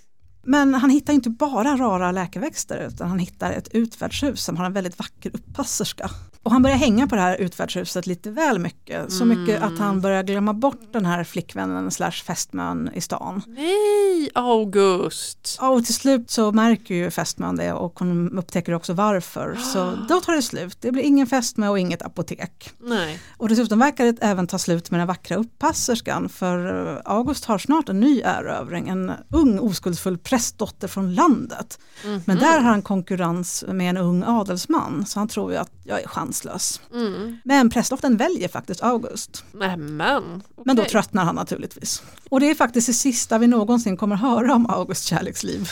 Men 0.45 0.73
han 0.73 0.89
hittar 0.89 1.13
inte 1.13 1.29
bara 1.29 1.75
rara 1.75 2.11
läkeväxter 2.11 2.87
utan 2.87 3.09
han 3.09 3.19
hittar 3.19 3.51
ett 3.51 3.67
utfärdshus 3.73 4.43
som 4.43 4.57
har 4.57 4.65
en 4.65 4.73
väldigt 4.73 4.99
vacker 4.99 5.31
uppasserska. 5.33 6.09
Och 6.45 6.51
han 6.51 6.61
börjar 6.61 6.77
hänga 6.77 7.07
på 7.07 7.15
det 7.15 7.21
här 7.21 7.37
utfärdshuset 7.37 8.07
lite 8.07 8.31
väl 8.31 8.59
mycket. 8.59 9.11
Så 9.11 9.25
mycket 9.25 9.61
att 9.61 9.79
han 9.79 10.01
börjar 10.01 10.23
glömma 10.23 10.53
bort 10.53 10.93
den 10.93 11.05
här 11.05 11.23
flickvännen 11.23 11.91
slash 11.91 12.11
fästmön 12.11 12.89
i 12.93 13.01
stan. 13.01 13.41
Nej, 13.47 14.29
August! 14.33 15.57
Ja, 15.61 15.69
och 15.69 15.85
till 15.85 15.93
slut 15.93 16.31
så 16.31 16.51
märker 16.51 16.95
ju 16.95 17.11
fästmön 17.11 17.55
det 17.55 17.73
och 17.73 17.99
hon 17.99 18.37
upptäcker 18.37 18.73
också 18.73 18.93
varför. 18.93 19.55
Så 19.55 19.91
då 20.09 20.21
tar 20.21 20.35
det 20.35 20.41
slut. 20.41 20.77
Det 20.81 20.91
blir 20.91 21.03
ingen 21.03 21.27
fästmö 21.27 21.67
och 21.67 21.79
inget 21.79 22.01
apotek. 22.01 22.71
Nej. 22.79 23.19
Och 23.37 23.49
dessutom 23.49 23.79
verkar 23.79 24.05
det 24.05 24.17
även 24.21 24.47
ta 24.47 24.57
slut 24.57 24.91
med 24.91 24.99
den 24.99 25.07
vackra 25.07 25.37
uppasserskan 25.37 26.29
för 26.29 26.87
eh, 26.93 27.01
August 27.05 27.45
har 27.45 27.57
snart 27.57 27.89
en 27.89 27.99
ny 27.99 28.21
erövring, 28.21 28.89
en 28.89 29.11
ung 29.29 29.59
oskuldsfull 29.59 30.17
prästdotter 30.35 30.87
från 30.87 31.15
landet. 31.15 31.79
Men 32.25 32.37
där 32.37 32.59
har 32.59 32.69
han 32.69 32.81
konkurrens 32.81 33.63
med 33.67 33.89
en 33.89 33.97
ung 33.97 34.23
adelsman 34.23 35.05
så 35.05 35.19
han 35.19 35.27
tror 35.27 35.51
ju 35.51 35.57
att 35.57 35.71
jag 35.83 36.01
är 36.01 36.07
chanslös. 36.07 36.81
Mm. 36.93 37.37
Men 37.43 37.69
prästdottern 37.69 38.17
väljer 38.17 38.47
faktiskt 38.47 38.83
August. 38.83 39.43
Nämen. 39.51 40.43
Men 40.65 40.75
då 40.75 40.85
tröttnar 40.85 41.25
han 41.25 41.35
naturligtvis. 41.35 42.03
Och 42.29 42.39
det 42.39 42.49
är 42.49 42.55
faktiskt 42.55 42.87
det 42.87 42.93
sista 42.93 43.37
vi 43.37 43.47
någonsin 43.47 43.97
kommer 43.97 44.15
höra 44.15 44.55
om 44.55 44.69
Augusts 44.69 45.05
kärleksliv. 45.05 45.69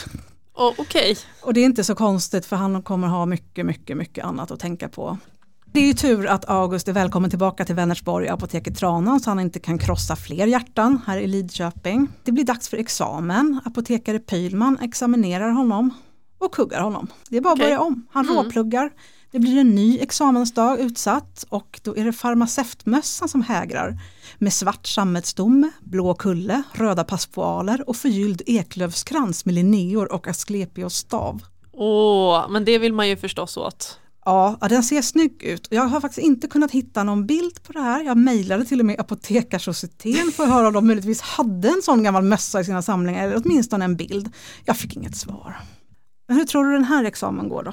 Åh, 0.54 0.72
Okej. 0.78 1.16
Och 1.40 1.54
det 1.54 1.60
är 1.60 1.64
inte 1.64 1.84
så 1.84 1.94
konstigt 1.94 2.46
för 2.46 2.56
han 2.56 2.82
kommer 2.82 3.08
ha 3.08 3.26
mycket, 3.26 3.66
mycket, 3.66 3.96
mycket 3.96 4.24
annat 4.24 4.50
att 4.50 4.60
tänka 4.60 4.88
på. 4.88 5.18
Det 5.74 5.80
är 5.80 5.86
ju 5.86 5.94
tur 5.94 6.26
att 6.26 6.50
August 6.50 6.88
är 6.88 6.92
välkommen 6.92 7.30
tillbaka 7.30 7.64
till 7.64 7.74
Vänersborg 7.74 8.28
apoteket 8.28 8.78
Tranan 8.78 9.20
så 9.20 9.30
han 9.30 9.40
inte 9.40 9.58
kan 9.60 9.78
krossa 9.78 10.16
fler 10.16 10.46
hjärtan 10.46 11.00
här 11.06 11.18
i 11.18 11.26
Lidköping. 11.26 12.08
Det 12.24 12.32
blir 12.32 12.44
dags 12.44 12.68
för 12.68 12.76
examen. 12.76 13.60
Apotekare 13.64 14.18
Pylman 14.18 14.78
examinerar 14.82 15.50
honom 15.50 15.90
och 16.38 16.54
kuggar 16.54 16.80
honom. 16.80 17.08
Det 17.28 17.36
är 17.36 17.40
bara 17.40 17.52
att 17.52 17.58
Okej. 17.58 17.66
börja 17.66 17.80
om. 17.80 18.06
Han 18.10 18.24
Mm. 18.28 18.36
råpluggar. 18.36 18.90
Det 19.30 19.38
blir 19.38 19.58
en 19.60 19.74
ny 19.74 19.98
examensdag 19.98 20.80
utsatt 20.80 21.44
och 21.48 21.80
då 21.84 21.96
är 21.96 22.04
det 22.04 22.12
farmaceutmössan 22.12 23.28
som 23.28 23.42
hägrar 23.42 23.98
med 24.38 24.52
svart 24.52 24.86
sammetsstomme, 24.86 25.70
blå 25.80 26.14
kulle, 26.14 26.62
röda 26.72 27.04
paspoaler 27.04 27.88
och 27.88 27.96
förgylld 27.96 28.42
eklövskrans 28.46 29.44
med 29.44 29.54
linneor 29.54 30.12
och 30.12 30.28
asklepios 30.28 30.94
stav. 30.94 31.42
Åh, 31.72 32.44
men 32.50 32.64
det 32.64 32.78
vill 32.78 32.92
man 32.92 33.08
ju 33.08 33.16
förstås 33.16 33.56
åt. 33.56 33.98
Ja, 34.24 34.58
den 34.60 34.82
ser 34.82 35.02
snygg 35.02 35.42
ut. 35.42 35.68
Jag 35.70 35.82
har 35.82 36.00
faktiskt 36.00 36.26
inte 36.26 36.48
kunnat 36.48 36.70
hitta 36.70 37.04
någon 37.04 37.26
bild 37.26 37.62
på 37.62 37.72
det 37.72 37.80
här. 37.80 38.02
Jag 38.04 38.16
mejlade 38.16 38.64
till 38.64 38.80
och 38.80 38.86
med 38.86 39.00
Apotekarsocieteten 39.00 40.32
för 40.32 40.42
att 40.44 40.50
höra 40.50 40.66
om 40.66 40.72
de 40.72 40.86
möjligtvis 40.86 41.20
hade 41.20 41.68
en 41.68 41.82
sån 41.82 42.02
gammal 42.02 42.22
mössa 42.22 42.60
i 42.60 42.64
sina 42.64 42.82
samlingar, 42.82 43.24
eller 43.24 43.42
åtminstone 43.44 43.84
en 43.84 43.96
bild. 43.96 44.32
Jag 44.64 44.76
fick 44.76 44.96
inget 44.96 45.16
svar. 45.16 45.56
Men 46.28 46.36
hur 46.36 46.44
tror 46.44 46.64
du 46.64 46.72
den 46.72 46.84
här 46.84 47.04
examen 47.04 47.48
går 47.48 47.62
då? 47.62 47.72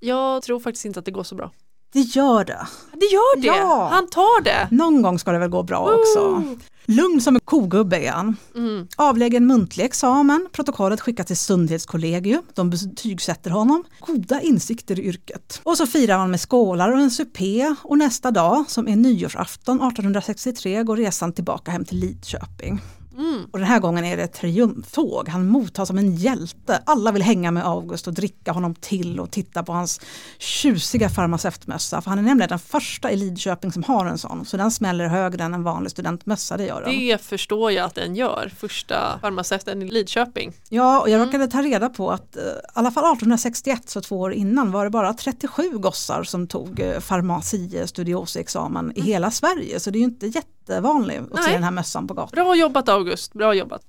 Jag 0.00 0.42
tror 0.42 0.60
faktiskt 0.60 0.84
inte 0.84 0.98
att 0.98 1.04
det 1.04 1.10
går 1.10 1.24
så 1.24 1.34
bra. 1.34 1.50
Det 1.92 2.00
gör 2.00 2.44
det. 2.44 2.66
Det 2.92 3.06
gör 3.06 3.40
det! 3.40 3.46
Ja. 3.46 3.88
Han 3.92 4.08
tar 4.08 4.42
det! 4.42 4.68
Någon 4.70 5.02
gång 5.02 5.18
ska 5.18 5.32
det 5.32 5.38
väl 5.38 5.48
gå 5.48 5.62
bra 5.62 5.78
också. 5.78 6.42
Lugn 6.90 7.20
som 7.20 7.34
en 7.34 7.40
kogubbe 7.44 7.98
är 7.98 8.10
han. 8.10 8.36
Mm. 8.54 8.88
Avlägger 8.96 9.36
en 9.36 9.46
muntlig 9.46 9.84
examen, 9.84 10.48
protokollet 10.52 11.00
skickas 11.00 11.26
till 11.26 11.36
Sundhetskollegium, 11.36 12.42
de 12.54 12.70
betygsätter 12.70 13.50
honom, 13.50 13.84
goda 14.00 14.40
insikter 14.40 15.00
i 15.00 15.02
yrket. 15.02 15.60
Och 15.62 15.76
så 15.76 15.86
firar 15.86 16.18
man 16.18 16.30
med 16.30 16.40
skålar 16.40 16.92
och 16.92 17.00
en 17.00 17.10
supé 17.10 17.74
och 17.82 17.98
nästa 17.98 18.30
dag, 18.30 18.64
som 18.68 18.88
är 18.88 18.96
nyårsafton 18.96 19.76
1863, 19.76 20.82
går 20.82 20.96
resan 20.96 21.32
tillbaka 21.32 21.70
hem 21.70 21.84
till 21.84 21.98
Lidköping. 21.98 22.80
Mm. 23.18 23.44
Och 23.52 23.58
den 23.58 23.68
här 23.68 23.80
gången 23.80 24.04
är 24.04 24.16
det 24.16 24.22
ett 24.22 24.32
triumftåg, 24.32 25.28
han 25.28 25.48
mottas 25.48 25.88
som 25.88 25.98
en 25.98 26.14
hjälte. 26.14 26.82
Alla 26.86 27.12
vill 27.12 27.22
hänga 27.22 27.50
med 27.50 27.66
August 27.66 28.06
och 28.06 28.14
dricka 28.14 28.52
honom 28.52 28.74
till 28.74 29.20
och 29.20 29.30
titta 29.30 29.62
på 29.62 29.72
hans 29.72 30.00
tjusiga 30.38 31.08
farmaceutmössa. 31.08 32.00
För 32.00 32.10
han 32.10 32.18
är 32.18 32.22
nämligen 32.22 32.48
den 32.48 32.58
första 32.58 33.10
i 33.10 33.16
Lidköping 33.16 33.72
som 33.72 33.82
har 33.82 34.06
en 34.06 34.18
sån. 34.18 34.44
Så 34.44 34.56
den 34.56 34.70
smäller 34.70 35.08
högre 35.08 35.44
än 35.44 35.54
en 35.54 35.62
vanlig 35.62 35.90
studentmössa, 35.90 36.56
det 36.56 36.64
gör 36.64 36.82
den. 36.82 36.98
Det 36.98 37.22
förstår 37.22 37.72
jag 37.72 37.84
att 37.84 37.94
den 37.94 38.16
gör, 38.16 38.52
första 38.58 39.18
farmaceuten 39.20 39.82
i 39.82 39.90
Lidköping. 39.90 40.52
Ja, 40.68 41.00
och 41.00 41.10
jag 41.10 41.26
råkade 41.26 41.48
ta 41.48 41.62
reda 41.62 41.88
på 41.88 42.10
att 42.10 42.36
eh, 42.36 42.42
i 42.42 42.46
alla 42.72 42.90
fall 42.90 43.04
1861, 43.04 43.88
så 43.90 44.00
två 44.00 44.20
år 44.20 44.32
innan, 44.32 44.72
var 44.72 44.84
det 44.84 44.90
bara 44.90 45.14
37 45.14 45.70
gossar 45.78 46.24
som 46.24 46.46
tog 46.46 46.80
eh, 46.80 47.00
farmacie 47.00 47.86
studiosi-examen 47.86 48.92
i 48.94 49.00
hela 49.00 49.30
Sverige. 49.30 49.80
Så 49.80 49.90
det 49.90 49.98
är 49.98 50.00
ju 50.00 50.04
inte 50.04 50.26
jättevanligt 50.68 51.32
att 51.32 51.38
se 51.44 51.50
Nej. 51.50 51.52
den 51.54 51.64
här 51.64 51.70
mössan 51.70 52.06
på 52.06 52.14
gatan. 52.14 52.30
Bra 52.32 52.54
jobbat 52.56 52.88
August, 52.88 53.32
bra 53.32 53.54
jobbat. 53.54 53.82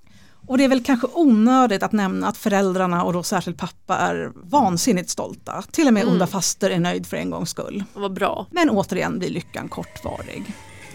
Och 0.47 0.57
det 0.57 0.63
är 0.63 0.69
väl 0.69 0.83
kanske 0.83 1.07
onödigt 1.13 1.83
att 1.83 1.91
nämna 1.91 2.27
att 2.27 2.37
föräldrarna 2.37 3.03
och 3.03 3.13
då 3.13 3.23
särskilt 3.23 3.57
pappa 3.57 3.97
är 3.97 4.31
vansinnigt 4.35 5.09
stolta. 5.09 5.63
Till 5.71 5.87
och 5.87 5.93
med 5.93 6.01
Mm. 6.03 6.13
onda 6.13 6.27
faster 6.27 6.69
är 6.69 6.79
nöjd 6.79 7.07
för 7.07 7.17
en 7.17 7.29
gångs 7.29 7.49
skull. 7.49 7.83
Vad 7.93 8.13
bra. 8.13 8.47
Men 8.51 8.69
återigen 8.69 9.19
blir 9.19 9.29
lyckan 9.29 9.69
kortvarig. 9.69 10.43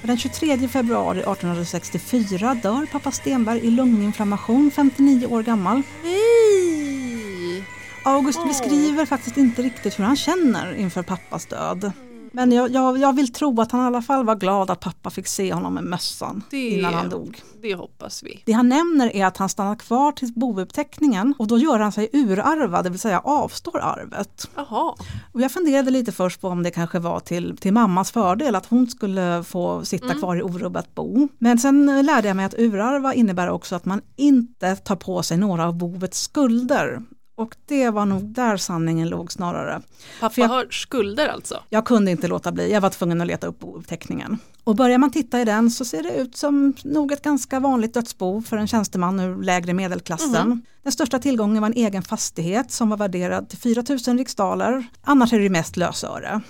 Den 0.02 0.18
23 0.18 0.68
februari 0.68 1.18
1864 1.18 2.54
dör 2.62 2.86
pappa 2.92 3.10
Stenberg 3.10 3.58
i 3.58 3.70
lunginflammation, 3.70 4.70
59 4.76 5.26
år 5.26 5.42
gammal. 5.42 5.82
Nej! 6.02 7.64
August 8.04 8.38
Åh. 8.42 8.48
beskriver 8.48 9.06
faktiskt 9.06 9.36
inte 9.36 9.62
riktigt 9.62 9.98
hur 9.98 10.04
han 10.04 10.16
känner 10.16 10.74
inför 10.74 11.02
pappas 11.02 11.46
död. 11.46 11.92
Men 12.34 12.52
jag, 12.52 12.70
jag, 12.70 12.98
jag 12.98 13.12
vill 13.12 13.32
tro 13.32 13.60
att 13.60 13.72
han 13.72 13.80
i 13.82 13.84
alla 13.86 14.02
fall 14.02 14.24
var 14.24 14.34
glad 14.36 14.70
att 14.70 14.80
pappa 14.80 15.10
fick 15.10 15.26
se 15.26 15.52
honom 15.52 15.74
med 15.74 15.84
mössan 15.84 16.42
Det- 16.50 16.68
innan 16.70 16.94
han 16.94 17.08
dog. 17.08 17.40
Det 17.62 17.74
hoppas 17.74 18.22
vi. 18.22 18.42
Det 18.46 18.52
han 18.52 18.68
nämner 18.68 19.16
är 19.16 19.26
att 19.26 19.36
han 19.36 19.48
stannar 19.48 19.74
kvar 19.76 20.12
till 20.12 20.32
bouppteckningen 20.36 21.34
och 21.38 21.46
då 21.46 21.58
gör 21.58 21.78
han 21.78 21.92
sig 21.92 22.08
urarvad, 22.12 22.84
det 22.84 22.90
vill 22.90 22.98
säga 22.98 23.20
avstår 23.20 23.80
arvet. 23.80 24.48
Jaha, 24.56 24.94
Och 25.32 25.40
jag 25.40 25.52
funderade 25.52 25.90
lite 25.90 26.12
först 26.12 26.40
på 26.40 26.48
om 26.48 26.62
det 26.62 26.70
kanske 26.70 26.98
var 26.98 27.20
till, 27.20 27.56
till 27.56 27.72
mammas 27.72 28.10
fördel 28.10 28.54
att 28.54 28.66
hon 28.66 28.86
skulle 28.86 29.44
få 29.46 29.84
sitta 29.84 30.04
Mm. 30.06 30.18
kvar 30.18 30.36
i 30.36 30.42
orubbat 30.42 30.94
bo. 30.94 31.28
Men 31.38 31.58
sen 31.58 32.06
lärde 32.06 32.28
jag 32.28 32.36
mig 32.36 32.46
att 32.46 32.54
urarva 32.58 33.14
innebär 33.14 33.48
också 33.50 33.76
att 33.76 33.84
man 33.84 34.00
inte 34.16 34.76
tar 34.76 34.96
på 34.96 35.22
sig 35.22 35.36
några 35.36 35.66
av 35.68 35.74
boets 35.78 36.20
skulder. 36.22 37.02
Och 37.36 37.56
det 37.66 37.90
var 37.90 38.06
nog 38.06 38.22
där 38.22 38.56
sanningen 38.56 39.08
låg 39.08 39.32
snarare. 39.32 39.82
pappa 40.20 40.34
jag- 40.40 40.48
har 40.48 40.66
skulder 40.70 41.28
alltså? 41.28 41.62
Jag 41.70 41.84
kunde 41.86 42.10
inte 42.10 42.28
låta 42.28 42.52
bli, 42.52 42.72
jag 42.72 42.80
var 42.80 42.90
tvungen 42.90 43.20
att 43.20 43.26
leta 43.26 43.46
upp 43.46 43.58
bouppteckningen. 43.58 44.38
Och 44.64 44.76
börjar 44.76 44.98
man 44.98 45.10
titta 45.10 45.40
i 45.40 45.44
den 45.44 45.70
så 45.70 45.84
ser 45.84 46.02
det 46.02 46.14
ut 46.16 46.36
som 46.36 46.74
nog 46.84 47.12
ett 47.12 47.22
ganska 47.22 47.60
vanligt 47.60 47.94
dödsbo 47.94 48.42
för 48.42 48.56
en 48.56 48.66
tjänsteman 48.66 49.20
ur 49.20 49.42
lägre 49.42 49.74
medelklassen. 49.74 50.62
Den 50.82 50.92
största 50.92 51.18
tillgången 51.18 51.60
var 51.62 51.68
en 51.68 51.74
egen 51.76 52.02
fastighet 52.02 52.70
som 52.72 52.90
var 52.90 52.96
värderad 52.96 53.48
till 53.48 53.58
4 53.58 53.82
000 54.06 54.18
riksdaler. 54.18 54.86
Annars 55.02 55.32
är 55.32 55.38
det 55.38 55.50
mest 55.50 55.76
lösöre. 55.76 56.40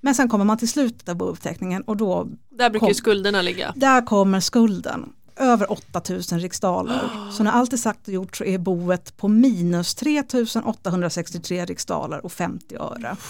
Men 0.00 0.14
sen 0.14 0.28
kommer 0.28 0.44
man 0.44 0.58
till 0.58 0.68
slutet 0.68 1.08
av 1.08 1.16
bouppteckningen 1.16 1.82
och 1.82 1.96
då, 1.96 2.28
Där 2.50 2.70
brukar 2.70 2.86
Kom. 2.86 2.94
skulderna 2.94 3.42
ligga. 3.42 3.72
där 3.76 4.06
kommer 4.06 4.40
skulden. 4.40 5.12
Över 5.38 5.72
8000 5.72 6.40
riksdaler. 6.40 7.10
Så 7.32 7.42
när 7.42 7.50
allt 7.50 7.72
är 7.72 7.76
sagt 7.76 8.08
och 8.08 8.14
gjort 8.14 8.36
så 8.36 8.44
är 8.44 8.58
boet 8.58 9.16
på 9.16 9.28
minus 9.28 9.94
3863 9.94 11.64
riksdaler 11.64 12.24
och 12.24 12.32
50 12.32 12.76
öre. 12.76 13.16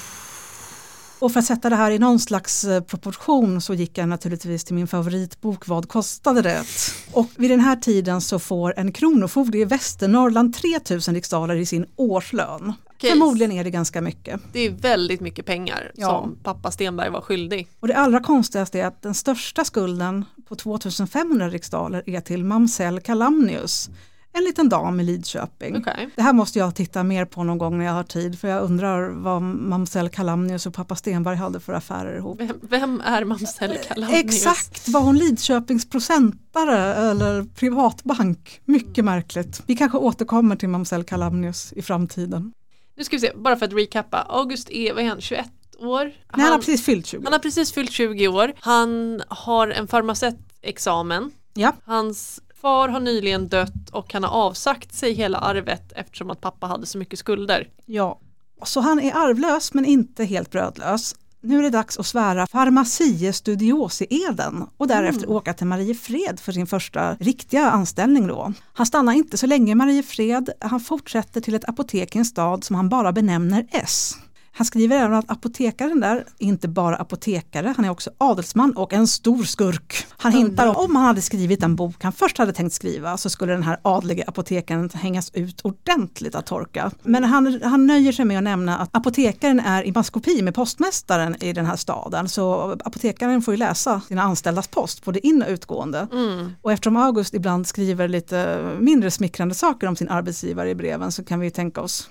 Och 1.21 1.33
för 1.33 1.41
att 1.41 1.47
sätta 1.47 1.71
det 1.71 1.77
här 1.77 1.91
i 1.91 1.99
någon 1.99 2.19
slags 2.19 2.65
eh, 2.65 2.83
proportion 2.83 3.61
så 3.61 3.75
gick 3.75 3.99
jag 3.99 4.09
naturligtvis 4.09 4.65
till 4.65 4.75
min 4.75 4.87
favoritbok 4.87 5.69
Vad 5.69 5.89
kostade 5.89 6.43
det? 6.43 6.65
Och 7.13 7.29
vid 7.37 7.51
den 7.51 7.61
här 7.61 7.77
tiden 7.77 8.21
så 8.21 8.39
får 8.39 8.75
en 8.77 8.93
kronofogde 8.93 9.59
i 9.59 9.65
Västernorrland 9.65 10.55
3000 10.55 11.15
riksdaler 11.15 11.57
i 11.57 11.67
sin 11.67 11.87
årslön. 11.97 12.73
Okej. 12.99 13.11
Förmodligen 13.11 13.53
är 13.53 13.64
det 13.64 13.70
ganska 13.70 14.01
mycket. 14.01 14.40
Det 14.53 14.61
är 14.66 14.70
väldigt 14.70 15.20
mycket 15.20 15.46
pengar 15.46 15.92
Ja. 15.94 16.07
som 16.09 16.36
pappa 16.42 16.70
Stenberg 16.70 17.11
var 17.11 17.20
skyldig. 17.20 17.68
Och 17.80 17.88
det 17.88 17.96
allra 17.96 18.20
konstigaste 18.20 18.80
är 18.80 18.86
att 18.86 19.03
den 19.03 19.14
största 19.14 19.64
skulden 19.64 20.24
på 20.49 20.55
2500 20.57 21.49
riksdaler 21.49 22.03
är 22.07 22.20
till 22.20 22.44
mamsell 22.44 23.01
Calamnius, 23.01 23.90
en 24.32 24.44
liten 24.44 24.68
dam 24.68 25.01
i 25.01 25.05
Lidköping. 25.05 25.76
Okej. 25.76 26.09
Det 26.16 26.22
här 26.22 26.32
måste 26.32 26.59
jag 26.59 26.74
titta 26.74 27.03
mer 27.03 27.24
på 27.24 27.44
någon 27.44 27.59
gång 27.59 27.78
när 27.78 27.84
jag 27.84 27.92
har 27.92 28.03
tid 28.05 28.38
för 28.38 28.49
jag 28.49 28.62
undrar 28.62 29.09
vad 29.11 29.42
mamsell 29.42 30.09
Calamnius 30.09 30.66
och 30.66 30.74
pappa 30.74 30.96
Stenberg 30.96 31.36
hade 31.36 31.61
för 31.61 31.72
affärer 31.72 32.16
ihop. 32.16 32.40
Vem, 32.40 32.57
vem 32.62 33.01
är 33.01 33.24
mamsell 33.24 33.78
Calamnius? 33.88 34.24
Exakt, 34.24 34.88
var 34.88 35.01
hon 35.01 35.18
Lidköpings 35.18 35.90
procentare 35.90 36.94
eller 36.94 37.44
privatbank? 37.44 38.61
Mycket 38.64 39.05
märkligt. 39.05 39.62
Vi 39.66 39.76
kanske 39.76 39.99
återkommer 39.99 40.57
till 40.57 40.68
mamsell 40.68 41.05
Calamnius 41.05 41.72
i 41.72 41.82
framtiden. 41.82 42.53
Nu 42.99 43.05
ska 43.05 43.16
vi 43.16 43.20
se, 43.20 43.32
bara 43.34 43.57
för 43.57 43.66
att 43.66 43.72
recappa. 43.72 44.26
August 44.28 44.70
är, 44.70 44.94
vad 44.94 45.05
är 45.05 45.09
han, 45.09 45.20
21 45.20 45.46
år? 45.78 46.05
Nej, 46.05 46.14
han 46.28 46.40
har 46.40 46.59
precis 46.59 46.84
fyllt 46.84 47.07
20. 47.07 47.24
han 47.24 47.32
har 47.32 47.40
precis 47.40 47.72
fyllt 47.72 47.92
20 47.92 48.28
år. 48.28 48.53
Han 48.61 49.22
har 49.28 49.68
en 49.68 49.88
farmaceutexamen. 49.88 51.30
Ja. 51.55 51.72
Hans 51.84 52.40
far 52.61 52.88
har 52.88 53.01
nyligen 53.01 53.49
dött 53.49 53.90
och 53.92 54.12
han 54.12 54.24
har 54.24 54.30
avsagt 54.30 54.94
sig 54.94 55.12
hela 55.12 55.38
arvet 55.38 55.92
eftersom 55.92 56.30
att 56.30 56.40
pappa 56.40 56.66
hade 56.66 56.86
så 56.86 56.99
mycket 56.99 57.18
skulder. 57.18 57.68
Ja, 57.86 58.20
så 58.64 58.80
han 58.80 59.01
är 59.01 59.16
arvlös 59.16 59.74
men 59.74 59.84
inte 59.84 60.24
helt 60.24 60.51
brödlös. 60.51 61.14
Nu 61.41 61.59
är 61.59 61.62
det 61.62 61.70
dags 61.70 61.99
att 61.99 62.07
svära 62.07 62.47
farmacie 62.47 63.32
studiosi-eden 63.32 64.66
och 64.76 64.89
därefter 64.89 65.30
åka 65.30 65.55
till 65.55 65.66
Mariefred 65.66 66.41
för 66.41 66.53
sin 66.53 66.66
första 66.66 67.14
riktiga 67.14 67.70
anställning 67.70 68.26
då. 68.26 68.53
Han 68.72 68.86
stannar 68.86 69.12
inte 69.12 69.36
så 69.36 69.47
länge 69.47 69.72
i 69.72 69.74
Mariefred, 69.74 70.51
han 70.61 70.80
fortsätter 70.80 71.41
till 71.41 71.55
ett 71.55 71.68
apotek 71.68 72.16
i 72.16 72.18
en 72.18 72.24
stad 72.24 72.64
som 72.64 72.76
han 72.76 72.89
bara 72.89 73.12
benämner 73.12 73.66
S. 73.70 74.14
Han 74.59 74.65
skriver 74.65 74.97
även 74.97 75.15
att 75.15 75.31
apotekaren 75.31 76.01
där 76.01 76.17
är 76.17 76.25
inte 76.39 76.69
bara 76.69 76.97
apotekare, 76.97 77.75
han 77.77 77.85
är 77.85 77.91
också 77.91 78.11
adelsman 78.19 78.77
och 78.77 78.93
en 78.93 79.07
stor 79.07 79.45
skurk. 79.45 80.07
Han 80.09 80.33
hintar 80.33 80.67
om 80.67 80.75
om 80.77 80.97
han 80.97 81.05
hade 81.05 81.21
skrivit 81.21 81.63
en 81.63 81.77
bok 81.77 82.05
han 82.05 82.13
först 82.13 82.39
hade 82.39 82.53
tänkt 82.53 82.73
skriva 82.73 83.17
så 83.17 83.31
skulle 83.31 83.53
den 83.53 83.63
här 83.63 83.81
adlige 83.83 84.25
apotekaren 84.27 84.91
hängas 84.95 85.31
ut 85.35 85.61
ordentligt 85.61 86.35
att 86.35 86.47
torka. 86.47 86.91
Men 87.03 87.25
han, 87.25 87.61
han 87.63 87.87
nöjer 87.87 88.13
sig 88.13 88.25
med 88.25 88.39
att 88.39 88.45
nämna 88.45 88.79
att 88.79 88.97
apotekaren 88.97 89.61
är 89.61 89.87
i 89.87 89.93
maskopi 89.93 90.43
med 90.43 90.55
postmästaren 90.55 91.43
i 91.43 91.53
den 91.53 91.67
här 91.67 91.77
staden 91.77 92.29
så 92.29 92.77
apotekaren 92.85 93.43
får 93.43 93.55
ju 93.55 93.59
läsa 93.59 94.01
sina 94.09 94.23
anställdas 94.23 94.69
post, 94.69 95.05
både 95.05 95.27
in 95.27 95.43
och 95.43 95.49
utgående. 95.49 96.09
Mm. 96.13 96.53
Och 96.63 96.73
eftersom 96.73 96.97
August 96.97 97.35
ibland 97.35 97.67
skriver 97.67 98.09
lite 98.09 98.69
mindre 98.81 99.11
smickrande 99.11 99.55
saker 99.55 99.87
om 99.87 99.97
sin 99.97 100.09
arbetsgivare 100.09 100.71
i 100.71 100.75
breven 100.75 101.13
så 101.13 101.25
kan 101.25 101.41
vi 101.41 101.51
tänka 101.51 101.81
oss 101.81 102.09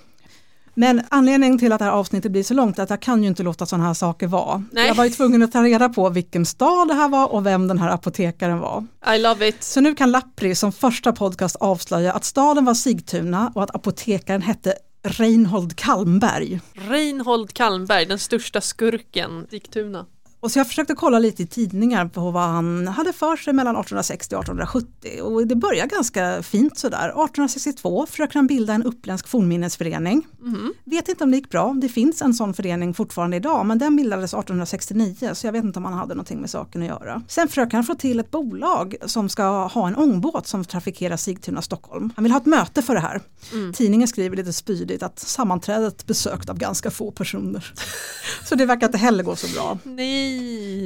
men 0.78 1.02
anledningen 1.08 1.58
till 1.58 1.72
att 1.72 1.78
det 1.78 1.84
här 1.84 1.92
avsnittet 1.92 2.32
blir 2.32 2.42
så 2.42 2.54
långt 2.54 2.78
är 2.78 2.82
att 2.82 2.90
jag 2.90 3.02
kan 3.02 3.22
ju 3.22 3.28
inte 3.28 3.42
låta 3.42 3.66
sådana 3.66 3.86
här 3.86 3.94
saker 3.94 4.26
vara. 4.26 4.64
Nej. 4.72 4.86
Jag 4.86 4.94
var 4.94 5.04
ju 5.04 5.10
tvungen 5.10 5.42
att 5.42 5.52
ta 5.52 5.62
reda 5.62 5.88
på 5.88 6.08
vilken 6.08 6.46
stad 6.46 6.88
det 6.88 6.94
här 6.94 7.08
var 7.08 7.32
och 7.32 7.46
vem 7.46 7.68
den 7.68 7.78
här 7.78 7.88
apotekaren 7.88 8.58
var. 8.58 8.86
I 9.14 9.18
love 9.18 9.48
it. 9.48 9.64
Så 9.64 9.80
nu 9.80 9.94
kan 9.94 10.10
Lappri 10.10 10.54
som 10.54 10.72
första 10.72 11.12
podcast 11.12 11.56
avslöja 11.56 12.12
att 12.12 12.24
staden 12.24 12.64
var 12.64 12.74
Sigtuna 12.74 13.52
och 13.54 13.62
att 13.62 13.74
apotekaren 13.74 14.42
hette 14.42 14.74
Reinhold 15.02 15.76
Kalmberg. 15.76 16.60
Reinhold 16.72 17.52
Kalmberg, 17.52 18.06
den 18.06 18.18
största 18.18 18.60
skurken, 18.60 19.46
Sigtuna. 19.50 20.06
Och 20.40 20.50
så 20.50 20.58
jag 20.58 20.66
försökte 20.66 20.94
kolla 20.94 21.18
lite 21.18 21.42
i 21.42 21.46
tidningar 21.46 22.06
på 22.06 22.30
vad 22.30 22.42
han 22.42 22.88
hade 22.88 23.12
för 23.12 23.36
sig 23.36 23.52
mellan 23.52 23.74
1860 23.74 24.34
och 24.36 24.42
1870 24.42 25.22
och 25.22 25.46
det 25.46 25.54
börjar 25.56 25.86
ganska 25.86 26.42
fint 26.42 26.78
sådär. 26.78 27.08
1862 27.08 28.06
försöker 28.06 28.34
han 28.34 28.46
bilda 28.46 28.72
en 28.72 28.82
uppländsk 28.82 29.28
fornminnesförening. 29.28 30.26
Mhm. 30.40 30.74
Vet 30.84 31.08
inte 31.08 31.24
om 31.24 31.30
det 31.30 31.36
gick 31.36 31.50
bra, 31.50 31.74
det 31.80 31.88
finns 31.88 32.22
en 32.22 32.34
sån 32.34 32.54
förening 32.54 32.94
fortfarande 32.94 33.36
idag 33.36 33.66
men 33.66 33.78
den 33.78 33.96
bildades 33.96 34.34
1869 34.34 35.30
så 35.34 35.46
jag 35.46 35.52
vet 35.52 35.64
inte 35.64 35.78
om 35.78 35.84
han 35.84 35.94
hade 35.94 36.14
någonting 36.14 36.40
med 36.40 36.50
saken 36.50 36.82
att 36.82 36.88
göra. 36.88 37.22
Sen 37.28 37.48
försöker 37.48 37.76
han 37.76 37.84
få 37.84 37.94
till 37.94 38.20
ett 38.20 38.30
bolag 38.30 38.96
som 39.06 39.28
ska 39.28 39.66
ha 39.66 39.88
en 39.88 39.96
ångbåt 39.96 40.46
som 40.46 40.64
trafikerar 40.64 41.16
Sigtuna 41.16 41.62
Stockholm. 41.62 42.12
Han 42.16 42.22
vill 42.22 42.32
ha 42.32 42.40
ett 42.40 42.46
möte 42.46 42.82
för 42.82 42.94
det 42.94 43.00
här. 43.00 43.20
Mm. 43.52 43.72
Tidningen 43.72 44.08
skriver 44.08 44.36
lite 44.36 44.52
spydigt 44.52 45.02
att 45.02 45.18
sammanträdet 45.18 46.06
besökt 46.06 46.50
av 46.50 46.58
ganska 46.58 46.90
få 46.90 47.10
personer. 47.10 47.74
så 48.48 48.54
det 48.54 48.66
verkar 48.66 48.86
inte 48.86 48.98
heller 48.98 49.24
gå 49.24 49.36
så 49.36 49.46
bra. 49.54 49.78
Nej. 49.84 50.27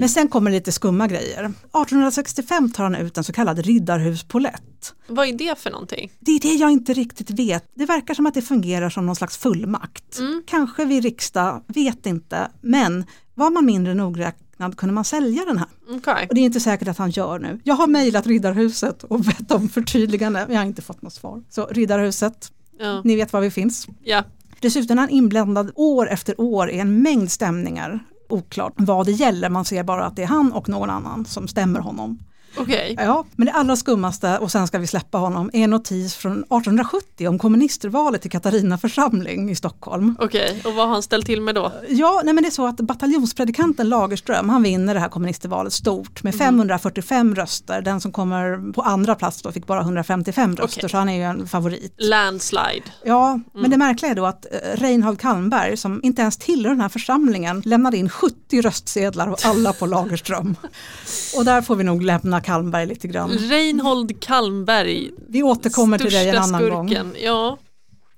Men 0.00 0.08
sen 0.08 0.28
kommer 0.28 0.50
lite 0.50 0.72
skumma 0.72 1.06
grejer. 1.06 1.44
1865 1.44 2.70
tar 2.70 2.82
han 2.84 2.94
ut 2.94 3.18
en 3.18 3.24
så 3.24 3.32
kallad 3.32 3.58
riddarhuspolett. 3.58 4.94
Vad 5.06 5.28
är 5.28 5.32
det 5.32 5.58
för 5.58 5.70
någonting? 5.70 6.12
Det 6.20 6.32
är 6.32 6.40
det 6.40 6.54
jag 6.54 6.70
inte 6.70 6.92
riktigt 6.92 7.30
vet. 7.30 7.64
Det 7.74 7.84
verkar 7.86 8.14
som 8.14 8.26
att 8.26 8.34
det 8.34 8.42
fungerar 8.42 8.90
som 8.90 9.06
någon 9.06 9.16
slags 9.16 9.36
fullmakt. 9.36 10.18
Mm. 10.18 10.42
Kanske 10.46 10.84
vid 10.84 11.02
riksdag, 11.02 11.62
vet 11.66 12.06
inte. 12.06 12.48
Men 12.60 13.04
var 13.34 13.50
man 13.50 13.64
mindre 13.66 13.94
nogräknad 13.94 14.76
kunde 14.76 14.92
man 14.94 15.04
sälja 15.04 15.44
den 15.44 15.58
här. 15.58 15.68
Okej. 15.90 16.26
Och 16.28 16.34
det 16.34 16.40
är 16.40 16.44
inte 16.44 16.60
säkert 16.60 16.88
att 16.88 16.98
han 16.98 17.10
gör 17.10 17.38
nu. 17.38 17.60
Jag 17.64 17.74
har 17.74 17.86
mejlat 17.86 18.26
Riddarhuset 18.26 19.04
och 19.04 19.20
bett 19.20 19.50
om 19.50 19.68
förtydligande, 19.68 20.40
men 20.46 20.54
jag 20.54 20.60
har 20.62 20.66
inte 20.66 20.82
fått 20.82 21.02
något 21.02 21.12
svar. 21.12 21.42
Så 21.50 21.66
Riddarhuset, 21.66 22.52
Ja. 22.78 23.00
ni 23.04 23.16
vet 23.16 23.32
var 23.32 23.40
vi 23.40 23.50
finns. 23.50 23.86
ja. 24.04 24.24
Dessutom 24.60 24.98
är 24.98 25.00
han 25.02 25.10
inblandad 25.10 25.70
år 25.74 26.08
efter 26.10 26.40
år 26.40 26.70
i 26.70 26.78
en 26.78 27.02
mängd 27.02 27.30
stämningar. 27.30 28.04
Oklart 28.32 28.72
vad 28.76 29.06
det 29.06 29.12
gäller, 29.12 29.48
man 29.48 29.64
ser 29.64 29.84
bara 29.84 30.04
att 30.04 30.16
det 30.16 30.22
är 30.22 30.26
han 30.26 30.52
och 30.52 30.68
någon 30.68 30.90
annan 30.90 31.24
som 31.24 31.48
stämmer 31.48 31.80
honom. 31.80 32.18
Okej. 32.56 32.94
Ja, 32.98 33.24
men 33.36 33.46
det 33.46 33.52
allra 33.52 33.76
skummaste, 33.76 34.38
och 34.38 34.50
sen 34.50 34.66
ska 34.66 34.78
vi 34.78 34.86
släppa 34.86 35.18
honom, 35.18 35.50
är 35.52 35.64
en 35.64 35.70
notis 35.70 36.14
från 36.14 36.32
1870 36.32 37.28
om 37.28 37.38
komministervalet 37.38 38.26
i 38.26 38.28
Katarina 38.28 38.78
församling 38.78 39.50
i 39.50 39.54
Stockholm. 39.54 40.16
Okej, 40.20 40.60
och 40.64 40.74
vad 40.74 40.86
har 40.86 40.92
han 40.92 41.02
ställt 41.02 41.26
till 41.26 41.40
med 41.40 41.54
då? 41.54 41.72
Ja, 41.88 42.20
nej 42.24 42.34
men 42.34 42.44
det 42.44 42.48
är 42.48 42.50
så 42.50 42.66
att 42.66 42.76
bataljonspredikanten 42.76 43.88
Lagerström, 43.88 44.48
han 44.48 44.62
vinner 44.62 44.94
det 44.94 45.00
här 45.00 45.08
kommunistvalet 45.08 45.72
stort 45.72 46.22
med 46.22 46.34
545 46.34 47.34
röster. 47.34 47.82
Den 47.82 48.00
som 48.00 48.12
kommer 48.12 48.72
på 48.72 48.82
andra 48.82 49.14
plats 49.14 49.42
då 49.42 49.52
fick 49.52 49.66
bara 49.66 49.80
155 49.80 50.56
röster, 50.56 50.80
Okej. 50.80 50.90
så 50.90 50.96
han 50.96 51.08
är 51.08 51.16
ju 51.16 51.22
en 51.22 51.48
favorit. 51.48 51.94
Landslide. 51.98 52.82
Ja, 53.04 53.40
men 53.54 53.70
det 53.70 53.76
märkliga 53.76 54.10
är 54.10 54.14
då 54.14 54.26
att 54.26 54.46
eh, 54.52 54.58
Reinhold 54.74 55.20
Kalmberg, 55.20 55.76
som 55.76 56.00
inte 56.02 56.22
ens 56.22 56.36
tillhör 56.36 56.70
den 56.70 56.80
här 56.80 56.88
församlingen, 56.88 57.62
lämnade 57.64 57.96
in 57.96 58.08
70 58.08 58.60
röstsedlar 58.60 59.28
och 59.28 59.38
alla 59.44 59.72
på 59.72 59.86
Lagerström. 59.86 60.56
Och 61.36 61.44
där 61.44 61.62
får 61.62 61.76
vi 61.76 61.84
nog 61.84 62.02
lämna 62.02 62.40
Kalmberg 62.42 62.86
lite 62.86 63.08
grann. 63.08 63.30
Reinhold 63.30 64.20
Kalmberg. 64.22 65.10
Vi 65.28 65.42
återkommer 65.42 65.98
till 65.98 66.10
dig 66.10 66.28
en 66.28 66.38
annan 66.38 66.68
gång. 66.70 66.88
skurken. 66.88 67.14
Ja. 67.22 67.58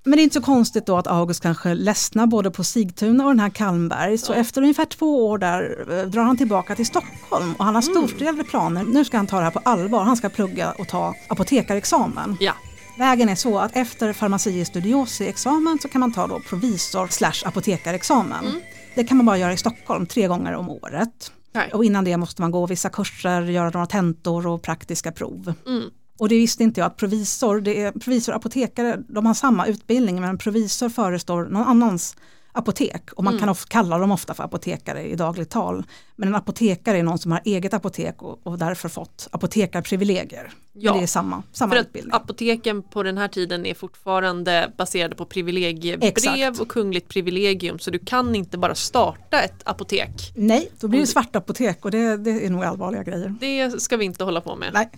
Men 0.07 0.17
det 0.17 0.23
är 0.23 0.25
inte 0.25 0.35
så 0.35 0.41
konstigt 0.43 0.87
då 0.87 0.97
att 0.97 1.07
August 1.07 1.43
kanske 1.43 1.75
ledsnar 1.75 2.27
både 2.27 2.51
på 2.51 2.65
Sigtuna 2.65 3.25
och 3.25 3.31
den 3.31 3.41
här 3.41 3.51
Kalmberg. 3.51 4.19
Så 4.19 4.33
Ja. 4.33 4.37
efter 4.37 4.63
ungefär 4.63 4.85
två 4.85 5.27
år 5.29 5.39
där 5.39 5.87
eh, 6.01 6.07
drar 6.09 6.23
han 6.23 6.37
tillbaka 6.37 6.75
till 6.75 6.87
Stockholm 6.87 7.55
och 7.59 7.65
han 7.65 7.75
har 7.75 7.83
Mm. 7.83 7.95
storstilade 7.95 8.45
planer. 8.45 8.85
Nu 8.85 9.05
ska 9.05 9.17
han 9.17 9.27
ta 9.27 9.37
det 9.39 9.45
här 9.45 9.51
på 9.51 9.61
allvar. 9.65 10.03
Han 10.05 10.17
ska 10.17 10.29
plugga 10.29 10.73
och 10.73 10.89
ta 10.89 11.15
apotekarexamen. 11.29 12.37
ja. 12.41 12.53
Vägen 12.99 13.29
är 13.29 13.35
så 13.35 13.59
att 13.59 13.77
efter 13.77 14.13
farmacie 14.13 14.65
studiosi-examen 14.65 15.79
så 15.83 15.89
kan 15.89 16.01
man 16.01 16.13
ta 16.13 16.27
då 16.27 16.41
provisor 16.49 17.07
slash 17.07 17.49
apotekarexamen. 17.49 18.45
Mm. 18.47 18.61
Det 18.95 19.05
kan 19.05 19.17
man 19.17 19.27
bara 19.27 19.39
göra 19.39 19.53
i 19.53 19.57
Stockholm 19.57 20.07
tre 20.07 20.27
gånger 20.29 20.55
om 20.55 20.69
året. 20.71 21.33
Nej. 21.55 21.71
Och 21.73 21.85
innan 21.85 22.05
det 22.05 22.17
måste 22.17 22.43
man 22.43 22.51
gå 22.51 22.67
vissa 22.67 22.89
kurser, 22.89 23.43
göra 23.43 23.71
några 23.71 23.87
tentor 23.87 24.47
och 24.47 24.63
praktiska 24.63 25.13
prov. 25.13 25.55
Mm. 25.67 25.91
Och 26.19 26.29
det 26.29 26.35
visste 26.35 26.63
inte 26.63 26.81
jag 26.81 26.87
att 26.87 26.97
provisor, 26.97 27.61
det 27.61 27.83
är, 27.83 27.93
provisor 27.93 28.33
och 28.33 28.37
apotekare, 28.37 29.03
de 29.09 29.27
har 29.27 29.35
samma 29.35 29.67
utbildning 29.67 30.21
men 30.21 30.39
provisor 30.39 30.89
förestår 30.89 31.45
någon 31.45 31.63
annans 31.63 32.17
apotek 32.57 33.13
och 33.13 33.25
man 33.25 33.33
Mm. 33.35 33.41
kan 33.41 33.49
of, 33.49 33.65
kalla 33.65 33.99
dem 33.99 34.11
ofta 34.11 34.35
för 34.35 34.45
apotekare 34.45 35.03
i 35.09 35.15
dagligt 35.17 35.51
tal. 35.51 35.85
Men 36.17 36.29
en 36.29 36.35
apotekare 36.35 36.99
är 36.99 37.03
någon 37.03 37.19
som 37.19 37.33
har 37.33 37.41
eget 37.45 37.75
apotek 37.75 38.23
och, 38.23 38.47
och 38.47 38.59
därför 38.59 38.89
fått 38.89 39.29
apotekarprivilegier. 39.33 40.51
Ja, 40.73 40.93
det 40.95 41.03
är 41.03 41.07
samma, 41.07 41.43
samma 41.53 41.71
För 41.73 41.81
att 41.81 41.87
utbildning. 41.87 42.15
apoteken 42.15 42.83
på 42.83 43.03
den 43.03 43.19
här 43.19 43.29
tiden 43.29 43.67
är 43.67 43.75
fortfarande 43.75 44.73
baserade 44.79 45.17
på 45.17 45.25
privilegiebrev 45.25 46.09
Exakt. 46.09 46.61
och 46.61 46.69
kungligt 46.69 47.09
privilegium 47.09 47.79
så 47.79 47.91
du 47.91 47.99
kan 47.99 48.35
inte 48.35 48.59
bara 48.59 48.75
starta 48.75 49.41
ett 49.41 49.63
apotek. 49.65 50.33
Nej, 50.37 50.71
då 50.81 50.89
blir 50.89 51.01
det 51.01 51.07
svartapotek 51.07 51.85
och 51.85 51.91
det, 51.91 52.17
det 52.17 52.47
är 52.47 52.51
nog 52.51 52.65
allvarliga 52.65 53.03
grejer. 53.03 53.35
Det 53.41 53.83
ska 53.83 53.97
vi 53.97 54.05
inte 54.05 54.25
hålla 54.25 54.41
på 54.41 54.57
med. 54.57 54.71
Nej. 54.75 54.91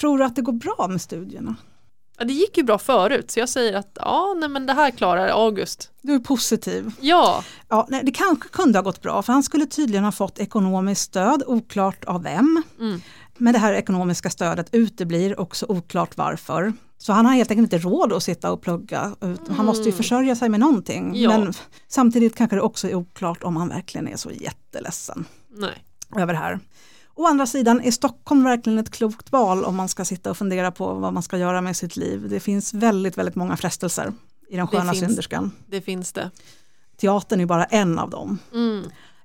Tror 0.00 0.18
du 0.18 0.24
att 0.24 0.36
det 0.36 0.42
går 0.42 0.52
bra 0.52 0.86
med 0.90 1.00
studierna? 1.00 1.56
Ja, 2.20 2.26
det 2.26 2.32
gick 2.32 2.56
ju 2.56 2.62
bra 2.62 2.78
förut 2.78 3.30
så 3.30 3.40
jag 3.40 3.48
säger 3.48 3.72
att 3.72 3.98
ja, 4.00 4.34
nej, 4.36 4.48
men 4.48 4.66
det 4.66 4.72
här 4.72 4.90
klarar 4.90 5.28
August. 5.28 5.90
Du 6.02 6.14
är 6.14 6.18
positiv. 6.18 6.92
Ja, 7.00 7.44
Ja, 7.68 7.86
nej, 7.88 8.02
det 8.04 8.12
kanske 8.12 8.48
kunde 8.48 8.78
ha 8.78 8.82
gått 8.82 9.02
bra 9.02 9.22
för 9.22 9.32
han 9.32 9.42
skulle 9.42 9.66
tydligen 9.66 10.04
ha 10.04 10.12
fått 10.12 10.38
ekonomiskt 10.38 11.02
stöd, 11.02 11.42
oklart 11.46 12.04
av 12.04 12.22
vem. 12.22 12.62
Mm. 12.80 13.02
Men 13.36 13.52
det 13.52 13.58
här 13.58 13.72
ekonomiska 13.72 14.30
stödet 14.30 14.68
uteblir, 14.72 15.40
också 15.40 15.66
oklart 15.68 16.16
varför. 16.16 16.72
Så 16.98 17.12
han 17.12 17.26
har 17.26 17.32
helt 17.32 17.50
enkelt 17.50 17.72
inte 17.72 17.88
råd 17.88 18.12
att 18.12 18.22
sitta 18.22 18.52
och 18.52 18.62
plugga. 18.62 19.16
Han 19.56 19.66
måste 19.66 19.88
ju 19.88 19.92
försörja 19.92 20.36
sig 20.36 20.48
med 20.48 20.60
någonting. 20.60 21.08
Mm. 21.08 21.20
Ja. 21.20 21.38
Men 21.38 21.52
samtidigt 21.88 22.36
kanske 22.36 22.56
det 22.56 22.62
också 22.62 22.88
är 22.88 22.94
oklart 22.94 23.42
om 23.42 23.56
han 23.56 23.68
verkligen 23.68 24.08
är 24.08 24.16
så 24.16 24.30
jätteledsen 24.30 25.24
nej. 25.48 25.84
över 26.16 26.32
det 26.32 26.38
här. 26.38 26.60
Å 27.20 27.26
andra 27.26 27.46
sidan, 27.46 27.80
är 27.80 27.90
Stockholm 27.90 28.44
verkligen 28.44 28.78
ett 28.78 28.90
klokt 28.90 29.32
val 29.32 29.64
om 29.64 29.76
man 29.76 29.88
ska 29.88 30.04
sitta 30.04 30.30
och 30.30 30.36
fundera 30.36 30.70
på 30.70 30.94
vad 30.94 31.12
man 31.12 31.22
ska 31.22 31.38
göra 31.38 31.60
med 31.60 31.76
sitt 31.76 31.96
liv? 31.96 32.28
Det 32.28 32.40
finns 32.40 32.74
väldigt, 32.74 33.18
väldigt 33.18 33.34
många 33.34 33.56
frestelser 33.56 34.12
i 34.48 34.56
den 34.56 34.66
sköna 34.66 34.94
synderskan. 34.94 35.52
Det 35.66 35.80
finns 35.80 36.12
det. 36.12 36.30
Teatern 36.96 37.40
är 37.40 37.46
bara 37.46 37.64
en 37.64 37.98
av 37.98 38.10
dem. 38.10 38.38
Mm. 38.52 38.84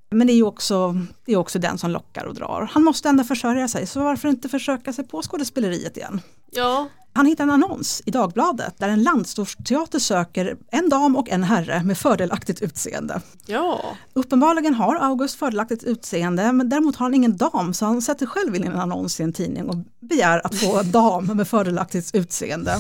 Men 0.10 0.28
det 0.28 0.34
är 0.34 0.36
ju 0.36 0.44
också, 0.44 0.96
det 1.26 1.32
är 1.34 1.38
också 1.38 1.60
den 1.60 1.78
som 1.78 1.92
lockar 1.92 2.26
och 2.26 2.34
drar. 2.36 2.70
Han 2.72 2.84
måste 2.84 3.10
ändå 3.10 3.24
försörja 3.24 3.68
sig, 3.68 3.88
så 3.88 4.04
varför 4.04 4.30
inte 4.30 4.50
försöka 4.50 4.94
sig 4.94 5.08
på 5.08 5.22
skådespeleriet 5.22 5.98
igen? 5.98 6.22
Ja, 6.52 6.88
Han 7.14 7.26
hittar 7.26 7.44
en 7.44 7.50
annons 7.50 8.02
i 8.06 8.12
Dagbladet 8.12 8.74
där 8.78 8.90
en 8.90 9.04
landsortsteater 9.04 10.00
söker 10.00 10.58
en 10.72 10.90
dam 10.90 11.16
och 11.16 11.30
en 11.30 11.44
herre 11.44 11.84
med 11.84 11.98
fördelaktigt 11.98 12.62
utseende. 12.62 13.22
ja, 13.46 13.82
Uppenbarligen 14.14 14.74
har 14.74 14.96
August 14.96 15.36
fördelaktigt 15.40 15.84
utseende 15.84 16.52
men 16.52 16.70
däremot 16.70 16.96
har 16.96 17.06
han 17.06 17.14
ingen 17.14 17.38
dam 17.38 17.74
så 17.74 17.86
han 17.86 18.02
sätter 18.02 18.26
själv 18.26 18.56
in 18.56 18.64
en 18.64 18.76
annons 18.80 19.20
i 19.20 19.24
en 19.24 19.34
tidning 19.34 19.70
och 19.70 19.76
begär 20.00 20.42
att 20.46 20.56
få 20.56 20.80
en 20.80 20.92
dam 20.92 21.26
med 21.26 21.48
fördelaktigt 21.48 22.16
utseende. 22.16 22.78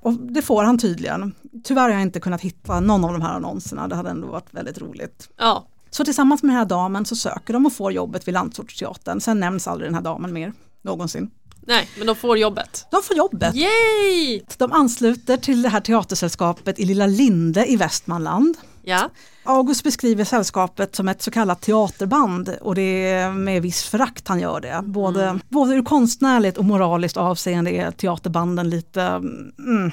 Och 0.00 0.12
det 0.12 0.42
får 0.42 0.64
han 0.64 0.78
tydligen. 0.78 1.34
Tyvärr 1.64 1.82
har 1.82 1.90
jag 1.90 2.02
inte 2.02 2.20
kunnat 2.20 2.40
hitta 2.40 2.80
någon 2.80 3.04
av 3.04 3.12
de 3.12 3.22
här 3.22 3.34
annonserna, 3.34 3.88
det 3.88 3.96
hade 3.96 4.10
ändå 4.10 4.26
varit 4.26 4.54
väldigt 4.54 4.78
roligt. 4.78 5.28
ja. 5.38 5.66
Så 5.90 6.04
tillsammans 6.04 6.42
med 6.42 6.50
den 6.50 6.58
här 6.58 6.64
damen 6.64 7.04
så 7.04 7.16
söker 7.16 7.52
de 7.52 7.66
och 7.66 7.72
får 7.72 7.92
jobbet 7.92 8.28
vid 8.28 8.34
Landsortsteatern. 8.34 9.20
Sen 9.20 9.40
nämns 9.40 9.68
aldrig 9.68 9.88
den 9.88 9.94
här 9.94 10.02
damen 10.02 10.32
mer, 10.32 10.52
någonsin. 10.82 11.30
Nej, 11.60 11.88
men 11.98 12.06
de 12.06 12.16
får 12.16 12.38
jobbet. 12.38 12.86
De 12.90 13.02
får 13.02 13.16
jobbet. 13.16 13.54
Yay! 13.54 14.42
De 14.56 14.72
ansluter 14.72 15.36
till 15.36 15.62
det 15.62 15.68
här 15.68 15.80
teatersällskapet 15.80 16.78
i 16.78 16.84
Lilla 16.84 17.06
Linde 17.06 17.70
i 17.70 17.76
Västmanland. 17.76 18.56
Ja, 18.82 19.10
August 19.44 19.84
beskriver 19.84 20.24
sällskapet 20.24 20.96
som 20.96 21.08
ett 21.08 21.22
så 21.22 21.30
kallat 21.30 21.60
teaterband 21.60 22.56
och 22.60 22.74
det 22.74 23.10
är 23.10 23.32
med 23.32 23.62
viss 23.62 23.82
förakt 23.82 24.28
han 24.28 24.40
gör 24.40 24.60
det. 24.60 24.80
Både, 24.84 25.38
både 25.48 25.74
ur 25.74 25.82
konstnärligt 25.82 26.58
och 26.58 26.64
moraliskt 26.64 27.16
avseende 27.16 27.70
är 27.70 27.90
teaterbanden 27.90 28.70
lite, 28.70 29.02
mm, 29.02 29.90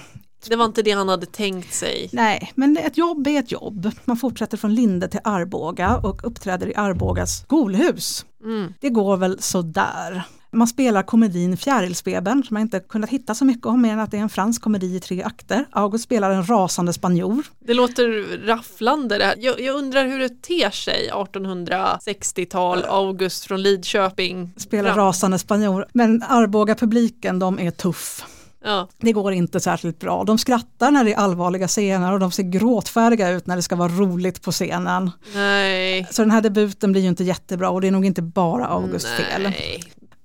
det 0.49 0.55
var 0.55 0.65
inte 0.65 0.81
det 0.81 0.91
han 0.91 1.09
hade 1.09 1.25
tänkt 1.25 1.73
sig. 1.73 2.09
nej, 2.11 2.51
men 2.55 2.77
ett 2.77 2.97
jobb 2.97 3.27
är 3.27 3.39
ett 3.39 3.51
jobb. 3.51 3.91
Man 4.05 4.17
fortsätter 4.17 4.57
från 4.57 4.75
Linde 4.75 5.07
till 5.07 5.19
Arboga 5.23 5.97
och 5.97 6.27
uppträder 6.27 6.67
i 6.67 6.75
Arbogas 6.75 7.41
skolhus. 7.41 8.25
Mm. 8.43 8.73
Det 8.79 8.89
går 8.89 9.17
väl 9.17 9.41
sådär. 9.41 10.23
Man 10.55 10.67
spelar 10.67 11.03
komedin 11.03 11.57
Fjärilsbebern 11.57 12.43
som 12.43 12.57
jag 12.57 12.61
inte 12.61 12.79
kunnat 12.79 13.09
hitta 13.09 13.35
så 13.35 13.45
mycket 13.45 13.65
om 13.65 13.81
mer 13.81 13.93
än 13.93 13.99
att 13.99 14.11
det 14.11 14.17
är 14.17 14.21
en 14.21 14.29
fransk 14.29 14.61
komedi 14.61 14.95
i 14.95 14.99
tre 14.99 15.23
akter. 15.23 15.65
August 15.71 16.03
spelar 16.03 16.31
en 16.31 16.49
rasande 16.49 16.93
spanjor. 16.93 17.43
Det 17.59 17.73
låter 17.73 18.37
rafflande 18.45 19.17
det 19.17 19.25
här. 19.25 19.35
Jag, 19.39 19.61
jag 19.61 19.75
undrar 19.75 20.05
hur 20.05 20.19
det 20.19 20.41
ter 20.41 20.69
sig 20.69 21.09
1860-tal, 21.13 22.83
August 22.87 23.45
från 23.45 23.61
Lidköping. 23.61 24.53
Spelar 24.57 24.95
rasande 24.95 25.39
spanjor. 25.39 25.85
Men 25.93 26.23
Arboga-publiken 26.23 27.39
de 27.39 27.59
är 27.59 27.71
tuff. 27.71 28.25
Ja, 28.65 28.87
Det 28.97 29.11
går 29.11 29.33
inte 29.33 29.59
särskilt 29.59 29.99
bra. 29.99 30.23
De 30.23 30.37
skrattar 30.37 30.91
när 30.91 31.03
det 31.03 31.13
är 31.13 31.17
allvarliga 31.17 31.67
scener 31.67 32.13
och 32.13 32.19
de 32.19 32.31
ser 32.31 32.43
gråtfärdiga 32.43 33.29
ut 33.29 33.47
när 33.47 33.55
det 33.55 33.61
ska 33.61 33.75
vara 33.75 33.89
roligt 33.89 34.41
på 34.41 34.51
scenen. 34.51 35.11
nej. 35.35 36.07
Så 36.11 36.21
den 36.21 36.31
här 36.31 36.41
debuten 36.41 36.91
blir 36.91 37.01
ju 37.01 37.07
inte 37.07 37.23
jättebra 37.23 37.69
och 37.69 37.81
det 37.81 37.87
är 37.87 37.91
nog 37.91 38.05
inte 38.05 38.21
bara 38.21 38.65
Augusts 38.67 39.09
fel. 39.11 39.53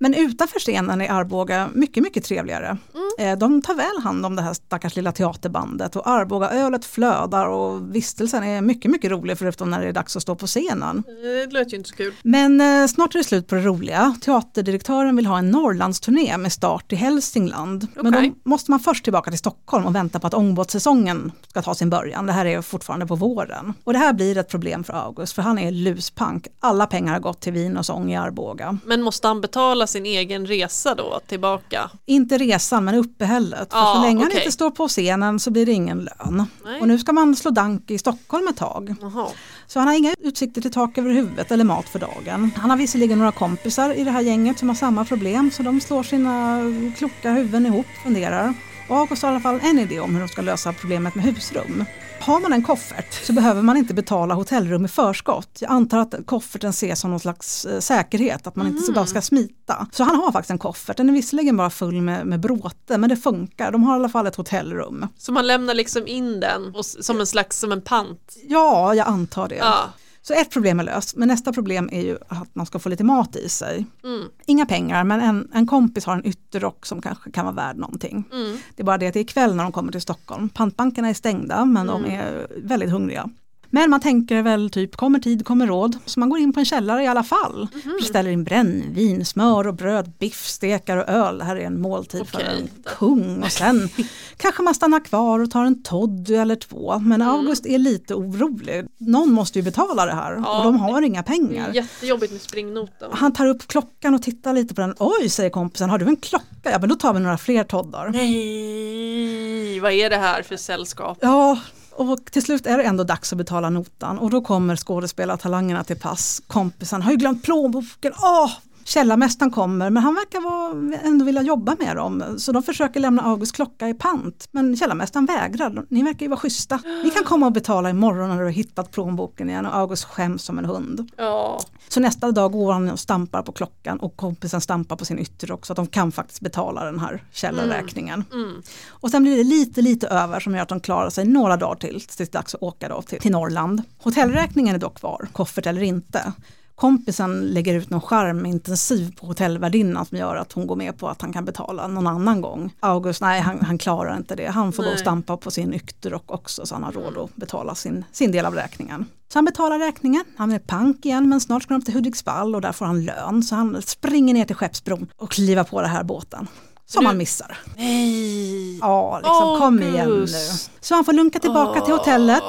Men 0.03 0.15
utanför 0.15 0.61
scenen 0.61 1.01
är 1.01 1.11
Arboga 1.13 1.69
mycket, 1.75 2.03
mycket 2.03 2.25
trevligare. 2.25 2.79
Eh, 3.19 3.39
De 3.39 3.63
tar 3.63 3.75
väl 3.75 4.03
hand 4.05 4.27
om 4.27 4.37
det 4.37 4.43
här 4.43 4.55
stackars 4.55 4.97
lilla 4.97 5.13
teaterbandet 5.13 5.97
och 5.97 6.09
Arboga-ölet 6.09 6.85
flödar 6.85 7.47
och 7.47 7.95
vistelsen 7.97 8.43
är 8.45 8.61
mycket, 8.61 8.91
mycket 8.91 9.11
rolig 9.11 9.39
förutom 9.39 9.71
när 9.71 9.81
det 9.83 9.89
är 9.89 9.93
dags 9.93 10.17
att 10.17 10.23
stå 10.23 10.35
på 10.35 10.47
scenen. 10.47 11.03
Det 11.07 11.53
låter 11.53 11.71
ju 11.71 11.77
inte 11.77 11.89
så 11.91 11.97
kul. 11.97 12.15
Men 12.23 12.61
eh, 12.61 12.87
snart 12.87 13.15
är 13.15 13.19
det 13.19 13.25
slut 13.25 13.47
på 13.47 13.55
det 13.55 13.61
roliga. 13.61 14.15
Teaterdirektören 14.23 15.17
vill 15.17 15.27
ha 15.27 15.39
en 15.39 15.51
Norrlandsturné 15.51 16.37
med 16.39 16.53
start 16.53 16.93
i 16.93 16.97
Hälsingland. 16.97 17.87
Men 17.95 18.15
Okej. 18.15 18.33
då 18.45 18.51
måste 18.51 18.71
man 18.71 18.81
först 18.81 19.05
tillbaka 19.05 19.31
till 19.31 19.39
Stockholm 19.39 19.87
och 19.87 19.95
vänta 19.95 20.21
på 20.21 20.27
att 20.27 20.35
ångbåtssäsongen 20.35 21.33
ska 21.49 21.63
ta 21.63 21.75
sin 21.75 21.91
början. 21.91 22.27
Det 22.27 22.33
här 22.33 22.47
är 22.47 22.63
fortfarande 22.63 23.07
på 23.07 23.15
våren. 23.15 23.75
Och 23.85 23.93
det 23.93 23.99
här 23.99 24.13
blir 24.13 24.39
ett 24.39 24.49
problem 24.49 24.85
för 24.85 24.93
August 24.93 25.33
för 25.33 25.43
han 25.43 25.59
är 25.59 25.71
luspank. 25.73 26.47
Alla 26.61 26.87
pengar 26.87 27.13
har 27.13 27.21
gått 27.21 27.41
till 27.41 27.53
vin 27.53 27.77
och 27.77 27.87
sång 27.87 28.13
i 28.13 28.17
Arboga. 28.17 28.79
Men 28.85 29.03
måste 29.03 29.29
han 29.29 29.41
betala 29.41 29.87
sin 29.91 30.07
egen 30.07 30.47
resa 30.47 30.95
då 30.95 31.21
tillbaka? 31.27 31.91
Inte 32.07 32.39
resan 32.39 32.85
men 32.85 32.95
uppehället. 32.95 33.73
För 33.73 33.95
så 33.95 34.03
länge 34.03 34.19
han 34.19 34.27
okej. 34.27 34.41
inte 34.41 34.53
står 34.53 34.71
på 34.71 34.89
scenen 34.89 35.41
så 35.41 35.51
blir 35.51 35.67
det 35.67 35.73
ingen 35.73 35.99
lön. 35.99 36.47
Nej. 36.65 36.81
Och 36.81 36.89
nu 36.89 36.99
ska 36.99 37.13
man 37.13 37.37
slå 37.37 37.51
dank 37.51 37.91
i 37.91 37.99
Stockholm 37.99 38.49
ett 38.49 38.57
tag. 38.57 38.95
Jaha. 39.01 39.29
Så 39.67 39.79
han 39.79 39.89
har 39.89 39.95
inga 39.95 40.15
utsikter 40.19 40.61
till 40.61 40.73
tak 40.73 40.99
över 40.99 41.11
huvudet 41.11 41.51
eller 41.51 41.65
mat 41.65 41.89
för 41.89 41.99
dagen. 41.99 42.51
Han 42.57 42.71
har 42.71 42.77
visserligen 42.77 43.19
några 43.19 43.33
kompisar 43.33 43.95
i 43.95 44.05
det 44.05 44.11
här 44.11 44.21
gänget 44.21 44.59
som 44.59 44.69
har 44.69 44.77
samma 44.77 45.05
problem 45.05 45.51
så 45.51 45.63
de 45.63 45.81
slår 45.81 46.03
sina 46.03 46.61
kloka 46.99 47.33
huvuden 47.33 47.67
ihop 47.67 47.87
och 47.97 48.03
funderar. 48.03 48.55
Och 48.91 48.97
August 48.97 49.23
har 49.23 49.31
i 49.31 49.33
alla 49.33 49.41
fall 49.41 49.61
en 49.63 49.79
idé 49.79 50.01
om 50.01 50.15
hur 50.15 50.21
de 50.21 50.29
ska 50.29 50.43
lösa 50.43 50.73
problemet 50.73 51.15
med 51.15 51.25
husrum. 51.25 51.85
Har 52.21 52.41
man 52.41 52.53
en 52.53 52.63
koffert 52.63 53.27
så 53.27 53.33
behöver 53.33 53.63
man 53.63 53.77
inte 53.77 53.95
betala 53.95 54.35
hotellrum 54.35 54.85
i 54.85 54.89
förskott. 54.89 55.59
Jag 55.61 55.71
antar 55.71 55.99
att 55.99 56.15
kofferten 56.27 56.71
ses 56.71 57.01
som 57.01 57.11
någon 57.11 57.21
slags 57.21 57.65
eh, 57.65 57.81
säkerhet, 57.81 58.47
att 58.47 58.57
man 58.57 58.67
inte 58.67 58.83
så 58.83 58.93
bara 58.93 59.07
ska 59.07 59.23
smita. 59.23 59.87
Så 59.93 60.05
han 60.05 60.17
har 60.17 60.33
faktiskt 60.33 60.51
en 60.51 60.59
koffert, 60.59 60.97
den 60.97 61.09
är 61.09 61.13
visserligen 61.13 61.57
bara 61.57 61.71
full 61.71 62.03
med, 62.03 62.27
med 62.27 62.41
bråte 62.41 62.99
men 62.99 63.09
det 63.09 63.17
funkar. 63.17 63.73
De 63.73 63.83
har 63.83 63.95
i 63.95 63.97
alla 63.97 64.09
fall 64.09 64.27
ett 64.27 64.37
hotellrum. 64.37 65.07
Så 65.19 65.33
man 65.33 65.47
lämnar 65.47 65.75
liksom 65.75 66.07
in 66.07 66.41
den 66.41 66.75
och, 66.75 66.85
som 66.85 67.21
en 67.21 67.27
slags 67.27 67.59
som 67.59 67.73
en 67.73 67.83
pant? 67.83 68.37
Ja, 68.49 68.95
jag 68.95 69.07
antar 69.07 69.49
det. 69.49 69.57
Ja. 69.57 69.85
Så 70.23 70.35
ett 70.35 70.51
problem 70.51 70.81
är 70.81 70.85
löst, 70.85 71.17
men 71.17 71.29
nästa 71.29 71.53
problem 71.53 71.89
är 71.93 72.03
ju 72.03 72.19
att 72.29 72.55
man 72.55 72.67
ska 72.67 72.79
få 72.79 72.89
lite 72.89 73.05
mat 73.05 73.37
i 73.37 73.49
sig. 73.49 73.87
Mm. 74.05 74.25
Inga 74.47 74.67
pengar, 74.67 75.05
men 75.05 75.21
en, 75.21 75.51
en 75.55 75.67
kompis 75.67 76.05
har 76.05 76.15
en 76.15 76.27
ytterrock 76.27 76.87
som 76.87 77.03
kanske 77.03 77.31
kan 77.31 77.45
vara 77.45 77.55
värd 77.55 77.77
någonting. 77.77 78.25
Mm. 78.33 78.57
Det 78.77 78.83
är 78.83 78.85
bara 78.85 78.99
det 78.99 79.07
att 79.07 79.15
det 79.15 79.21
är 79.21 79.25
kväll 79.25 79.55
när 79.55 79.63
de 79.63 79.73
kommer 79.73 79.93
till 79.93 80.01
Stockholm. 80.01 80.49
Pantbankerna 80.49 81.09
är 81.09 81.15
stängda, 81.15 81.65
men 81.65 81.87
de 81.87 82.05
är 82.05 82.47
väldigt 82.63 82.91
hungriga. 82.91 83.31
Men 83.73 83.91
man 83.91 84.01
tänker 84.01 84.43
väl 84.43 84.71
typ, 84.71 84.97
kommer 84.97 85.19
tid, 85.19 85.45
kommer 85.47 85.67
råd. 85.67 85.97
Så 86.07 86.21
man 86.21 86.31
går 86.31 86.39
in 86.39 86.53
på 86.53 86.61
en 86.61 86.67
källare 86.67 87.03
i 87.03 87.07
alla 87.07 87.23
fall. 87.23 87.69
Ställer 88.03 88.31
in 88.31 88.45
brännvin, 88.45 89.25
smör 89.25 89.67
och 89.67 89.75
bröd, 89.75 90.13
biffstekar 90.19 90.97
och 90.97 91.09
öl. 91.09 91.39
Det 91.39 91.45
här 91.45 91.57
är 91.57 91.61
en 91.67 91.81
måltid 91.81 92.29
för 92.29 92.37
Okej. 92.39 92.61
en 92.61 92.69
kung. 92.99 93.43
Och 93.43 93.53
sen 93.53 93.89
kanske 94.37 94.63
man 94.63 94.75
stannar 94.75 95.05
kvar 95.05 95.39
och 95.41 95.51
tar 95.51 95.65
en 95.65 95.83
toddy 95.83 96.35
eller 96.35 96.57
två. 96.57 96.99
Men 96.99 97.23
August 97.23 97.67
är 97.67 97.79
lite 97.79 98.15
orolig. 98.15 98.87
Någon 98.99 99.33
måste 99.33 99.59
ju 99.59 99.63
betala 99.63 100.07
det 100.07 100.15
här 100.15 100.33
Ja, 100.45 100.59
och 100.59 100.65
de 100.65 100.81
har 100.81 101.03
inga 101.03 101.23
pengar. 101.23 101.73
jättejobbigt 101.75 102.33
med 102.33 102.41
springnota. 102.43 103.07
Han 103.13 103.33
tar 103.33 103.47
upp 103.47 103.67
klockan 103.67 104.15
och 104.15 104.23
tittar 104.23 104.53
lite 104.53 104.75
på 104.75 104.81
den. 104.81 104.95
Oj, 104.99 105.29
säger 105.29 105.51
kompisen, 105.51 105.91
har 105.91 105.99
du 105.99 106.07
en 106.07 106.17
klocka? 106.17 106.45
Ja, 106.63 106.79
men 106.81 106.89
då 106.89 106.95
tar 106.95 107.15
vi 107.15 107.21
några 107.21 107.39
fler 107.39 107.65
toddar. 107.65 108.09
Nej, 108.09 109.81
vad 109.81 109.93
är 109.93 110.11
det 110.11 110.17
här 110.17 110.43
för 110.43 110.57
sällskap? 110.57 111.19
Ja, 111.21 111.59
och 112.01 112.25
till 112.25 112.43
slut 112.43 112.67
är 112.67 112.79
det 112.79 112.85
ändå 112.85 113.05
dags 113.05 113.33
att 113.33 113.39
betala 113.39 113.71
notan 113.71 114.19
och 114.19 114.31
då 114.31 114.41
kommer 114.41 114.77
skådespelartalangerna 114.77 115.85
till 115.85 115.99
pass. 115.99 116.43
Kompisen 116.47 117.03
har 117.03 117.11
ju 117.11 117.17
glömt 117.17 117.43
plånboken. 117.43 118.13
Åh! 118.23 118.51
Källarmästaren 118.85 119.51
kommer 119.51 119.91
men 119.91 120.03
han 120.03 120.15
verkar 120.15 120.41
vara, 120.41 120.99
ändå 121.03 121.25
vilja 121.25 121.43
jobba 121.43 121.77
med 121.79 121.97
dem. 121.97 122.35
Så 122.39 122.53
de 122.53 122.63
försöker 122.63 123.01
lämna 123.01 123.23
Augusts 123.23 123.57
klocka 123.57 123.89
i 123.89 123.95
pant. 123.95 124.49
Men 124.51 124.77
källarmästaren 124.77 125.27
vägrar. 125.27 125.85
Ni 125.89 126.03
verkar 126.03 126.21
ju 126.21 126.29
vara 126.29 126.41
schyssta. 126.41 126.81
Ni 127.05 127.11
kan 127.11 127.25
komma 127.25 127.47
och 127.47 127.53
betala 127.53 127.91
imorgon 127.91 128.29
när 128.29 128.39
du 128.39 128.45
har 128.45 128.51
hittat 128.51 128.91
plånboken 128.91 129.51
igen. 129.51 129.67
Och 129.67 129.77
August 129.77 130.05
skäms 130.05 130.43
som 130.43 130.59
en 130.59 130.65
hund. 130.65 131.11
Ja. 131.17 131.61
Så 131.89 132.01
nästa 132.01 132.33
dag 132.33 132.53
går 132.53 132.73
han 132.73 132.91
och 132.91 133.01
stampar 133.01 133.43
på 133.43 133.53
klockan 133.53 134.01
och 134.01 134.17
kompisen 134.17 134.61
stampar 134.61 134.97
på 134.97 135.05
sin 135.05 135.19
ytter 135.19 135.53
också. 135.53 135.73
Att 135.73 135.77
de 135.77 135.87
kan 135.87 136.13
faktiskt 136.13 136.41
betala 136.41 136.85
den 136.85 136.99
här 136.99 137.25
källarräkningen. 137.33 138.25
Mm. 138.33 138.63
Och 138.89 139.11
sen 139.11 139.23
blir 139.23 139.37
det 139.37 139.45
lite, 139.45 139.83
lite 139.83 140.09
över 140.09 140.41
som 140.41 140.55
gör 140.55 140.63
att 140.63 140.69
de 140.69 140.81
klarar 140.81 141.11
sig 141.11 141.25
några 141.25 141.57
dagar 141.57 141.75
till 141.75 142.01
tills 142.01 142.17
det 142.17 142.25
är 142.25 142.33
dags 142.33 142.55
att 142.55 142.63
åka 142.63 142.89
då 142.89 143.03
till, 143.03 143.21
till 143.21 143.33
Norrland. 143.33 143.83
Hotellräkningen 143.99 144.75
är 144.75 144.79
dock 144.79 144.99
kvar, 144.99 145.29
koffert 145.33 145.67
eller 145.67 145.83
inte. 145.83 146.33
Kompisen 146.81 147.41
lägger 147.47 147.75
ut 147.75 147.91
någon 147.91 148.01
charmintensiv 148.01 149.15
på 149.17 149.27
hotellvärdinnan 149.27 150.07
som 150.07 150.19
gör 150.19 150.37
att 150.37 150.53
hon 150.53 150.67
går 150.67 150.77
med 150.77 150.99
på 150.99 151.09
att 151.09 151.23
han 151.23 151.33
kan 151.33 151.45
betala 151.45 151.87
någon 151.87 152.07
annan 152.07 152.41
gång. 152.41 152.73
August, 152.81 153.21
nej 153.21 153.41
han, 153.41 153.61
han 153.65 153.79
klarar 153.79 154.17
inte 154.17 154.35
det. 154.35 154.47
Han 154.47 154.73
får 154.73 154.83
gå 154.83 154.89
och 154.89 154.95
Nej. 154.95 155.01
stampa 155.01 155.37
på 155.37 155.51
sin 155.51 155.69
nykterrock 155.69 156.31
också 156.31 156.67
så 156.67 156.75
han 156.75 156.85
har 156.85 156.93
råd 156.93 157.19
att 157.19 157.37
betala 157.37 157.75
sin, 157.75 158.05
sin 158.13 158.33
del 158.33 158.47
av 158.47 158.55
räkningen. 158.55 159.05
Så 159.33 159.39
han 159.39 159.45
betalar 159.45 159.79
räkningen, 159.79 160.25
han 160.37 160.53
är 160.53 160.59
pank 160.59 161.07
igen 161.07 161.29
men 161.29 161.41
snart 161.41 161.63
ska 161.63 161.75
de 161.75 161.83
till 161.83 161.95
Hudiksvall 161.95 162.55
och 162.55 162.61
där 162.61 162.73
får 162.73 162.87
han 162.87 163.05
lön. 163.05 163.43
Så 163.43 163.55
han 163.55 163.83
springer 163.83 164.35
ner 164.35 164.45
till 164.45 164.57
Skeppsbron 164.57 165.07
och 165.17 165.31
kliver 165.31 165.65
på 165.65 165.81
den 165.81 165.91
här 165.91 166.05
båten. 166.05 166.47
Som 166.87 167.01
Du- 167.01 167.07
han 167.07 167.17
missar. 167.19 167.59
Nej. 167.77 168.79
Ja, 168.79 169.17
liksom, 169.19 169.59
kom 169.59 169.83
igen 169.83 170.09
nu. 170.09 170.15
August. 170.15 170.71
Så 170.81 170.95
han 170.95 171.05
får 171.05 171.13
lunka 171.13 171.39
tillbaka 171.39 171.81
till 171.81 171.95
hotellet. 171.95 172.43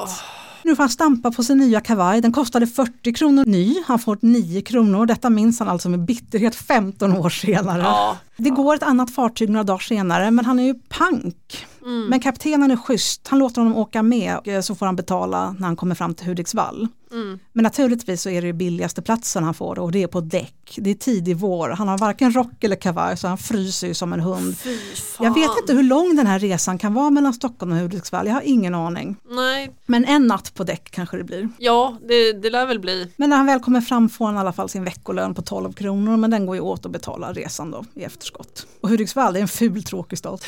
Nu 0.64 0.76
får 0.76 0.82
han 0.82 0.90
stampa 0.90 1.30
på 1.30 1.42
sin 1.42 1.58
nya 1.58 1.80
kavaj. 1.80 2.20
Den 2.20 2.32
kostade 2.32 2.66
40 2.66 3.12
kronor 3.12 3.44
ny. 3.44 3.76
Han 3.86 3.98
får 3.98 4.18
9 4.20 4.62
kronor. 4.62 5.06
Detta 5.06 5.30
minns 5.30 5.58
han 5.58 5.68
alltså 5.68 5.88
med 5.88 6.00
bitterhet 6.00 6.54
15 6.54 7.16
år 7.16 7.30
senare. 7.30 7.82
Ja. 7.82 8.16
Det 8.36 8.50
går 8.50 8.74
ett 8.74 8.82
annat 8.82 9.14
fartyg 9.14 9.50
några 9.50 9.64
dagar 9.64 9.78
senare 9.78 10.30
men 10.30 10.44
han 10.44 10.58
är 10.58 10.64
ju 10.64 10.74
pank. 10.74 11.66
Mm. 11.82 12.06
Men 12.06 12.20
kaptenen 12.20 12.70
är 12.70 12.76
schysst. 12.76 13.28
Han 13.28 13.38
låter 13.38 13.60
honom 13.60 13.76
åka 13.76 14.02
med 14.02 14.64
så 14.64 14.74
får 14.74 14.86
han 14.86 14.96
betala 14.96 15.52
när 15.58 15.66
han 15.66 15.76
kommer 15.76 15.94
fram 15.94 16.14
till 16.14 16.26
Hudiksvall. 16.26 16.88
Mm. 17.12 17.38
Men 17.52 17.62
naturligtvis 17.62 18.22
så 18.22 18.30
är 18.30 18.42
det 18.42 18.52
billigaste 18.52 19.02
platsen 19.02 19.44
han 19.44 19.54
får 19.54 19.78
och 19.78 19.92
det 19.92 20.02
är 20.02 20.06
på 20.06 20.20
däck. 20.20 20.54
Det 20.76 20.90
är 20.90 20.94
tidig 20.94 21.36
vår. 21.36 21.68
Han 21.68 21.88
har 21.88 21.98
varken 21.98 22.32
rock 22.32 22.64
eller 22.64 22.76
kavaj 22.76 23.16
så 23.16 23.28
han 23.28 23.38
fryser 23.38 23.86
ju 23.86 23.94
som 23.94 24.12
en 24.12 24.20
hund. 24.20 24.56
Jag 25.20 25.34
vet 25.34 25.50
inte 25.60 25.72
hur 25.72 25.82
lång 25.82 26.16
den 26.16 26.26
här 26.26 26.38
resan 26.38 26.78
kan 26.78 26.94
vara 26.94 27.10
mellan 27.10 27.34
Stockholm 27.34 27.72
och 27.72 27.78
Hudiksvall. 27.78 28.26
Jag 28.26 28.34
har 28.34 28.42
ingen 28.42 28.74
aning. 28.74 29.16
Nej, 29.30 29.70
Men 29.86 30.04
en 30.04 30.26
natt 30.26 30.54
på 30.54 30.64
däck 30.64 30.90
kanske 30.90 31.16
det 31.16 31.24
blir. 31.24 31.48
ja 31.58 31.96
det, 32.08 32.32
det 32.32 32.50
lär 32.50 32.66
väl 32.66 32.80
bli. 32.80 33.12
Men 33.16 33.30
när 33.30 33.36
han 33.36 33.46
väl 33.46 33.60
kommer 33.60 33.80
fram 33.80 34.08
får 34.08 34.26
han 34.26 34.34
i 34.34 34.38
alla 34.38 34.52
fall 34.52 34.68
sin 34.68 34.84
veckolön 34.84 35.34
på 35.34 35.42
12 35.42 35.72
kronor 35.72 36.16
men 36.16 36.30
den 36.30 36.46
går 36.46 36.56
ju 36.56 36.62
åt 36.62 36.86
att 36.86 36.92
betala 36.92 37.32
resan 37.32 37.70
då 37.70 37.84
i 37.94 38.02
efterskott. 38.04 38.66
Och 38.80 38.88
Hudiksvall 38.88 39.36
är 39.36 39.40
en 39.40 39.48
ful 39.48 39.84
tråkig 39.84 40.18
stad. 40.18 40.40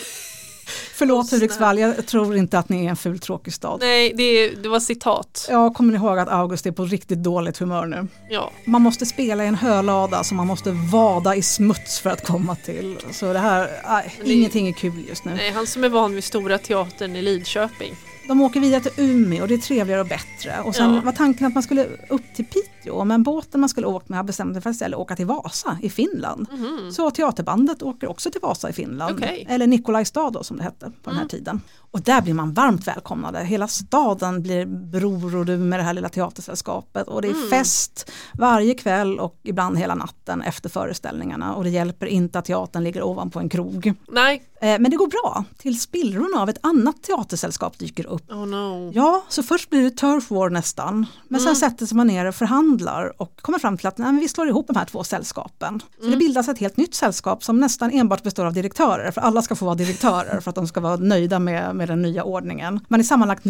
Förlåt. 0.94 1.30
Hudiksvall, 1.30 1.78
jag 1.78 2.06
tror 2.06 2.36
inte 2.36 2.58
att 2.58 2.68
ni 2.68 2.84
är 2.86 2.90
en 2.90 2.96
ful 2.96 3.18
tråkig 3.18 3.52
stad. 3.54 3.80
Nej, 3.80 4.12
det, 4.16 4.48
det 4.50 4.68
var 4.68 4.80
citat. 4.80 5.46
Jag 5.50 5.74
kommer 5.74 5.94
ihåg 5.94 6.18
att 6.18 6.28
August 6.28 6.66
är 6.66 6.72
på 6.72 6.84
riktigt 6.84 7.18
dåligt 7.22 7.58
humör 7.58 7.86
nu. 7.86 8.06
Ja. 8.30 8.50
Man 8.64 8.82
måste 8.82 9.06
spela 9.06 9.44
i 9.44 9.46
en 9.46 9.54
hölada 9.54 10.24
så 10.24 10.34
man 10.34 10.46
måste 10.46 10.70
vada 10.92 11.34
i 11.36 11.42
smuts 11.42 12.00
för 12.00 12.10
att 12.10 12.26
komma 12.26 12.56
till. 12.56 12.96
Så 13.12 13.32
det 13.32 13.38
här, 13.38 13.70
Men 14.18 14.26
det- 14.26 14.32
ingenting 14.32 14.68
är 14.68 14.72
kul 14.72 15.04
just 15.08 15.24
nu. 15.24 15.34
Nej, 15.34 15.50
han 15.50 15.66
som 15.66 15.84
är 15.84 15.88
van 15.88 16.14
vid 16.14 16.24
Stora 16.24 16.58
Teatern 16.58 17.16
i 17.16 17.22
Lidköping. 17.22 17.94
De 18.28 18.40
åker 18.40 18.60
vidare 18.60 18.80
till 18.80 18.92
Umeå 19.04 19.42
och 19.42 19.48
det 19.48 19.54
är 19.54 19.58
trevligare 19.58 20.00
och 20.00 20.06
bättre. 20.06 20.60
Och 20.64 20.74
sen 20.74 20.94
Ja. 20.94 21.00
var 21.00 21.12
tanken 21.12 21.46
att 21.46 21.54
man 21.54 21.62
skulle 21.62 21.86
upp 22.08 22.22
till 22.36 22.44
Piteå 22.44 23.04
men 23.04 23.22
båten 23.22 23.60
man 23.60 23.68
skulle 23.68 23.86
åkt 23.86 24.08
med 24.08 24.18
har 24.18 24.24
bestämt 24.24 24.54
sig 24.54 24.62
för 24.62 24.70
att 24.70 24.74
istället 24.74 24.98
åka 24.98 25.16
till 25.16 25.26
Vasa 25.26 25.78
i 25.82 25.90
Finland. 25.90 26.46
Mhm. 26.52 26.92
Så 26.92 27.10
teaterbandet 27.10 27.82
åker 27.82 28.10
också 28.10 28.30
till 28.30 28.40
Vasa 28.40 28.70
i 28.70 28.72
Finland. 28.72 29.16
Okej. 29.18 29.46
Eller 29.48 29.66
Nikolajstad 29.66 30.30
då 30.30 30.42
som 30.42 30.56
det 30.56 30.62
hette 30.62 30.92
på 31.02 31.10
den 31.10 31.18
här 31.18 31.26
tiden. 31.28 31.60
Och 31.90 32.00
där 32.00 32.20
blir 32.22 32.34
man 32.34 32.52
varmt 32.52 32.86
välkomnade. 32.86 33.38
Hela 33.44 33.68
staden 33.68 34.42
blir 34.42 34.66
bror 34.66 35.36
och 35.36 35.46
du 35.46 35.56
med 35.56 35.78
det 35.78 35.82
här 35.84 35.92
lilla 35.94 36.08
teatersällskapet. 36.08 37.08
Och 37.08 37.22
det 37.22 37.28
är 37.28 37.50
fest 37.50 38.10
varje 38.38 38.74
kväll 38.74 39.18
och 39.20 39.38
ibland 39.42 39.78
hela 39.78 39.94
natten 39.94 40.42
efter 40.42 40.68
föreställningarna. 40.68 41.54
Och 41.54 41.64
det 41.64 41.70
hjälper 41.70 42.06
inte 42.06 42.38
att 42.38 42.44
teatern 42.44 42.84
ligger 42.84 43.02
ovanpå 43.02 43.38
en 43.38 43.48
krog. 43.48 43.94
Nej. 44.08 44.42
Eh, 44.64 44.78
Men 44.80 44.90
det 44.90 44.96
går 44.96 45.06
bra. 45.06 45.44
Till 45.58 45.80
spillrorna 45.80 46.42
av 46.42 46.48
ett 46.48 46.58
annat 46.60 47.02
teatersällskap 47.02 47.78
dyker 47.78 48.06
upp. 48.06 48.30
Oh 48.30 48.46
no. 48.46 48.92
Ja, 48.94 49.24
så 49.28 49.42
först 49.42 49.70
blir 49.70 49.82
det 49.82 49.90
turf 49.90 50.30
war 50.30 50.50
nästan. 50.50 51.06
Men 51.28 51.40
sen 51.40 51.56
sätter 51.56 51.86
sig 51.86 51.96
man 51.96 52.06
ner 52.06 52.24
och 52.24 52.34
förhandlar 52.34 53.22
och 53.22 53.36
kommer 53.42 53.58
fram 53.58 53.78
till 53.78 53.86
att 53.86 53.98
nej, 53.98 54.12
men 54.12 54.20
vi 54.20 54.28
slår 54.28 54.48
ihop 54.48 54.66
de 54.66 54.76
här 54.76 54.84
två 54.84 55.04
sällskapen. 55.04 55.82
Så 56.00 56.06
det 56.06 56.16
bildas 56.16 56.48
ett 56.48 56.58
helt 56.58 56.76
nytt 56.76 56.94
sällskap 56.94 57.44
som 57.44 57.60
nästan 57.60 57.90
enbart 57.90 58.22
består 58.22 58.44
av 58.44 58.52
direktörer. 58.52 59.10
För 59.10 59.20
alla 59.20 59.42
ska 59.42 59.54
få 59.54 59.64
vara 59.64 59.74
direktörer 59.74 60.40
för 60.40 60.50
att 60.50 60.54
de 60.54 60.66
ska 60.68 60.80
vara 60.80 60.96
nöjda 60.96 61.38
med, 61.38 61.76
med 61.76 61.88
den 61.88 62.02
nya 62.02 62.24
ordningen. 62.24 62.80
Man 62.88 63.00
är 63.00 63.04
sammanlagt 63.04 63.44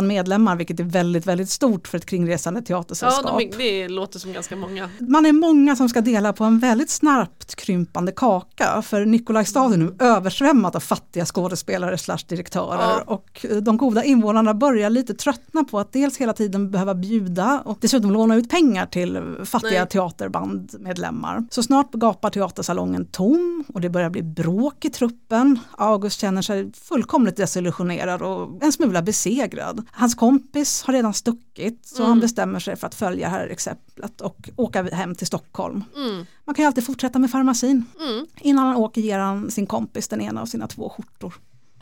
19 0.00 0.06
medlemmar 0.08 0.56
vilket 0.56 0.80
är 0.80 0.84
väldigt, 0.84 1.26
väldigt 1.26 1.50
stort 1.50 1.88
för 1.88 1.98
ett 1.98 2.06
kringresande 2.06 2.60
Ja, 2.60 2.64
teatersällskap. 2.64 3.38
de, 3.38 3.48
är- 3.48 3.58
det 3.58 3.88
låter 3.88 4.18
som 4.18 4.32
ganska 4.32 4.56
många. 4.56 4.90
Man 5.00 5.26
är 5.26 5.32
många 5.32 5.76
som 5.76 5.88
ska 5.88 6.00
dela 6.00 6.32
på 6.32 6.44
en 6.44 6.58
väldigt 6.58 6.90
snabbt 6.90 7.54
krympande 7.54 8.12
kaka 8.12 8.82
för 8.82 9.04
Nikolajstad 9.04 9.72
är 9.72 9.76
nu 9.76 9.94
översvämmat 9.98 10.74
av 10.76 10.80
fattiga 10.80 11.24
skådespelare 11.24 11.98
slash 11.98 12.18
direktörer 12.28 12.78
Ja. 12.78 13.02
och 13.06 13.46
eh, 13.50 13.56
de 13.56 13.76
goda 13.76 14.04
invånarna 14.04 14.54
börjar 14.54 14.90
lite 14.90 15.14
tröttna 15.14 15.64
på 15.64 15.78
att 15.78 15.92
dels 15.92 16.16
hela 16.18 16.32
tiden 16.32 16.70
behöva 16.70 16.94
bjuda 16.94 17.62
och 17.64 17.78
dessutom 17.80 18.10
låna 18.10 18.36
ut 18.36 18.50
pengar 18.50 18.86
till 18.86 19.36
fattiga 19.44 19.70
Nej. 19.80 19.88
teaterbandmedlemmar. 19.88 21.44
Så 21.50 21.62
snart 21.62 21.92
gapar 21.94 22.30
teatersalongen 22.30 23.04
tom 23.04 23.64
och 23.74 23.80
det 23.80 23.90
börjar 23.90 24.10
bli 24.10 24.22
bråk 24.22 24.84
i 24.84 24.90
truppen. 24.90 25.58
August 25.76 26.20
känner 26.20 26.42
sig 26.42 26.72
fullkomligt 26.72 27.36
desillusionerad 27.36 28.22
och 28.22 28.62
en 28.62 28.72
smula 28.72 29.02
besegrad. 29.02 29.86
Hans 29.92 30.14
kompis 30.14 30.82
har 30.82 30.92
redan 30.92 31.14
stuckit 31.14 31.86
så 31.86 32.04
han 32.04 32.20
bestämmer 32.20 32.60
sig 32.60 32.76
för 32.76 32.86
att 32.86 32.94
följa 32.94 33.28
det 33.28 33.34
här 33.34 33.46
exemplet 33.48 34.20
och 34.20 34.50
åka 34.56 34.82
hem 34.82 35.14
till 35.14 35.26
Stockholm. 35.26 35.84
Mm. 35.96 36.26
Man 36.44 36.54
kan 36.54 36.62
ju 36.62 36.66
alltid 36.66 36.86
fortsätta 36.86 37.18
med 37.18 37.30
farmacin. 37.30 37.84
Mm. 38.00 38.26
Innan 38.40 38.66
han 38.66 38.76
åker 38.76 39.00
ger 39.00 39.18
han 39.18 39.50
sin 39.50 39.66
kompis 39.66 40.08
den 40.08 40.20
ena 40.20 40.42
av 40.42 40.46
sina 40.46 40.66
två 40.66 40.88
skjortor. 40.88 41.34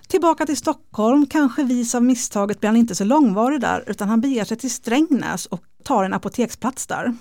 Tillbaka 0.09 0.47
till 0.47 0.57
Stockholm, 0.57 1.27
kanske 1.27 1.65
vis 1.65 1.95
av 1.95 2.03
misstaget 2.03 2.61
blir 2.61 2.69
han 2.69 2.77
inte 2.77 2.95
så 2.95 3.05
långvarig 3.05 3.61
där 3.61 3.85
utan 3.87 4.09
han 4.09 4.21
beger 4.21 4.45
sig 4.45 4.57
till 4.57 4.71
Strängnäs 4.71 5.47
och 5.47 5.61
tar 5.83 6.05
en 6.05 6.15
apoteksplats 6.15 6.87
där. 6.87 7.15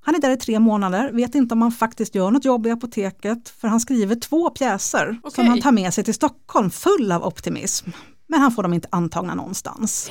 Han 0.00 0.14
är 0.14 0.20
där 0.20 0.30
i 0.30 0.36
tre 0.36 0.58
månader, 0.58 1.12
vet 1.12 1.34
inte 1.34 1.54
om 1.54 1.62
han 1.62 1.72
faktiskt 1.72 2.14
gör 2.14 2.30
något 2.30 2.44
jobb 2.44 2.66
i 2.66 2.70
apoteket 2.70 3.48
för 3.48 3.68
han 3.68 3.80
skriver 3.80 4.14
två 4.14 4.50
pjäser 4.50 5.06
som 5.06 5.20
Okej. 5.24 5.44
han 5.44 5.60
tar 5.60 5.72
med 5.72 5.94
sig 5.94 6.04
till 6.04 6.14
Stockholm 6.14 6.70
full 6.70 7.12
av 7.12 7.24
optimism. 7.24 7.90
Men 8.26 8.40
han 8.40 8.52
får 8.52 8.62
dem 8.62 8.74
inte 8.74 8.88
antagna 8.90 9.34
någonstans. 9.34 10.10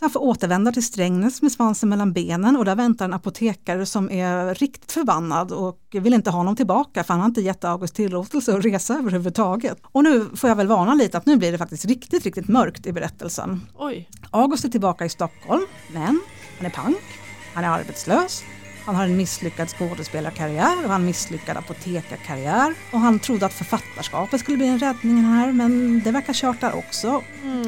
Så 0.00 0.04
han 0.04 0.10
får 0.10 0.20
återvända 0.20 0.72
till 0.72 0.86
Strängnäs 0.86 1.42
med 1.42 1.52
svansen 1.52 1.88
mellan 1.88 2.12
benen 2.12 2.56
och 2.56 2.64
där 2.64 2.76
väntar 2.76 3.04
en 3.04 3.14
apotekare 3.14 3.86
som 3.86 4.10
är 4.10 4.54
riktigt 4.54 4.92
förbannad 4.92 5.52
och 5.52 5.78
vill 5.92 6.14
inte 6.14 6.30
ha 6.30 6.38
honom 6.38 6.56
tillbaka 6.56 7.04
för 7.04 7.14
han 7.14 7.20
har 7.20 7.28
inte 7.28 7.40
gett 7.40 7.64
August 7.64 7.94
tillåtelse 7.94 8.56
att 8.56 8.64
resa 8.64 8.94
överhuvudtaget. 8.94 9.78
Och 9.82 10.04
nu 10.04 10.26
får 10.36 10.48
jag 10.48 10.56
väl 10.56 10.66
varna 10.66 10.94
lite 10.94 11.18
att 11.18 11.26
nu 11.26 11.36
blir 11.36 11.52
det 11.52 11.58
faktiskt 11.58 11.84
riktigt, 11.84 12.24
riktigt 12.24 12.48
mörkt 12.48 12.86
i 12.86 12.92
berättelsen. 12.92 13.60
Oj. 13.78 14.08
August 14.30 14.64
är 14.64 14.68
tillbaka 14.68 15.04
i 15.04 15.08
Stockholm, 15.08 15.66
men 15.92 16.20
han 16.58 16.66
är 16.66 16.70
pank, 16.70 17.04
han 17.54 17.64
är 17.64 17.68
arbetslös, 17.68 18.42
han 18.84 18.94
har 18.94 19.04
en 19.04 19.16
misslyckad 19.16 19.68
skådespelarkarriär 19.68 20.84
och 20.84 20.90
han 20.90 21.06
misslyckad 21.06 21.56
apotekarkarriär. 21.56 22.74
Och 22.92 23.00
han 23.00 23.18
trodde 23.18 23.46
att 23.46 23.52
författarskapet 23.52 24.40
skulle 24.40 24.56
bli 24.56 24.66
en 24.66 24.78
räddning 24.78 25.24
här, 25.24 25.52
men 25.52 26.02
det 26.04 26.10
verkar 26.10 26.32
kört 26.32 26.60
där 26.60 26.78
också. 26.78 27.22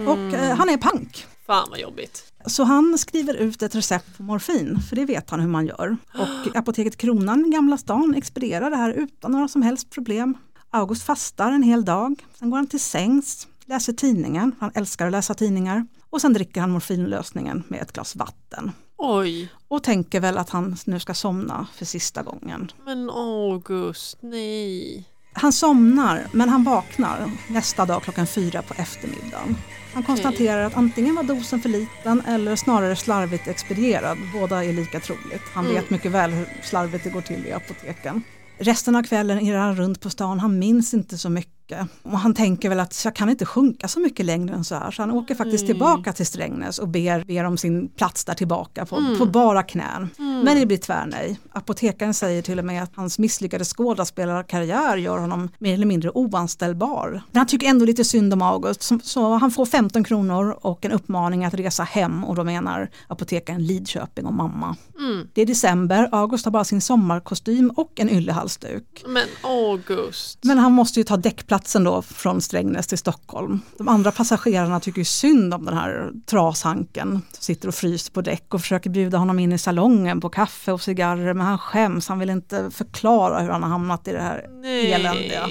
Och 0.07 0.35
eh, 0.35 0.57
han 0.57 0.69
är 0.69 0.77
pank. 0.77 1.27
Fan 1.47 1.67
vad 1.71 1.81
jobbigt. 1.81 2.33
Så 2.47 2.65
han 2.65 2.99
skriver 2.99 3.35
ut 3.35 3.63
ett 3.63 3.75
recept 3.75 4.17
på 4.17 4.23
morfin, 4.23 4.79
för 4.89 4.97
det 4.97 5.05
vet 5.05 5.31
han 5.31 5.41
hur 5.41 5.49
man 5.49 5.67
gör. 5.67 5.97
Och 6.15 6.55
apoteket 6.57 6.97
Kronan 6.97 7.47
i 7.47 7.51
Gamla 7.51 7.79
stan 7.79 8.15
expedierar 8.15 8.71
det 8.71 8.77
här 8.77 8.93
utan 8.93 9.33
några 9.33 9.49
som 9.49 9.63
helst 9.63 9.91
problem. 9.91 10.37
August 10.71 11.03
fastar 11.03 11.53
en 11.53 11.63
hel 11.63 11.85
dag, 11.85 12.25
sen 12.39 12.51
går 12.51 12.57
han 12.57 12.67
till 12.67 12.81
sängs, 12.81 13.49
läser 13.67 13.93
tidningen, 13.93 14.55
han 14.61 14.71
älskar 14.75 15.07
att 15.07 15.13
läsa 15.13 15.35
tidningar. 15.35 15.87
Och 16.11 16.21
sen 16.21 16.33
dricker 16.33 16.61
han 16.61 16.71
morfinlösningen 16.71 17.65
med 17.69 17.83
ett 17.83 17.93
glas 17.93 18.17
vatten. 18.17 18.73
Oj. 19.05 19.49
Och 19.69 19.83
tänker 19.83 20.21
väl 20.21 20.39
att 20.39 20.51
han 20.51 20.77
nu 20.87 21.01
ska 21.01 21.15
somna 21.15 21.67
för 21.75 21.85
sista 21.85 22.23
gången. 22.23 22.73
Men 22.85 23.11
August, 23.11 24.19
nej. 24.21 25.05
Han 25.33 25.53
somnar, 25.53 26.27
men 26.33 26.49
han 26.49 26.65
vaknar 26.65 27.31
nästa 27.49 27.85
dag 27.85 28.03
klockan 28.03 28.27
fyra 28.27 28.63
på 28.63 28.75
eftermiddagen. 28.75 29.57
Han 29.95 30.03
konstaterar 30.03 30.63
att 30.65 30.77
antingen 30.77 31.15
var 31.15 31.23
dosen 31.23 31.61
för 31.61 31.69
liten 31.69 32.21
eller 32.21 32.57
snarare 32.57 32.97
slarvigt 32.97 33.49
expedierad. 33.49 34.19
Båda 34.33 34.65
är 34.65 34.73
lika 34.73 35.01
troligt. 35.01 35.43
Han 35.55 35.69
vet 35.69 35.91
mycket 35.91 36.13
väl 36.13 36.31
hur 36.31 36.49
slarvigt 36.63 37.05
det 37.05 37.11
går 37.11 37.21
till 37.21 37.47
i 37.47 37.53
apoteken. 37.53 38.23
Resten 38.59 38.97
av 38.97 39.03
kvällen 39.03 39.41
irrar 39.41 39.59
han 39.59 39.77
runt 39.77 40.01
på 40.01 40.11
stan, 40.11 40.41
han 40.41 40.59
minns 40.59 40.95
inte 40.95 41.19
så 41.19 41.31
mycket. 41.31 41.53
Mycket. 41.73 41.97
Och 42.03 42.19
han 42.19 42.35
tänker 42.35 42.69
väl 42.69 42.81
att 42.81 43.05
jag 43.05 43.15
kan 43.17 43.31
inte 43.31 43.47
sjunka 43.47 43.89
så 43.89 44.01
mycket 44.01 44.27
längre 44.27 44.55
än 44.55 44.65
så 44.65 44.75
här. 44.75 44.91
Så 44.91 45.03
han 45.03 45.11
åker 45.11 45.35
faktiskt 45.35 45.63
Nej. 45.63 45.67
tillbaka 45.67 46.13
till 46.13 46.27
Strängnäs 46.27 46.79
och 46.79 46.89
ber, 46.89 47.25
ber 47.25 47.45
om 47.45 47.57
sin 47.57 47.89
plats 47.89 48.25
där 48.25 48.35
tillbaka 48.35 48.87
på, 48.87 48.97
Mm. 48.97 49.19
på 49.19 49.27
bara 49.27 49.63
knän. 49.63 50.09
Mm. 50.19 50.41
Men 50.41 50.57
det 50.61 50.67
blir 50.67 50.77
tvärnej. 50.77 51.39
Apotekaren 51.53 52.15
säger 52.15 52.43
till 52.43 52.59
och 52.59 52.65
med 52.65 52.83
att 52.83 52.91
hans 52.95 53.19
misslyckade 53.19 53.65
skådespelarkarriär 53.65 54.97
gör 54.97 55.19
honom 55.19 55.49
mer 55.59 55.75
eller 55.75 55.87
mindre 55.87 56.11
oanställbar. 56.11 57.23
Men 57.31 57.39
han 57.41 57.47
tycker 57.47 57.67
ändå 57.67 57.85
lite 57.85 58.05
synd 58.05 58.33
om 58.33 58.43
August 58.43 58.83
så, 58.83 58.99
så 59.03 59.35
han 59.35 59.51
får 59.51 59.67
15 59.67 60.05
kronor 60.05 60.57
och 60.61 60.85
en 60.85 60.93
uppmaning 60.93 61.45
att 61.45 61.55
resa 61.55 61.83
hem 61.83 62.25
och 62.25 62.35
då 62.35 62.45
menar 62.45 62.91
apotekaren 63.09 63.67
Lidköping 63.67 64.27
och 64.27 64.35
mamma. 64.35 64.77
Mm. 64.99 65.29
Det 65.33 65.43
är 65.43 65.47
december, 65.47 66.09
August 66.13 66.45
har 66.45 66.53
bara 66.53 66.65
sin 66.65 66.81
sommarkostym 66.81 67.71
och 67.77 68.01
en 68.01 68.11
yllehalsduk. 68.11 69.05
Men 69.07 69.27
August. 69.43 70.39
Men 70.43 70.59
han 70.59 70.73
måste 70.73 71.01
ju 71.01 71.05
ta 71.05 71.17
däckplatsen 71.63 71.85
då 71.85 72.03
från 72.03 72.41
Strängnäs 72.41 72.87
till 72.87 72.99
Stockholm. 72.99 73.61
De 73.79 73.89
andra 73.89 74.13
passagerarna 74.13 74.81
tycker 74.81 75.05
synd 75.05 75.55
om 75.55 75.65
den 75.65 75.75
här 75.75 76.11
trashanken. 76.27 77.23
Sitter 77.33 77.69
och 77.69 77.75
fryser 77.75 78.13
på 78.13 78.21
däck 78.21 78.55
och 78.55 78.61
försöker 78.61 78.91
bjuda 78.91 79.19
honom 79.19 79.39
in 79.39 79.53
i 79.53 79.59
salongen 79.59 80.21
på 80.21 80.29
kaffe 80.29 80.73
och 80.73 80.81
cigarrer 80.81 81.35
men 81.35 81.47
han 81.47 81.59
skäms, 81.59 82.09
han 82.09 82.19
vill 82.19 82.31
inte 82.31 82.71
förklara 82.71 83.41
hur 83.41 83.51
han 83.51 83.63
har 83.63 83.71
hamnat 83.71 84.09
i 84.09 84.13
det 84.13 84.21
här 84.21 84.47
eländiga. 84.65 85.49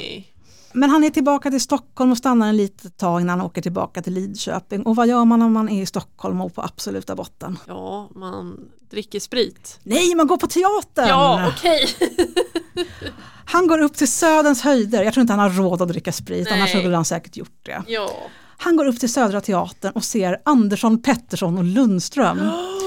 Men 0.74 0.90
han 0.90 1.04
är 1.04 1.10
tillbaka 1.10 1.52
till 1.52 1.62
Stockholm 1.62 2.12
och 2.12 2.18
stannar 2.18 2.50
en 2.50 2.58
litet 2.58 2.98
tag 2.98 3.22
innan 3.22 3.40
han 3.40 3.48
åker 3.48 3.62
tillbaka 3.62 4.02
till 4.02 4.14
Lidköping. 4.14 4.84
Och 4.84 4.96
vad 4.96 5.08
gör 5.08 5.26
man 5.26 5.42
om 5.42 5.54
man 5.54 5.70
är 5.70 5.82
i 5.82 5.86
Stockholm 5.86 6.42
och 6.42 6.56
på 6.56 6.62
absoluta 6.62 7.16
botten? 7.16 7.60
Ja, 7.68 8.10
man 8.16 8.60
dricker 8.90 9.20
sprit. 9.20 9.80
Nej, 9.84 10.16
man 10.16 10.28
går 10.28 10.38
på 10.38 10.48
teatern! 10.48 11.08
Ja, 11.08 11.52
okej. 11.58 11.88
Han 13.46 13.68
går 13.68 13.80
upp 13.82 13.94
till 13.94 14.12
Söderns 14.12 14.62
höjder, 14.62 15.04
jag 15.04 15.14
tror 15.14 15.22
inte 15.22 15.34
han 15.34 15.40
har 15.40 15.50
råd 15.50 15.82
att 15.82 15.88
dricka 15.88 16.12
sprit, 16.12 16.48
Nej. 16.50 16.60
annars 16.60 16.70
skulle 16.70 16.96
han 16.96 17.06
säkert 17.06 17.38
gjort 17.38 17.60
det. 17.66 17.84
Ja. 17.88 18.12
Han 18.58 18.76
går 18.76 18.86
upp 18.86 19.00
till 19.00 19.14
Södra 19.14 19.42
Teatern 19.42 19.92
och 19.92 20.04
ser 20.04 20.42
Andersson, 20.46 21.02
Pettersson 21.02 21.58
och 21.58 21.64
Lundström. 21.64 22.38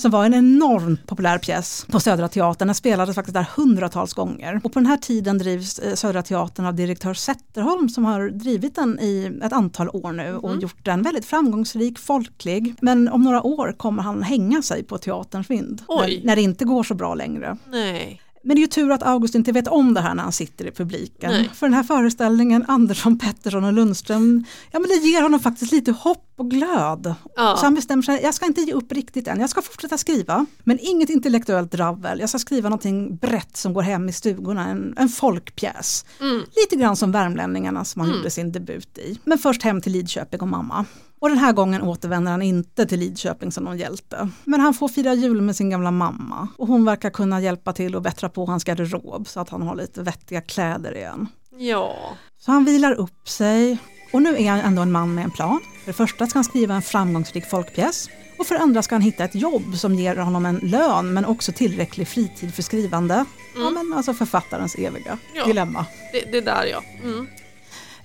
Som 0.00 0.10
var 0.10 0.24
en 0.24 0.34
enormt 0.34 1.06
populär 1.06 1.38
pjäs 1.38 1.86
på 1.90 2.00
Södra 2.00 2.28
Teatern. 2.28 2.68
Den 2.68 2.74
spelades 2.74 3.14
faktiskt 3.14 3.34
där 3.34 3.46
hundratals 3.56 4.12
gånger. 4.14 4.60
Och 4.64 4.72
på 4.72 4.78
den 4.78 4.86
här 4.86 4.96
tiden 4.96 5.38
drivs 5.38 5.78
eh, 5.78 5.94
Södra 5.94 6.22
Teatern 6.22 6.66
av 6.66 6.74
direktör 6.74 7.14
Zetterholm 7.14 7.88
som 7.88 8.04
har 8.04 8.28
drivit 8.28 8.74
den 8.74 8.98
i 9.00 9.40
ett 9.42 9.52
antal 9.52 9.88
år 9.88 10.12
nu 10.12 10.36
och 10.36 10.50
Mhm. 10.50 10.60
gjort 10.60 10.84
den 10.84 11.02
väldigt 11.02 11.24
framgångsrik, 11.26 11.98
folklig. 11.98 12.74
Men 12.80 13.08
om 13.08 13.22
några 13.22 13.42
år 13.42 13.74
kommer 13.76 14.02
han 14.02 14.22
hänga 14.22 14.62
sig 14.62 14.84
på 14.84 14.98
teaterns 14.98 15.50
vind. 15.50 15.82
Oj. 15.88 16.16
När, 16.18 16.26
när 16.26 16.36
det 16.36 16.42
inte 16.42 16.64
går 16.64 16.82
så 16.82 16.94
bra 16.94 17.14
längre. 17.14 17.56
Nej. 17.70 18.22
Men 18.44 18.56
det 18.56 18.58
är 18.60 18.62
ju 18.62 18.66
tur 18.66 18.90
att 18.90 19.02
August 19.02 19.34
inte 19.34 19.52
vet 19.52 19.68
om 19.68 19.94
det 19.94 20.00
här 20.00 20.14
när 20.14 20.22
han 20.22 20.32
sitter 20.32 20.66
i 20.66 20.70
publiken. 20.70 21.30
Nej. 21.30 21.50
För 21.54 21.66
den 21.66 21.74
här 21.74 21.82
föreställningen, 21.82 22.64
Andersson, 22.68 23.18
Pettersson 23.18 23.64
och 23.64 23.72
Lundström, 23.72 24.44
ja 24.70 24.78
men 24.78 24.88
det 24.88 24.94
ger 25.08 25.22
honom 25.22 25.40
faktiskt 25.40 25.72
lite 25.72 25.92
hopp 25.92 26.26
och 26.40 26.50
glöd. 26.50 27.14
Ja. 27.36 27.56
Så 27.56 27.66
han 27.66 27.74
bestämmer 27.74 28.02
sig, 28.02 28.20
jag 28.22 28.34
ska 28.34 28.46
inte 28.46 28.60
ge 28.60 28.72
upp 28.72 28.92
riktigt 28.92 29.28
än, 29.28 29.40
jag 29.40 29.50
ska 29.50 29.62
fortsätta 29.62 29.98
skriva. 29.98 30.46
Men 30.64 30.78
inget 30.80 31.10
intellektuellt 31.10 31.72
dravel, 31.72 32.20
jag 32.20 32.28
ska 32.28 32.38
skriva 32.38 32.68
någonting 32.68 33.16
brett 33.16 33.56
som 33.56 33.72
går 33.72 33.82
hem 33.82 34.08
i 34.08 34.12
stugorna, 34.12 34.68
en, 34.68 34.94
en 34.96 35.08
folkpjäs. 35.08 36.04
Mm. 36.20 36.42
Lite 36.56 36.76
grann 36.76 36.96
som 36.96 37.12
Värmlänningarna 37.12 37.84
som 37.84 38.00
han 38.00 38.08
Mm. 38.08 38.18
gjorde 38.18 38.30
sin 38.30 38.52
debut 38.52 38.98
i. 38.98 39.18
Men 39.24 39.38
först 39.38 39.62
hem 39.62 39.80
till 39.80 39.92
Lidköping 39.92 40.40
och 40.40 40.48
mamma. 40.48 40.84
Och 41.20 41.28
den 41.28 41.38
här 41.38 41.52
gången 41.52 41.82
återvänder 41.82 42.30
han 42.32 42.42
inte 42.42 42.86
till 42.86 43.00
Lidköping 43.00 43.52
som 43.52 43.64
någon 43.64 43.78
hjälte. 43.78 44.28
Men 44.44 44.60
han 44.60 44.74
får 44.74 44.88
fira 44.88 45.14
jul 45.14 45.40
med 45.40 45.56
sin 45.56 45.70
gamla 45.70 45.90
mamma. 45.90 46.48
Och 46.58 46.68
hon 46.68 46.84
verkar 46.84 47.10
kunna 47.10 47.40
hjälpa 47.40 47.72
till 47.72 47.96
och 47.96 48.02
bättra 48.02 48.28
på 48.28 48.46
hans 48.46 48.64
garderob 48.64 49.28
så 49.28 49.40
att 49.40 49.48
han 49.48 49.62
har 49.62 49.76
lite 49.76 50.02
vettiga 50.02 50.40
kläder 50.40 50.96
igen. 50.96 51.26
Ja. 51.58 51.96
Så 52.38 52.52
han 52.52 52.64
vilar 52.64 52.92
upp 52.92 53.28
sig. 53.28 53.78
Och 54.12 54.22
nu 54.22 54.42
är 54.42 54.50
han 54.50 54.60
ändå 54.60 54.82
en 54.82 54.92
man 54.92 55.14
med 55.14 55.24
en 55.24 55.30
plan. 55.30 55.60
För 55.84 55.86
det 55.86 55.92
första 55.92 56.26
ska 56.26 56.36
han 56.36 56.44
skriva 56.44 56.74
en 56.74 56.82
framgångsrik 56.82 57.46
folkpjäs. 57.46 58.10
Och 58.36 58.46
för 58.46 58.54
det 58.54 58.60
andra 58.60 58.82
ska 58.82 58.94
han 58.94 59.02
hitta 59.02 59.24
ett 59.24 59.34
jobb 59.34 59.76
som 59.76 59.94
ger 59.94 60.16
honom 60.16 60.46
en 60.46 60.56
lön 60.56 61.14
men 61.14 61.24
också 61.24 61.52
tillräcklig 61.52 62.08
fritid 62.08 62.54
för 62.54 62.62
skrivande. 62.62 63.24
Ja 63.54 63.60
Mm. 63.60 63.74
men 63.88 63.96
alltså 63.98 64.14
författarens 64.14 64.74
eviga 64.74 65.18
Ja. 65.34 65.44
dilemma. 65.44 65.86
Det, 66.12 66.32
det 66.32 66.40
där 66.40 66.64
ja. 66.64 66.82
Mm. 67.04 67.26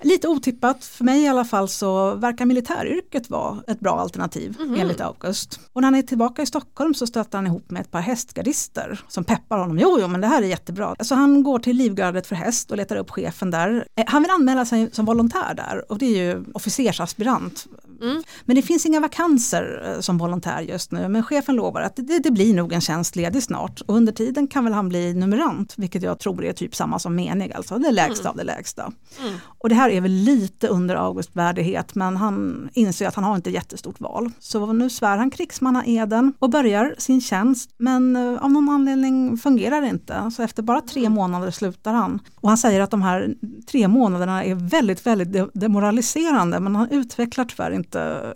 Lite 0.02 0.28
otippat, 0.28 0.84
för 0.84 1.04
mig 1.04 1.22
i 1.22 1.28
alla 1.28 1.44
fall 1.44 1.68
så 1.68 2.14
verkar 2.14 2.44
militäryrket 2.46 3.30
vara 3.30 3.58
ett 3.66 3.80
bra 3.80 4.00
alternativ 4.00 4.56
Mhm. 4.60 4.74
enligt 4.74 5.00
August. 5.00 5.60
Och 5.72 5.80
när 5.80 5.86
han 5.86 5.94
är 5.94 6.02
tillbaka 6.02 6.42
i 6.42 6.46
Stockholm 6.46 6.94
så 6.94 7.06
stöter 7.06 7.38
han 7.38 7.46
ihop 7.46 7.70
med 7.70 7.80
ett 7.82 7.90
par 7.90 8.00
hästgardister 8.00 9.00
som 9.08 9.24
peppar 9.24 9.58
honom. 9.58 9.78
Jo, 9.78 9.98
jo, 10.00 10.08
men 10.08 10.20
det 10.20 10.26
här 10.26 10.42
är 10.42 10.46
jättebra. 10.46 10.94
Så 11.00 11.14
han 11.14 11.42
går 11.42 11.58
till 11.58 11.76
Livgardet 11.76 12.26
för 12.26 12.36
häst 12.36 12.70
och 12.70 12.76
letar 12.76 12.96
upp 12.96 13.10
chefen 13.10 13.50
där. 13.50 13.86
Eh, 13.94 14.04
Han 14.06 14.22
vill 14.22 14.30
anmäla 14.30 14.64
sig 14.64 14.90
som 14.92 15.04
volontär 15.04 15.54
där 15.54 15.92
och 15.92 15.98
det 15.98 16.06
är 16.06 16.24
ju 16.34 16.44
officersaspirant. 16.54 17.66
Mm. 18.02 18.22
Men 18.44 18.56
det 18.56 18.62
finns 18.62 18.86
inga 18.86 19.00
vakanser 19.00 19.82
eh, 19.86 20.00
som 20.00 20.18
volontär 20.18 20.60
just 20.60 20.92
nu, 20.92 21.08
men 21.08 21.22
chefen 21.22 21.56
lovar 21.56 21.80
att 21.80 21.96
det, 21.96 22.18
det 22.18 22.30
blir 22.30 22.54
nog 22.54 22.72
en 22.72 22.80
tjänst 22.80 23.16
ledig 23.16 23.42
snart. 23.42 23.80
Och 23.80 23.96
under 23.96 24.12
tiden 24.12 24.48
kan 24.48 24.64
väl 24.64 24.72
han 24.72 24.88
bli 24.88 25.14
numerant, 25.14 25.74
vilket 25.76 26.02
jag 26.02 26.18
tror 26.18 26.44
är 26.44 26.52
typ 26.52 26.74
samma 26.74 26.98
som 26.98 27.14
menig, 27.16 27.52
alltså 27.52 27.78
det 27.78 27.90
lägsta 27.90 28.28
av 28.28 28.36
det 28.36 28.44
lägsta. 28.44 28.92
Mm. 29.20 29.34
Och 29.58 29.68
det 29.68 29.74
här 29.74 29.90
är 29.90 30.00
väl 30.00 30.12
lite 30.12 30.68
under 30.68 30.94
August 30.94 31.30
värdighet 31.36 31.94
men 31.94 32.16
han 32.16 32.68
inser 32.72 33.08
att 33.08 33.14
han 33.14 33.24
har 33.24 33.36
inte 33.36 33.50
jättestort 33.50 34.00
val. 34.00 34.30
Så 34.38 34.72
nu 34.72 34.90
svär 34.90 35.16
han 35.18 35.30
krigsmannaeden 35.30 36.32
och 36.38 36.50
börjar 36.50 36.94
sin 36.98 37.20
tjänst 37.20 37.70
men 37.78 38.16
eh, 38.16 38.44
av 38.44 38.50
någon 38.50 38.68
anledning 38.68 39.36
fungerar 39.36 39.80
det 39.80 39.88
inte. 39.88 40.30
Så 40.30 40.42
efter 40.42 40.62
bara 40.62 40.80
tre 40.80 41.08
månader 41.08 41.50
slutar 41.50 41.92
han. 41.92 42.20
Och 42.34 42.48
han 42.48 42.58
säger 42.58 42.80
att 42.80 42.90
de 42.90 43.02
här 43.02 43.34
tre 43.70 43.88
månaderna 43.88 44.44
är 44.44 44.54
väldigt, 44.54 45.06
väldigt 45.06 45.32
de- 45.32 45.50
demoraliserande 45.54 46.60
men 46.60 46.76
han 46.76 46.90
utvecklar 46.90 47.44
tyvärr 47.44 47.70
inte 47.70 47.85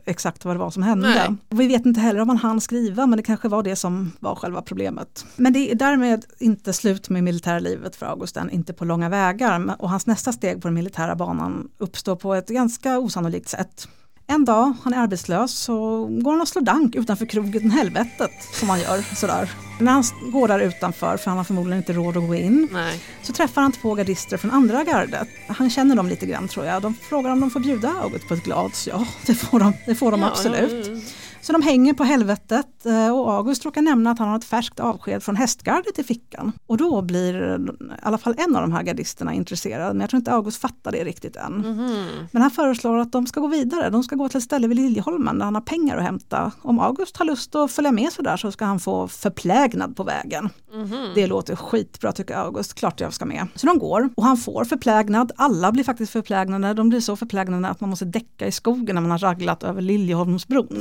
exakt 0.05 0.45
vad 0.45 0.55
det 0.55 0.59
var 0.59 0.71
som 0.71 0.83
hände. 0.83 1.37
Vi 1.49 1.67
vet 1.67 1.87
inte 1.87 2.01
heller 2.01 2.21
om 2.21 2.29
han 2.29 2.39
hann 2.39 2.61
skriva 2.61 3.07
men 3.07 3.17
det 3.17 3.23
kanske 3.23 3.49
var 3.49 3.63
det 3.63 3.77
som 3.77 4.13
var 4.21 4.35
själva 4.35 4.63
problemet. 4.63 5.27
Men 5.37 5.53
det 5.53 5.71
är 5.71 5.75
därmed 5.75 6.25
inte 6.39 6.73
slut 6.73 7.09
med 7.09 7.25
militärlivet 7.25 7.97
för 7.97 8.07
August 8.07 8.37
än, 8.37 8.51
inte 8.51 8.73
på 8.73 8.85
långa 8.85 9.09
vägar. 9.09 9.77
Och 9.79 9.91
hans 9.91 10.07
nästa 10.07 10.33
steg 10.33 10.63
på 10.63 10.69
den 10.69 10.75
militära 10.75 11.17
banan 11.17 11.69
uppstår 11.79 12.17
på 12.17 12.35
ett 12.35 12.49
ganska 12.49 12.99
osannolikt 12.99 13.49
sätt. 13.49 13.89
En 14.31 14.45
dag, 14.45 14.73
han 14.83 14.95
är 14.95 14.99
arbetslös, 14.99 15.53
så 15.59 16.07
går 16.07 16.31
han 16.33 16.41
och 16.41 16.49
slår 16.49 16.63
dank 16.63 16.95
utanför 16.95 17.27
krogen 17.27 17.71
Helvetet, 17.71 18.31
som 18.53 18.69
han 18.69 18.81
gör 18.81 19.15
sådär. 19.17 19.51
När 19.81 19.93
han 19.93 20.05
går 20.33 20.49
där 20.49 20.61
utanför, 20.61 21.17
för 21.17 21.31
han 21.31 21.39
har 21.39 21.45
förmodligen 21.45 21.79
inte 21.79 21.93
råd 21.93 22.17
att 22.17 22.27
gå 22.27 22.35
in, 22.35 22.69
Nej. 22.73 23.01
så 23.23 23.33
träffar 23.33 23.63
han 23.63 23.73
två 23.73 23.95
gardister 23.95 24.37
från 24.37 24.51
andra 24.51 24.85
gardet. 24.85 25.29
Han 25.47 25.71
känner 25.71 25.97
dem 25.97 26.09
lite 26.09 26.27
grann 26.27 26.49
tror 26.49 26.67
jag. 26.67 26.83
De 26.83 26.95
frågar 26.95 27.31
om 27.31 27.41
de 27.41 27.51
får 27.51 27.61
bjuda 27.61 27.95
August 28.03 28.29
på 28.29 28.35
ett 28.35 28.45
glas. 28.45 28.89
Ja, 28.93 29.07
det 29.27 29.35
får 29.35 29.61
de, 29.61 29.73
det 29.87 29.95
får 29.95 30.11
de 30.11 30.21
Ja, 30.21 30.27
absolut. 30.27 30.87
ja, 30.87 30.93
ja. 30.95 31.01
Så 31.43 31.53
de 31.53 31.63
hänger 31.63 31.95
på 31.95 32.05
helvetet 32.05 32.87
eh, 32.87 33.19
och 33.19 33.33
August 33.33 33.65
råkar 33.65 33.83
nämna 33.83 34.11
att 34.11 34.19
han 34.19 34.29
har 34.29 34.37
ett 34.37 34.45
färskt 34.45 34.81
avsked 34.81 35.23
från 35.23 35.37
hästgardet 35.37 35.99
i 35.99 36.05
fickan. 36.05 36.53
Och 36.67 36.77
då 36.77 37.03
blir 37.03 37.61
i 37.61 37.69
alla 38.03 38.19
fall 38.19 38.35
en 38.39 38.57
av 38.57 38.63
de 38.63 38.73
här 38.73 38.83
gardisterna 38.83 39.35
intresserad, 39.35 39.89
men 39.97 40.01
jag 40.01 40.11
tror 40.11 40.19
inte 40.19 40.33
August 40.33 40.61
fattar 40.61 40.93
det 40.93 41.05
riktigt 41.05 41.37
än. 41.37 41.53
Mhm. 41.53 42.07
Men 42.33 42.43
han 42.43 42.51
föreslår 42.51 42.99
att 42.99 43.13
de 43.13 43.27
ska 43.27 43.41
gå 43.41 43.47
vidare, 43.47 43.91
de 43.91 44.03
ska 44.03 44.17
gå 44.17 44.29
till 44.29 44.39
ett 44.39 44.45
ställe 44.45 44.69
vid 44.69 44.77
Liljeholmen 44.77 45.39
där 45.39 45.45
han 45.45 45.55
har 45.55 45.63
pengar 45.63 45.97
att 45.97 46.03
hämta. 46.03 46.53
Om 46.63 46.81
August 46.81 47.17
har 47.17 47.25
lust 47.25 47.55
att 47.55 47.73
följa 47.73 47.93
med 47.93 48.13
så 48.13 48.23
där 48.23 48.37
så 48.37 48.53
ska 48.53 48.65
han 48.65 48.81
få 48.81 49.09
förplägnad 49.09 49.97
på 49.97 50.05
vägen. 50.05 50.49
Mhm. 50.73 51.09
Det 51.15 51.27
låter 51.27 51.57
skitbra 51.57 52.13
tycker 52.13 52.35
August, 52.35 52.75
klart 52.75 53.01
jag 53.01 53.13
ska 53.13 53.25
med. 53.25 53.47
Så 53.55 53.67
de 53.67 53.79
går 53.79 54.11
och 54.17 54.25
han 54.25 54.37
får 54.37 54.65
förplägnad, 54.65 55.33
alla 55.37 55.73
blir 55.73 55.85
faktiskt 55.85 56.13
förplägnade, 56.13 56.75
de 56.75 56.89
blir 56.89 57.01
så 57.01 57.17
förplägnade 57.17 57.69
att 57.69 57.81
man 57.81 57.91
måste 57.91 58.05
däcka 58.05 58.47
i 58.47 58.53
skogen 58.53 58.95
när 58.95 59.03
man 59.03 59.11
har 59.11 59.19
raglat 59.19 59.63
över 59.63 59.83
Liljeholmsbron. 59.83 60.81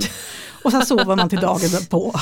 Och 0.64 0.72
sen 0.72 0.86
sover 0.86 1.16
man 1.16 1.30
till 1.30 1.39
dagen 1.39 1.86
på. 1.89 2.14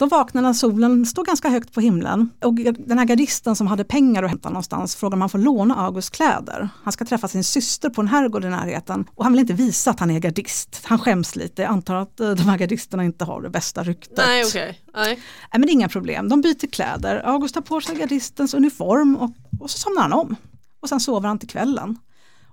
De 0.00 0.08
vaknar 0.08 0.42
när 0.42 0.52
solen 0.52 1.06
står 1.06 1.24
ganska 1.24 1.48
högt 1.48 1.72
på 1.72 1.80
himlen 1.80 2.30
och 2.44 2.54
den 2.78 2.98
här 2.98 3.04
gardisten 3.04 3.56
som 3.56 3.66
hade 3.66 3.84
pengar 3.84 4.22
att 4.22 4.30
hämta 4.30 4.48
någonstans 4.48 4.96
frågar 4.96 5.16
om 5.16 5.20
han 5.20 5.30
får 5.30 5.38
låna 5.38 5.76
Augusts 5.76 6.10
kläder. 6.10 6.68
Han 6.82 6.92
ska 6.92 7.04
träffa 7.04 7.28
sin 7.28 7.44
syster 7.44 7.90
på 7.90 8.00
en 8.00 8.08
herrgård 8.08 8.44
i 8.44 8.48
närheten 8.48 9.04
och 9.14 9.24
han 9.24 9.32
vill 9.32 9.40
inte 9.40 9.52
visa 9.52 9.90
att 9.90 10.00
han 10.00 10.10
är 10.10 10.18
gardist. 10.18 10.80
Han 10.84 10.98
skäms 10.98 11.36
lite, 11.36 11.62
jag 11.62 11.70
antar 11.70 11.94
att 11.94 12.20
eh, 12.20 12.30
de 12.30 12.42
här 12.42 12.58
gardisterna 12.58 13.04
inte 13.04 13.24
har 13.24 13.42
det 13.42 13.50
bästa 13.50 13.82
ryktet. 13.82 14.16
Nej 14.26 14.44
okej. 14.44 14.80
Nej. 14.94 15.20
Men 15.52 15.68
inga 15.68 15.88
problem, 15.88 16.28
de 16.28 16.40
byter 16.40 16.70
kläder. 16.70 17.22
August 17.24 17.54
tar 17.54 17.60
på 17.60 17.80
sig 17.80 17.96
gardistens 17.96 18.54
uniform 18.54 19.16
och, 19.16 19.30
och 19.60 19.70
så 19.70 19.78
somnar 19.78 20.02
han 20.02 20.12
om. 20.12 20.36
Och 20.82 20.88
sen 20.88 21.00
sover 21.00 21.28
han 21.28 21.38
till 21.38 21.48
kvällen. 21.48 21.98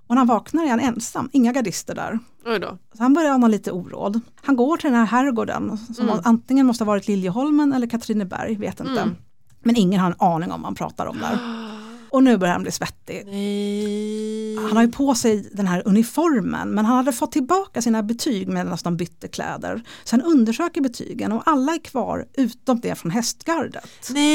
Och 0.08 0.14
när 0.14 0.16
han 0.16 0.26
vaknar 0.26 0.64
är 0.64 0.68
han 0.70 0.80
ensam, 0.80 1.28
inga 1.32 1.52
gardister 1.52 1.94
där. 1.94 2.18
Så 2.96 3.02
han 3.02 3.14
börjar 3.14 3.30
ana 3.32 3.48
lite 3.48 3.72
oråd. 3.72 4.20
Han 4.42 4.56
går 4.56 4.76
till 4.76 4.90
den 4.90 4.98
här 4.98 5.06
herrgården 5.06 5.78
som 5.96 6.08
Mm. 6.08 6.20
antingen 6.24 6.66
måste 6.66 6.84
ha 6.84 6.86
varit 6.86 7.08
Liljeholmen 7.08 7.72
eller 7.72 7.86
Katrineberg, 7.86 8.54
vet 8.56 8.80
inte. 8.80 9.00
Mm. 9.00 9.14
Men 9.62 9.76
ingen 9.76 10.00
har 10.00 10.10
en 10.10 10.16
aning 10.18 10.52
om 10.52 10.60
vad 10.60 10.66
han 10.66 10.74
pratar 10.74 11.06
om 11.06 11.18
där. 11.18 11.38
Och 12.10 12.22
nu 12.22 12.36
börjar 12.36 12.52
han 12.52 12.62
bli 12.62 12.72
svettig. 12.72 13.22
Nej. 13.26 14.56
Han 14.56 14.76
har 14.76 14.82
ju 14.84 14.92
på 14.92 15.14
sig 15.14 15.50
den 15.52 15.66
här 15.66 15.82
uniformen 15.86 16.70
men 16.70 16.84
han 16.84 16.96
hade 16.96 17.12
fått 17.12 17.32
tillbaka 17.32 17.82
sina 17.82 18.02
betyg 18.02 18.48
medan 18.48 18.78
de 18.84 18.96
bytte 18.96 19.28
kläder. 19.28 19.82
Så 20.04 20.16
han 20.16 20.22
undersöker 20.24 20.80
betygen 20.80 21.32
och 21.32 21.42
alla 21.46 21.74
är 21.74 21.78
kvar 21.78 22.26
utom 22.34 22.80
det 22.80 22.94
från 22.94 23.10
hästgardet. 23.10 24.10
Nej. 24.10 24.28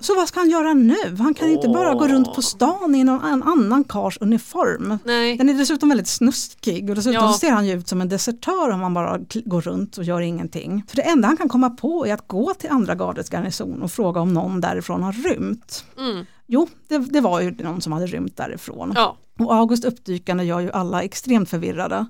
Så 0.00 0.14
vad 0.14 0.28
ska 0.28 0.40
han 0.40 0.50
göra 0.50 0.74
nu? 0.74 1.16
Han 1.18 1.34
kan 1.34 1.48
inte 1.48 1.68
bara 1.68 1.94
gå 1.94 2.08
runt 2.08 2.34
på 2.34 2.42
stan 2.42 2.94
i 2.94 3.04
någon 3.04 3.20
an- 3.20 3.42
annan 3.42 3.84
kars 3.84 4.18
uniform. 4.20 4.98
Nej. 5.04 5.36
Den 5.36 5.48
är 5.48 5.54
dessutom 5.54 5.88
väldigt 5.88 6.08
snuskig 6.08 6.90
och 6.90 6.96
dessutom 6.96 7.14
Ja. 7.24 7.32
ser 7.40 7.50
han 7.50 7.66
ju 7.66 7.72
ut 7.78 7.88
som 7.88 8.00
en 8.00 8.08
desertör 8.08 8.70
om 8.70 8.80
han 8.80 8.94
bara 8.94 9.18
går 9.44 9.60
runt 9.60 9.98
och 9.98 10.04
gör 10.04 10.20
ingenting. 10.20 10.84
För 10.88 10.96
det 10.96 11.02
enda 11.02 11.28
han 11.28 11.36
kan 11.36 11.48
komma 11.48 11.70
på 11.70 12.06
är 12.06 12.14
att 12.14 12.28
gå 12.28 12.54
till 12.54 12.70
andra 12.70 12.94
gardets 12.94 13.30
garnison 13.32 13.82
och 13.82 13.92
fråga 13.92 14.20
om 14.20 14.34
någon 14.34 14.60
därifrån 14.60 15.02
har 15.02 15.12
rymt. 15.12 15.84
Mm. 15.98 16.26
Jo, 16.46 16.68
det, 16.88 16.98
det 16.98 17.20
var 17.20 17.40
ju 17.40 17.50
någon 17.50 17.80
som 17.80 17.92
hade 17.92 18.06
rymt 18.06 18.36
därifrån. 18.36 18.92
Ja. 18.94 19.16
Och 19.40 19.54
August 19.54 19.84
uppdykande 19.84 20.44
gör 20.44 20.60
ju 20.60 20.70
alla 20.72 21.02
extremt 21.02 21.50
förvirrade. 21.50 22.06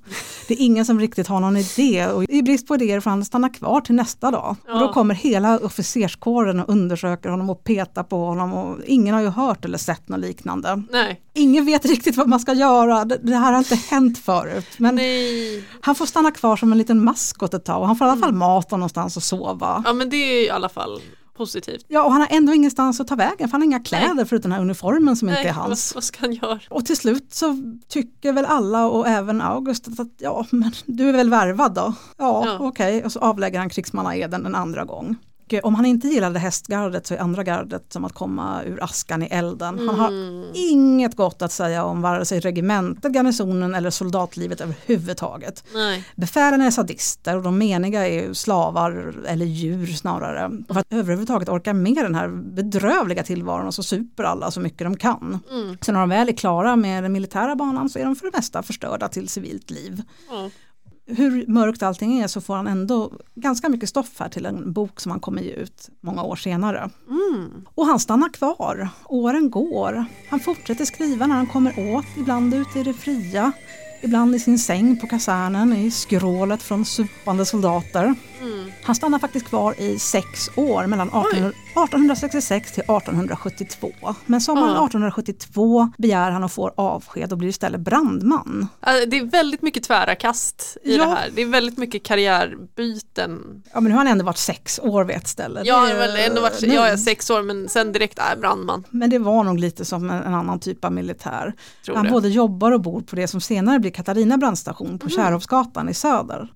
Det 0.49 0.55
är 0.55 0.61
ingen 0.65 0.85
som 0.85 1.01
riktigt 1.01 1.27
har 1.27 1.41
någon 1.41 1.57
idé 1.57 2.07
och 2.07 2.25
i 2.25 2.43
brist 2.43 2.67
på 2.67 2.75
idéer 2.75 3.01
får 3.01 3.11
han 3.11 3.25
stanna 3.25 3.49
kvar 3.49 3.81
till 3.81 3.95
nästa 3.95 4.31
dag. 4.31 4.57
Och 4.73 4.79
då 4.79 4.85
Ja. 4.87 4.93
kommer 4.93 5.15
hela 5.15 5.59
officerskåren 5.59 6.61
och 6.61 6.69
undersöker 6.69 7.29
honom 7.29 7.51
och 7.51 7.65
petar 7.65 8.03
på 8.03 8.25
honom 8.25 8.53
och 8.53 8.77
ingen 8.87 9.15
har 9.15 9.21
ju 9.23 9.29
hört 9.29 9.65
eller 9.65 9.79
sett 9.79 10.09
något 10.09 10.21
liknande. 10.21 10.83
Nej. 10.93 11.21
Ingen 11.35 11.67
vet 11.67 11.85
riktigt 11.85 12.17
vad 12.17 12.29
man 12.29 12.41
ska 12.41 12.53
göra, 12.53 13.05
det, 13.05 13.19
det 13.23 13.37
här 13.37 13.53
har 13.53 13.59
inte 13.59 13.75
hänt 13.75 14.19
förut. 14.19 14.67
Men 14.79 14.95
Nej. 14.95 15.65
han 15.81 15.95
får 15.95 16.07
stanna 16.07 16.31
kvar 16.31 16.57
som 16.57 16.73
en 16.73 16.79
liten 16.79 17.05
maskot 17.05 17.55
ett 17.55 17.65
tag 17.65 17.81
och 17.81 17.87
han 17.87 17.97
får 17.97 18.07
i 18.07 18.11
alla 18.11 18.21
fall 18.21 18.33
mat 18.33 18.73
och 18.73 18.79
någonstans 18.79 19.17
att 19.17 19.23
sova. 19.23 19.83
Ja 19.87 19.93
men 19.93 20.11
det 20.11 20.17
är 20.17 20.45
i 20.47 20.51
alla 20.51 20.69
fall 20.69 21.01
positivt. 21.41 21.85
Ja, 21.89 22.03
och 22.05 22.13
han 22.13 22.21
har 22.21 22.29
ändå 22.31 22.55
ingenstans 22.55 23.01
att 23.01 23.07
ta 23.09 23.15
vägen 23.15 23.49
för 23.49 23.53
han 23.53 23.61
har 23.61 23.67
inga 23.67 23.81
kläder 23.81 24.25
förutom 24.25 24.51
den 24.51 24.53
här 24.53 24.61
uniformen 24.61 25.17
som 25.17 25.29
inte 25.29 25.41
är 25.41 25.45
vad, 25.45 25.55
hans. 25.55 25.95
vad 25.95 26.05
ska 26.05 26.21
han 26.21 26.33
göra? 26.33 26.61
Och 26.71 26.87
till 26.87 26.97
slut 26.97 27.35
så 27.35 27.57
tycker 27.89 28.33
väl 28.33 28.45
alla 28.45 28.87
och 28.87 29.09
även 29.09 29.41
August 29.41 29.89
att 30.01 30.09
ja, 30.19 30.47
men 30.51 30.73
du 30.87 31.09
är 31.09 31.13
väl 31.13 31.31
värvad 31.31 31.75
då? 31.75 31.93
Ja, 32.19 32.43
Ja. 32.47 32.57
okej. 32.61 33.05
Och 33.05 33.13
så 33.13 33.19
avlägger 33.19 33.59
han 33.59 33.71
krigsmannaeden 33.71 34.47
en 34.47 34.55
andra 34.55 34.85
gång. 34.85 35.17
Och 35.51 35.55
eh, 35.55 35.61
om 35.65 35.75
han 35.75 35.87
inte 35.87 36.09
gillade 36.09 36.39
hästgardet 36.39 37.07
så 37.07 37.15
är 37.15 37.19
andra 37.19 37.43
gardet 37.43 37.85
som 37.93 38.05
att 38.05 38.13
komma 38.13 38.63
ur 38.65 38.85
askan 38.85 39.23
i 39.23 39.27
elden. 39.27 39.89
Han 39.89 39.99
har 40.01 40.09
Mm. 40.11 40.45
inget 40.55 41.17
gott 41.17 41.43
att 41.43 41.53
säga 41.53 41.85
om 41.85 42.03
vare 42.03 42.25
sig 42.25 42.41
regementet, 42.41 43.13
garnisonen 43.13 43.75
eller 43.75 43.91
soldatlivet 43.91 44.61
överhuvudtaget. 44.61 45.65
Nej. 45.75 46.05
Befälen 46.17 46.61
är 46.63 46.71
sadister 46.71 47.37
och 47.37 47.43
de 47.43 47.59
meniga 47.59 48.09
är 48.09 48.33
slavar 48.33 49.15
eller 49.27 49.47
djur 49.47 49.87
snarare. 49.87 50.51
För 50.69 50.81
att 50.81 50.87
överhuvudtaget 50.93 51.49
orka 51.49 51.75
med 51.75 51.97
den 51.97 52.15
här 52.15 52.29
bedrövliga 52.29 53.23
tillvaron 53.23 53.73
så 53.73 53.83
super 53.83 54.25
alla 54.25 54.51
så 54.51 54.61
mycket 54.61 54.79
de 54.87 54.97
kan. 54.97 55.39
Mm. 55.51 55.77
Så 55.81 55.93
när 55.93 56.01
de 56.01 56.09
väl 56.09 56.29
är 56.29 56.33
klara 56.33 56.77
med 56.77 57.03
den 57.05 57.13
militära 57.13 57.57
banan 57.57 57.89
så 57.89 57.99
är 57.99 58.05
de 58.05 58.17
för 58.17 58.27
det 58.31 58.37
mesta 58.37 58.63
förstörda 58.63 59.09
till 59.09 59.29
civilt 59.29 59.71
liv. 59.71 60.03
Ja. 60.31 60.51
Hur 61.17 61.47
mörkt 61.47 61.83
allting 61.83 62.21
är 62.21 62.27
så 62.27 62.41
får 62.41 62.55
han 62.55 62.67
ändå 62.67 63.13
ganska 63.35 63.69
mycket 63.69 63.89
stoff 63.89 64.21
här 64.21 64.29
till 64.29 64.47
en 64.47 64.73
bok 64.73 65.01
som 65.01 65.11
han 65.11 65.21
kommer 65.21 65.43
ge 65.43 65.53
ut 65.53 65.89
många 66.01 66.23
år 66.23 66.37
senare. 66.37 66.91
Mm. 67.09 67.65
Och 67.75 67.87
han 67.87 68.01
stannar 68.01 68.29
kvar, 68.29 68.89
åren 69.09 69.51
går. 69.51 70.05
Han 70.31 70.41
fortsätter 70.41 70.85
skriva 70.85 71.27
när 71.27 71.37
han 71.37 71.47
kommer 71.47 71.95
åt, 71.97 72.07
ibland 72.19 72.55
ute 72.55 72.79
i 72.81 72.83
det 72.83 72.95
fria. 72.95 73.53
Ibland 74.03 74.35
i 74.35 74.39
sin 74.39 74.59
säng 74.59 75.01
på 75.01 75.07
kasernen 75.07 75.73
i 75.73 75.91
skrålet 75.91 76.63
från 76.63 76.85
supande 76.85 77.47
soldater. 77.47 78.15
Mm. 78.41 78.73
Han 78.85 78.95
stannar 78.95 79.19
faktiskt 79.19 79.47
kvar 79.47 79.75
i 79.81 79.99
sex 79.99 80.51
år 80.57 80.87
mellan 80.87 81.09
18, 81.13 81.31
1866 81.39 82.73
till 82.73 82.83
1872. 82.83 83.91
Men 84.27 84.41
sommaren 84.41 84.67
Ja. 84.75 84.87
1872 84.87 85.93
begär 85.99 86.31
han 86.31 86.45
och 86.45 86.53
får 86.53 86.73
avsked 86.77 87.33
och 87.33 87.39
blir 87.39 87.49
istället 87.49 87.81
brandman. 87.81 88.69
Alltså, 88.81 89.09
Det 89.11 89.19
är 89.19 89.25
väldigt 89.25 89.63
mycket 89.63 89.85
tvära 89.85 90.15
kast 90.15 90.77
i 90.85 90.97
Ja. 90.97 91.05
det 91.05 91.11
här. 91.11 91.29
Det 91.35 91.43
är 91.43 91.47
väldigt 91.47 91.79
mycket 91.79 92.03
karriärbyten. 92.03 93.63
Ja 93.73 93.81
men 93.81 93.85
nu 93.85 93.91
har 93.91 93.97
han 93.99 94.07
ändå 94.13 94.25
varit 94.25 94.39
sex 94.39 94.79
år 94.83 95.05
vid 95.05 95.17
ett 95.17 95.29
ställe. 95.29 95.63
Jag 95.65 95.89
Det 95.89 95.95
väl 95.95 96.17
ändå 96.31 96.41
varit 96.41 96.63
nu- 96.63 96.75
jag 96.75 96.89
är 96.89 96.97
sex 96.97 97.31
år 97.31 97.43
men 97.43 97.69
sen 97.69 97.93
direkt 97.93 98.19
är 98.19 98.37
brandman. 98.37 98.85
Men 98.91 99.11
det 99.11 99.19
var 99.19 99.45
nog 99.45 99.59
lite 99.59 99.85
som 99.85 100.11
en, 100.11 100.23
en 100.23 100.35
annan 100.35 100.61
typ 100.61 100.85
av 100.85 100.93
militär. 100.93 101.55
Tror 101.85 101.97
han 101.97 102.05
det. 102.05 102.11
både 102.11 102.29
jobbar 102.29 102.73
och 102.73 102.81
bor 102.81 103.01
på 103.01 103.17
det 103.17 103.29
som 103.29 103.41
senare 103.41 103.79
blir 103.79 103.91
Katarina 103.91 104.37
brandstation 104.39 104.99
på 104.99 105.09
Kärrhovsgatan 105.09 105.89
i 105.89 105.95
söder. 105.95 106.49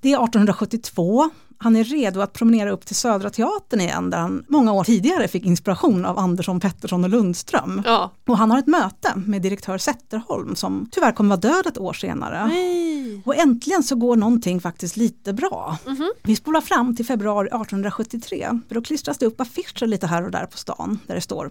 Det 0.00 0.12
är 0.12 0.24
1872. 0.24 1.30
Han 1.60 1.76
är 1.76 1.84
redo 1.84 2.20
att 2.20 2.32
promenera 2.32 2.70
upp 2.70 2.86
till 2.86 2.96
Södra 2.96 3.30
Teatern 3.30 3.80
igen 3.80 4.10
där 4.10 4.18
han 4.18 4.44
många 4.48 4.72
år 4.72 4.84
tidigare 4.84 5.28
fick 5.28 5.44
inspiration 5.44 6.04
av 6.04 6.18
Andersson, 6.18 6.60
Pettersson 6.60 7.04
och 7.04 7.10
Lundström. 7.10 7.82
Ja. 7.86 8.10
Och 8.26 8.38
han 8.38 8.50
har 8.50 8.58
ett 8.58 8.66
möte 8.66 9.12
med 9.16 9.42
direktör 9.42 9.78
Zetterholm 9.78 10.56
som 10.56 10.88
tyvärr 10.90 11.12
kommer 11.12 11.28
vara 11.28 11.40
död 11.40 11.66
ett 11.66 11.78
år 11.78 11.92
senare. 11.92 12.46
Nej. 12.46 13.22
Och 13.24 13.36
äntligen 13.36 13.82
så 13.82 13.96
går 13.96 14.16
någonting 14.16 14.60
faktiskt 14.60 14.96
lite 14.96 15.32
bra. 15.32 15.78
Mhm. 15.86 16.12
Vi 16.22 16.36
spolar 16.36 16.60
fram 16.60 16.96
till 16.96 17.06
februari 17.06 17.46
1873. 17.46 18.60
För 18.68 18.74
då 18.74 18.82
klistras 18.82 19.18
det 19.18 19.26
upp 19.26 19.40
affischer 19.40 19.86
lite 19.86 20.06
här 20.06 20.24
och 20.24 20.30
där 20.30 20.46
på 20.46 20.58
stan 20.58 20.98
där 21.06 21.14
det 21.14 21.20
står 21.20 21.50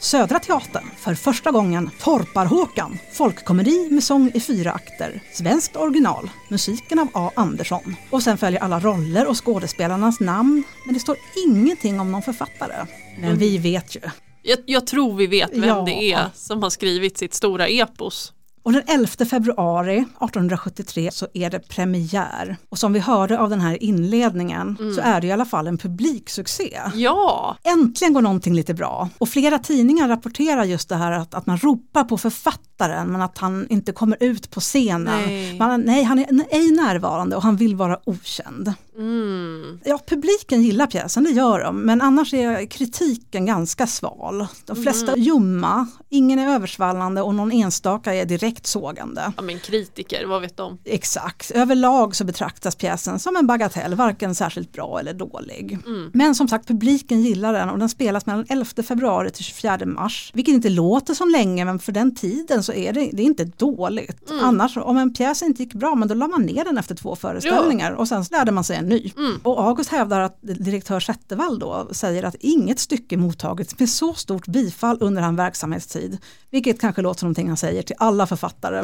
Södra 0.00 0.38
Teatern, 0.38 0.90
för 0.96 1.14
första 1.14 1.50
gången 1.50 1.90
Torpar-Håkan, 2.00 2.98
folkkomedi 3.12 3.88
med 3.90 4.04
sång 4.04 4.30
i 4.34 4.40
fyra 4.40 4.72
akter, 4.72 5.20
svenskt 5.32 5.76
original, 5.76 6.30
musiken 6.48 6.98
av 6.98 7.08
A. 7.14 7.30
Andersson. 7.36 7.96
Och 8.10 8.22
sen 8.22 8.38
följer 8.38 8.60
alla 8.60 8.80
roller 8.80 9.26
och 9.26 9.44
skådespelarnas 9.44 10.20
namn, 10.20 10.62
men 10.84 10.94
det 10.94 11.00
står 11.00 11.16
ingenting 11.46 12.00
om 12.00 12.12
någon 12.12 12.22
författare. 12.22 12.86
Men 13.20 13.38
vi 13.38 13.58
vet 13.58 13.96
ju. 13.96 14.00
Jag, 14.42 14.58
jag 14.66 14.86
tror 14.86 15.16
vi 15.16 15.26
vet 15.26 15.50
vem 15.52 15.64
Ja. 15.64 15.82
det 15.86 16.12
är 16.12 16.26
som 16.34 16.62
har 16.62 16.70
skrivit 16.70 17.18
sitt 17.18 17.34
stora 17.34 17.68
epos. 17.68 18.32
Och 18.62 18.72
den 18.72 18.82
11 18.86 19.06
februari 19.30 19.96
1873 19.98 21.10
så 21.12 21.26
är 21.34 21.50
det 21.50 21.68
premiär. 21.68 22.56
Och 22.68 22.78
som 22.78 22.92
vi 22.92 22.98
hörde 22.98 23.38
av 23.38 23.50
den 23.50 23.60
här 23.60 23.82
inledningen 23.82 24.76
så 24.94 25.00
är 25.00 25.20
det 25.20 25.26
i 25.26 25.32
alla 25.32 25.44
fall 25.44 25.66
en 25.66 25.78
publiksuccé. 25.78 26.80
Ja, 26.94 27.56
Äntligen 27.64 28.12
går 28.14 28.22
någonting 28.22 28.54
lite 28.54 28.74
bra. 28.74 29.08
Och 29.18 29.28
flera 29.28 29.58
tidningar 29.58 30.08
rapporterar 30.08 30.64
just 30.64 30.88
det 30.88 30.96
här 30.96 31.12
att, 31.12 31.34
att 31.34 31.46
man 31.46 31.58
ropar 31.58 32.04
på 32.04 32.18
författaren 32.18 33.08
men 33.12 33.22
att 33.22 33.38
han 33.38 33.66
inte 33.70 33.92
kommer 33.92 34.16
ut 34.20 34.50
på 34.50 34.60
scenen. 34.60 35.22
Nej. 35.26 35.58
Man, 35.58 35.80
nej, 35.80 36.02
han 36.02 36.18
är 36.18 36.26
ej 36.50 36.70
närvarande 36.70 37.36
och 37.36 37.42
han 37.42 37.56
vill 37.56 37.76
vara 37.76 37.98
okänd. 38.04 38.72
mm. 38.96 39.80
Ja, 39.84 39.98
publiken 40.06 40.62
gillar 40.62 40.86
pjäsen, 40.86 41.24
det 41.24 41.30
gör 41.30 41.60
de, 41.60 41.80
men 41.80 42.00
annars 42.00 42.34
är 42.34 42.66
kritiken 42.66 43.46
ganska 43.46 43.86
sval. 43.86 44.46
De 44.66 44.76
flesta 44.82 45.12
är 45.12 45.16
ljumma, 45.16 45.86
ingen 46.08 46.38
är 46.38 46.54
översvallande 46.54 47.22
och 47.22 47.34
någon 47.34 47.52
enstaka 47.52 48.14
är 48.14 48.24
direkt 48.24 48.47
sågande. 48.66 49.32
ja 49.36 49.42
men 49.42 49.58
kritiker, 49.58 50.26
vad 50.26 50.40
vet 50.40 50.56
de? 50.56 50.78
Exakt, 50.84 51.50
överlag 51.50 52.16
så 52.16 52.24
betraktas 52.24 52.76
pjäsen 52.76 53.18
som 53.18 53.36
en 53.36 53.46
bagatell, 53.46 53.94
varken 53.94 54.34
särskilt 54.34 54.72
bra 54.72 55.00
eller 55.00 55.14
dålig. 55.14 55.78
Mm. 55.86 56.10
Men 56.14 56.34
som 56.34 56.48
sagt, 56.48 56.68
publiken 56.68 57.22
gillar 57.22 57.52
den 57.52 57.70
och 57.70 57.78
den 57.78 57.88
spelas 57.88 58.26
mellan 58.26 58.46
11 58.48 58.82
februari 58.82 59.30
till 59.30 59.44
24 59.44 59.78
mars. 59.86 60.30
Vilket 60.34 60.54
inte 60.54 60.68
låter 60.68 61.14
som 61.14 61.28
länge, 61.28 61.64
men 61.64 61.78
för 61.78 61.92
den 61.92 62.14
tiden 62.14 62.62
så 62.62 62.72
är 62.72 62.92
det, 62.92 63.10
det 63.12 63.22
är 63.22 63.26
inte 63.26 63.44
dåligt. 63.44 64.30
Mm. 64.30 64.44
Annars, 64.44 64.76
om 64.76 64.96
en 64.96 65.14
pjäs 65.14 65.42
inte 65.42 65.62
gick 65.62 65.74
bra, 65.74 65.94
men 65.94 66.08
då 66.08 66.14
la 66.14 66.28
man 66.28 66.42
ner 66.42 66.64
den 66.64 66.78
efter 66.78 66.94
två 66.94 67.16
föreställningar 67.16 67.92
och 67.92 68.08
sen 68.08 68.24
lärde 68.30 68.52
man 68.52 68.64
sig 68.64 68.76
en 68.76 68.88
ny. 68.88 69.12
Mm. 69.16 69.40
Och 69.42 69.66
August 69.66 69.90
hävdar 69.90 70.20
att 70.20 70.38
direktör 70.42 71.00
Zettervall 71.00 71.58
då 71.58 71.88
säger 71.90 72.22
att 72.22 72.34
inget 72.40 72.78
stycke 72.78 73.16
mottagits 73.16 73.78
med 73.78 73.88
så 73.88 74.14
stort 74.14 74.46
bifall 74.46 74.98
under 75.00 75.22
hans 75.22 75.38
verksamhetstid. 75.38 76.18
Vilket 76.50 76.80
kanske 76.80 77.02
låter 77.02 77.20
som 77.20 77.26
någonting 77.26 77.48
han 77.48 77.56
säger 77.56 77.82
till 77.82 77.96
alla 77.98 78.26
författare, 78.26 78.37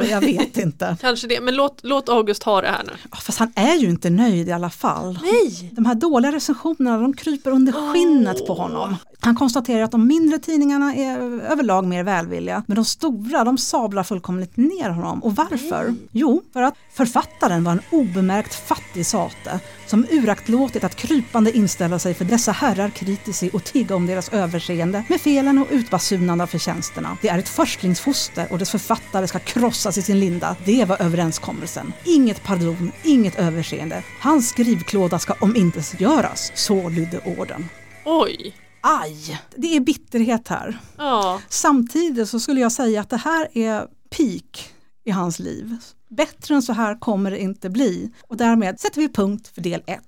jag 0.09 0.21
vet 0.21 0.57
inte. 0.57 0.97
Kanske 1.01 1.27
det, 1.27 1.41
men 1.41 1.55
låt, 1.55 1.79
låt 1.83 2.09
August 2.09 2.43
ha 2.43 2.61
det 2.61 2.67
här 2.67 2.83
nu. 2.83 2.91
Ja, 3.11 3.17
Fast 3.17 3.39
han 3.39 3.51
är 3.55 3.75
ju 3.75 3.89
inte 3.89 4.09
nöjd 4.09 4.47
i 4.47 4.51
alla 4.51 4.69
fall. 4.69 5.19
Nej! 5.23 5.71
De 5.71 5.85
här 5.85 5.95
dåliga 5.95 6.31
recensionerna 6.31 6.97
de 6.97 7.13
kryper 7.13 7.51
under 7.51 7.93
skinnet 7.93 8.47
på 8.47 8.53
honom. 8.53 8.95
Han 9.19 9.35
konstaterar 9.35 9.83
att 9.83 9.91
de 9.91 10.07
mindre 10.07 10.39
tidningarna 10.39 10.95
är 10.95 11.19
överlag 11.51 11.85
mer 11.85 12.03
välvilliga 12.03 12.63
men 12.67 12.75
de 12.75 12.85
stora 12.85 13.43
de 13.43 13.57
sablar 13.57 14.03
fullkomligt 14.03 14.57
ner 14.57 14.89
honom. 14.89 15.23
Och 15.23 15.35
varför? 15.35 15.95
Jo, 16.11 16.41
för 16.53 16.61
att 16.61 16.73
författaren 16.93 17.63
var 17.63 17.71
en 17.71 17.81
obemärkt 17.91 18.55
fattig 18.55 19.05
sate 19.05 19.59
som 19.87 20.05
uraktlåtit 20.09 20.83
att 20.83 20.95
krypande 20.95 21.57
inställa 21.57 21.99
sig 21.99 22.13
för 22.13 22.25
dessa 22.25 22.51
herrar 22.51 22.89
kritici 22.89 23.49
och 23.53 23.63
tigga 23.63 23.95
om 23.95 24.05
deras 24.05 24.29
överseende 24.29 25.03
med 25.09 25.21
felen 25.21 25.57
och 25.57 25.67
utbasunande 25.71 26.43
av 26.43 26.47
förtjänsterna. 26.47 27.17
Det 27.21 27.29
är 27.29 27.39
ett 27.39 27.49
förstlingsfoster 27.49 28.47
och 28.51 28.57
dess 28.59 28.71
författare 28.71 29.27
ska 29.27 29.39
krossas 29.39 29.97
i 29.97 30.01
sin 30.01 30.19
linda. 30.19 30.55
Det 30.65 30.85
var 30.85 31.01
överenskommelsen. 31.01 31.93
Inget 32.05 32.43
pardon, 32.43 32.91
inget 33.03 33.35
överseende. 33.39 34.03
Hans 34.19 34.49
skrivklåda 34.49 35.19
ska 35.19 35.33
omintetgöras. 35.33 36.51
Så 36.55 36.89
lydde 36.89 37.19
orden. 37.37 37.69
Oj! 38.05 38.55
Aj! 38.81 39.39
Det 39.55 39.75
är 39.75 39.79
bitterhet 39.79 40.47
här. 40.47 40.79
Ja, 40.97 41.41
Samtidigt 41.49 42.29
så 42.29 42.39
skulle 42.39 42.61
jag 42.61 42.71
säga 42.71 43.01
att 43.01 43.09
det 43.09 43.17
här 43.17 43.57
är 43.57 43.87
peak 44.09 44.69
i 45.05 45.11
hans 45.11 45.39
liv. 45.39 45.77
Bättre 46.09 46.55
än 46.55 46.61
så 46.61 46.73
här 46.73 46.99
kommer 46.99 47.31
det 47.31 47.39
inte 47.39 47.69
bli. 47.69 48.11
Och 48.27 48.37
därmed 48.37 48.79
sätter 48.79 49.01
vi 49.01 49.09
punkt 49.09 49.51
för 49.55 49.61
del 49.61 49.81
1. 49.85 49.99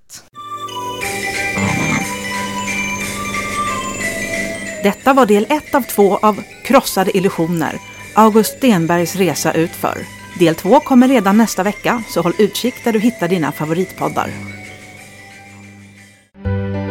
Detta 4.84 5.14
var 5.14 5.26
del 5.26 5.46
1 5.50 5.76
av 5.76 5.82
2 5.82 6.18
av 6.18 6.44
Krossade 6.64 7.18
illusioner, 7.18 7.80
August 8.16 8.58
Stenbergs 8.58 9.16
resa 9.16 9.54
utför. 9.54 9.98
Del 10.40 10.56
2 10.56 10.80
kommer 10.80 11.08
redan 11.08 11.38
nästa 11.38 11.64
vecka, 11.64 12.04
så 12.10 12.22
håll 12.22 12.34
utkik 12.40 12.84
där 12.84 12.94
du 12.94 13.00
hittar 13.00 13.28
dina 13.28 13.52
favoritpoddar. 13.52 14.30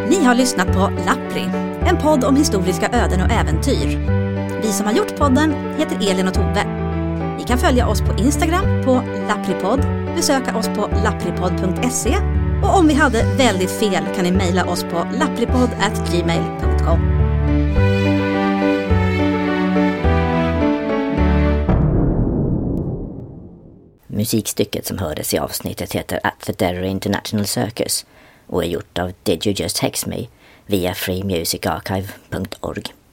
Ni 0.09 0.25
har 0.25 0.35
lyssnat 0.35 0.67
på 0.67 1.03
Lappri, 1.07 1.51
En 1.87 1.99
podd 2.03 2.25
om 2.25 2.37
historiska 2.37 2.89
öden 2.89 3.21
och 3.21 3.31
äventyr. 3.31 3.99
Vi 4.63 4.73
som 4.73 4.87
har 4.87 4.93
gjort 4.93 5.17
podden 5.17 5.55
heter 5.79 6.11
Elin 6.11 6.29
och 6.29 6.35
Tove. 6.35 6.86
Ni 7.39 7.45
kan 7.45 7.59
följa 7.59 7.89
oss 7.89 8.01
på 8.01 8.15
Instagram 8.19 8.85
på 8.85 9.03
lappripodd, 9.29 9.81
besöka 10.15 10.59
oss 10.59 10.69
på 10.69 10.91
lappripodd.se 11.05 12.17
och 12.63 12.79
om 12.79 12.89
vi 12.89 12.95
hade 12.95 13.37
väldigt 13.37 13.71
fel 13.71 14.05
kan 14.15 14.25
ni 14.25 14.33
mejla 14.33 14.65
oss 14.65 14.83
på 14.83 15.07
lappripodd.gmail.com. 15.19 16.99
Musikstycket 24.07 24.87
som 24.87 24.99
hördes 24.99 25.35
i 25.35 25.39
avsnittet 25.39 25.93
heter 25.93 26.21
At 26.23 26.41
the 26.41 26.53
Derry 26.53 26.89
International 26.89 27.47
Circus 27.47 28.07
och 28.47 28.65
är 28.65 28.69
gjort 28.69 28.99
av 28.99 29.13
Did 29.23 29.47
You 29.47 29.55
Just 29.59 29.79
Hex 29.79 30.07
Me 30.07 30.27
via 30.67 30.95
freemusicarchive.org. 30.95 33.06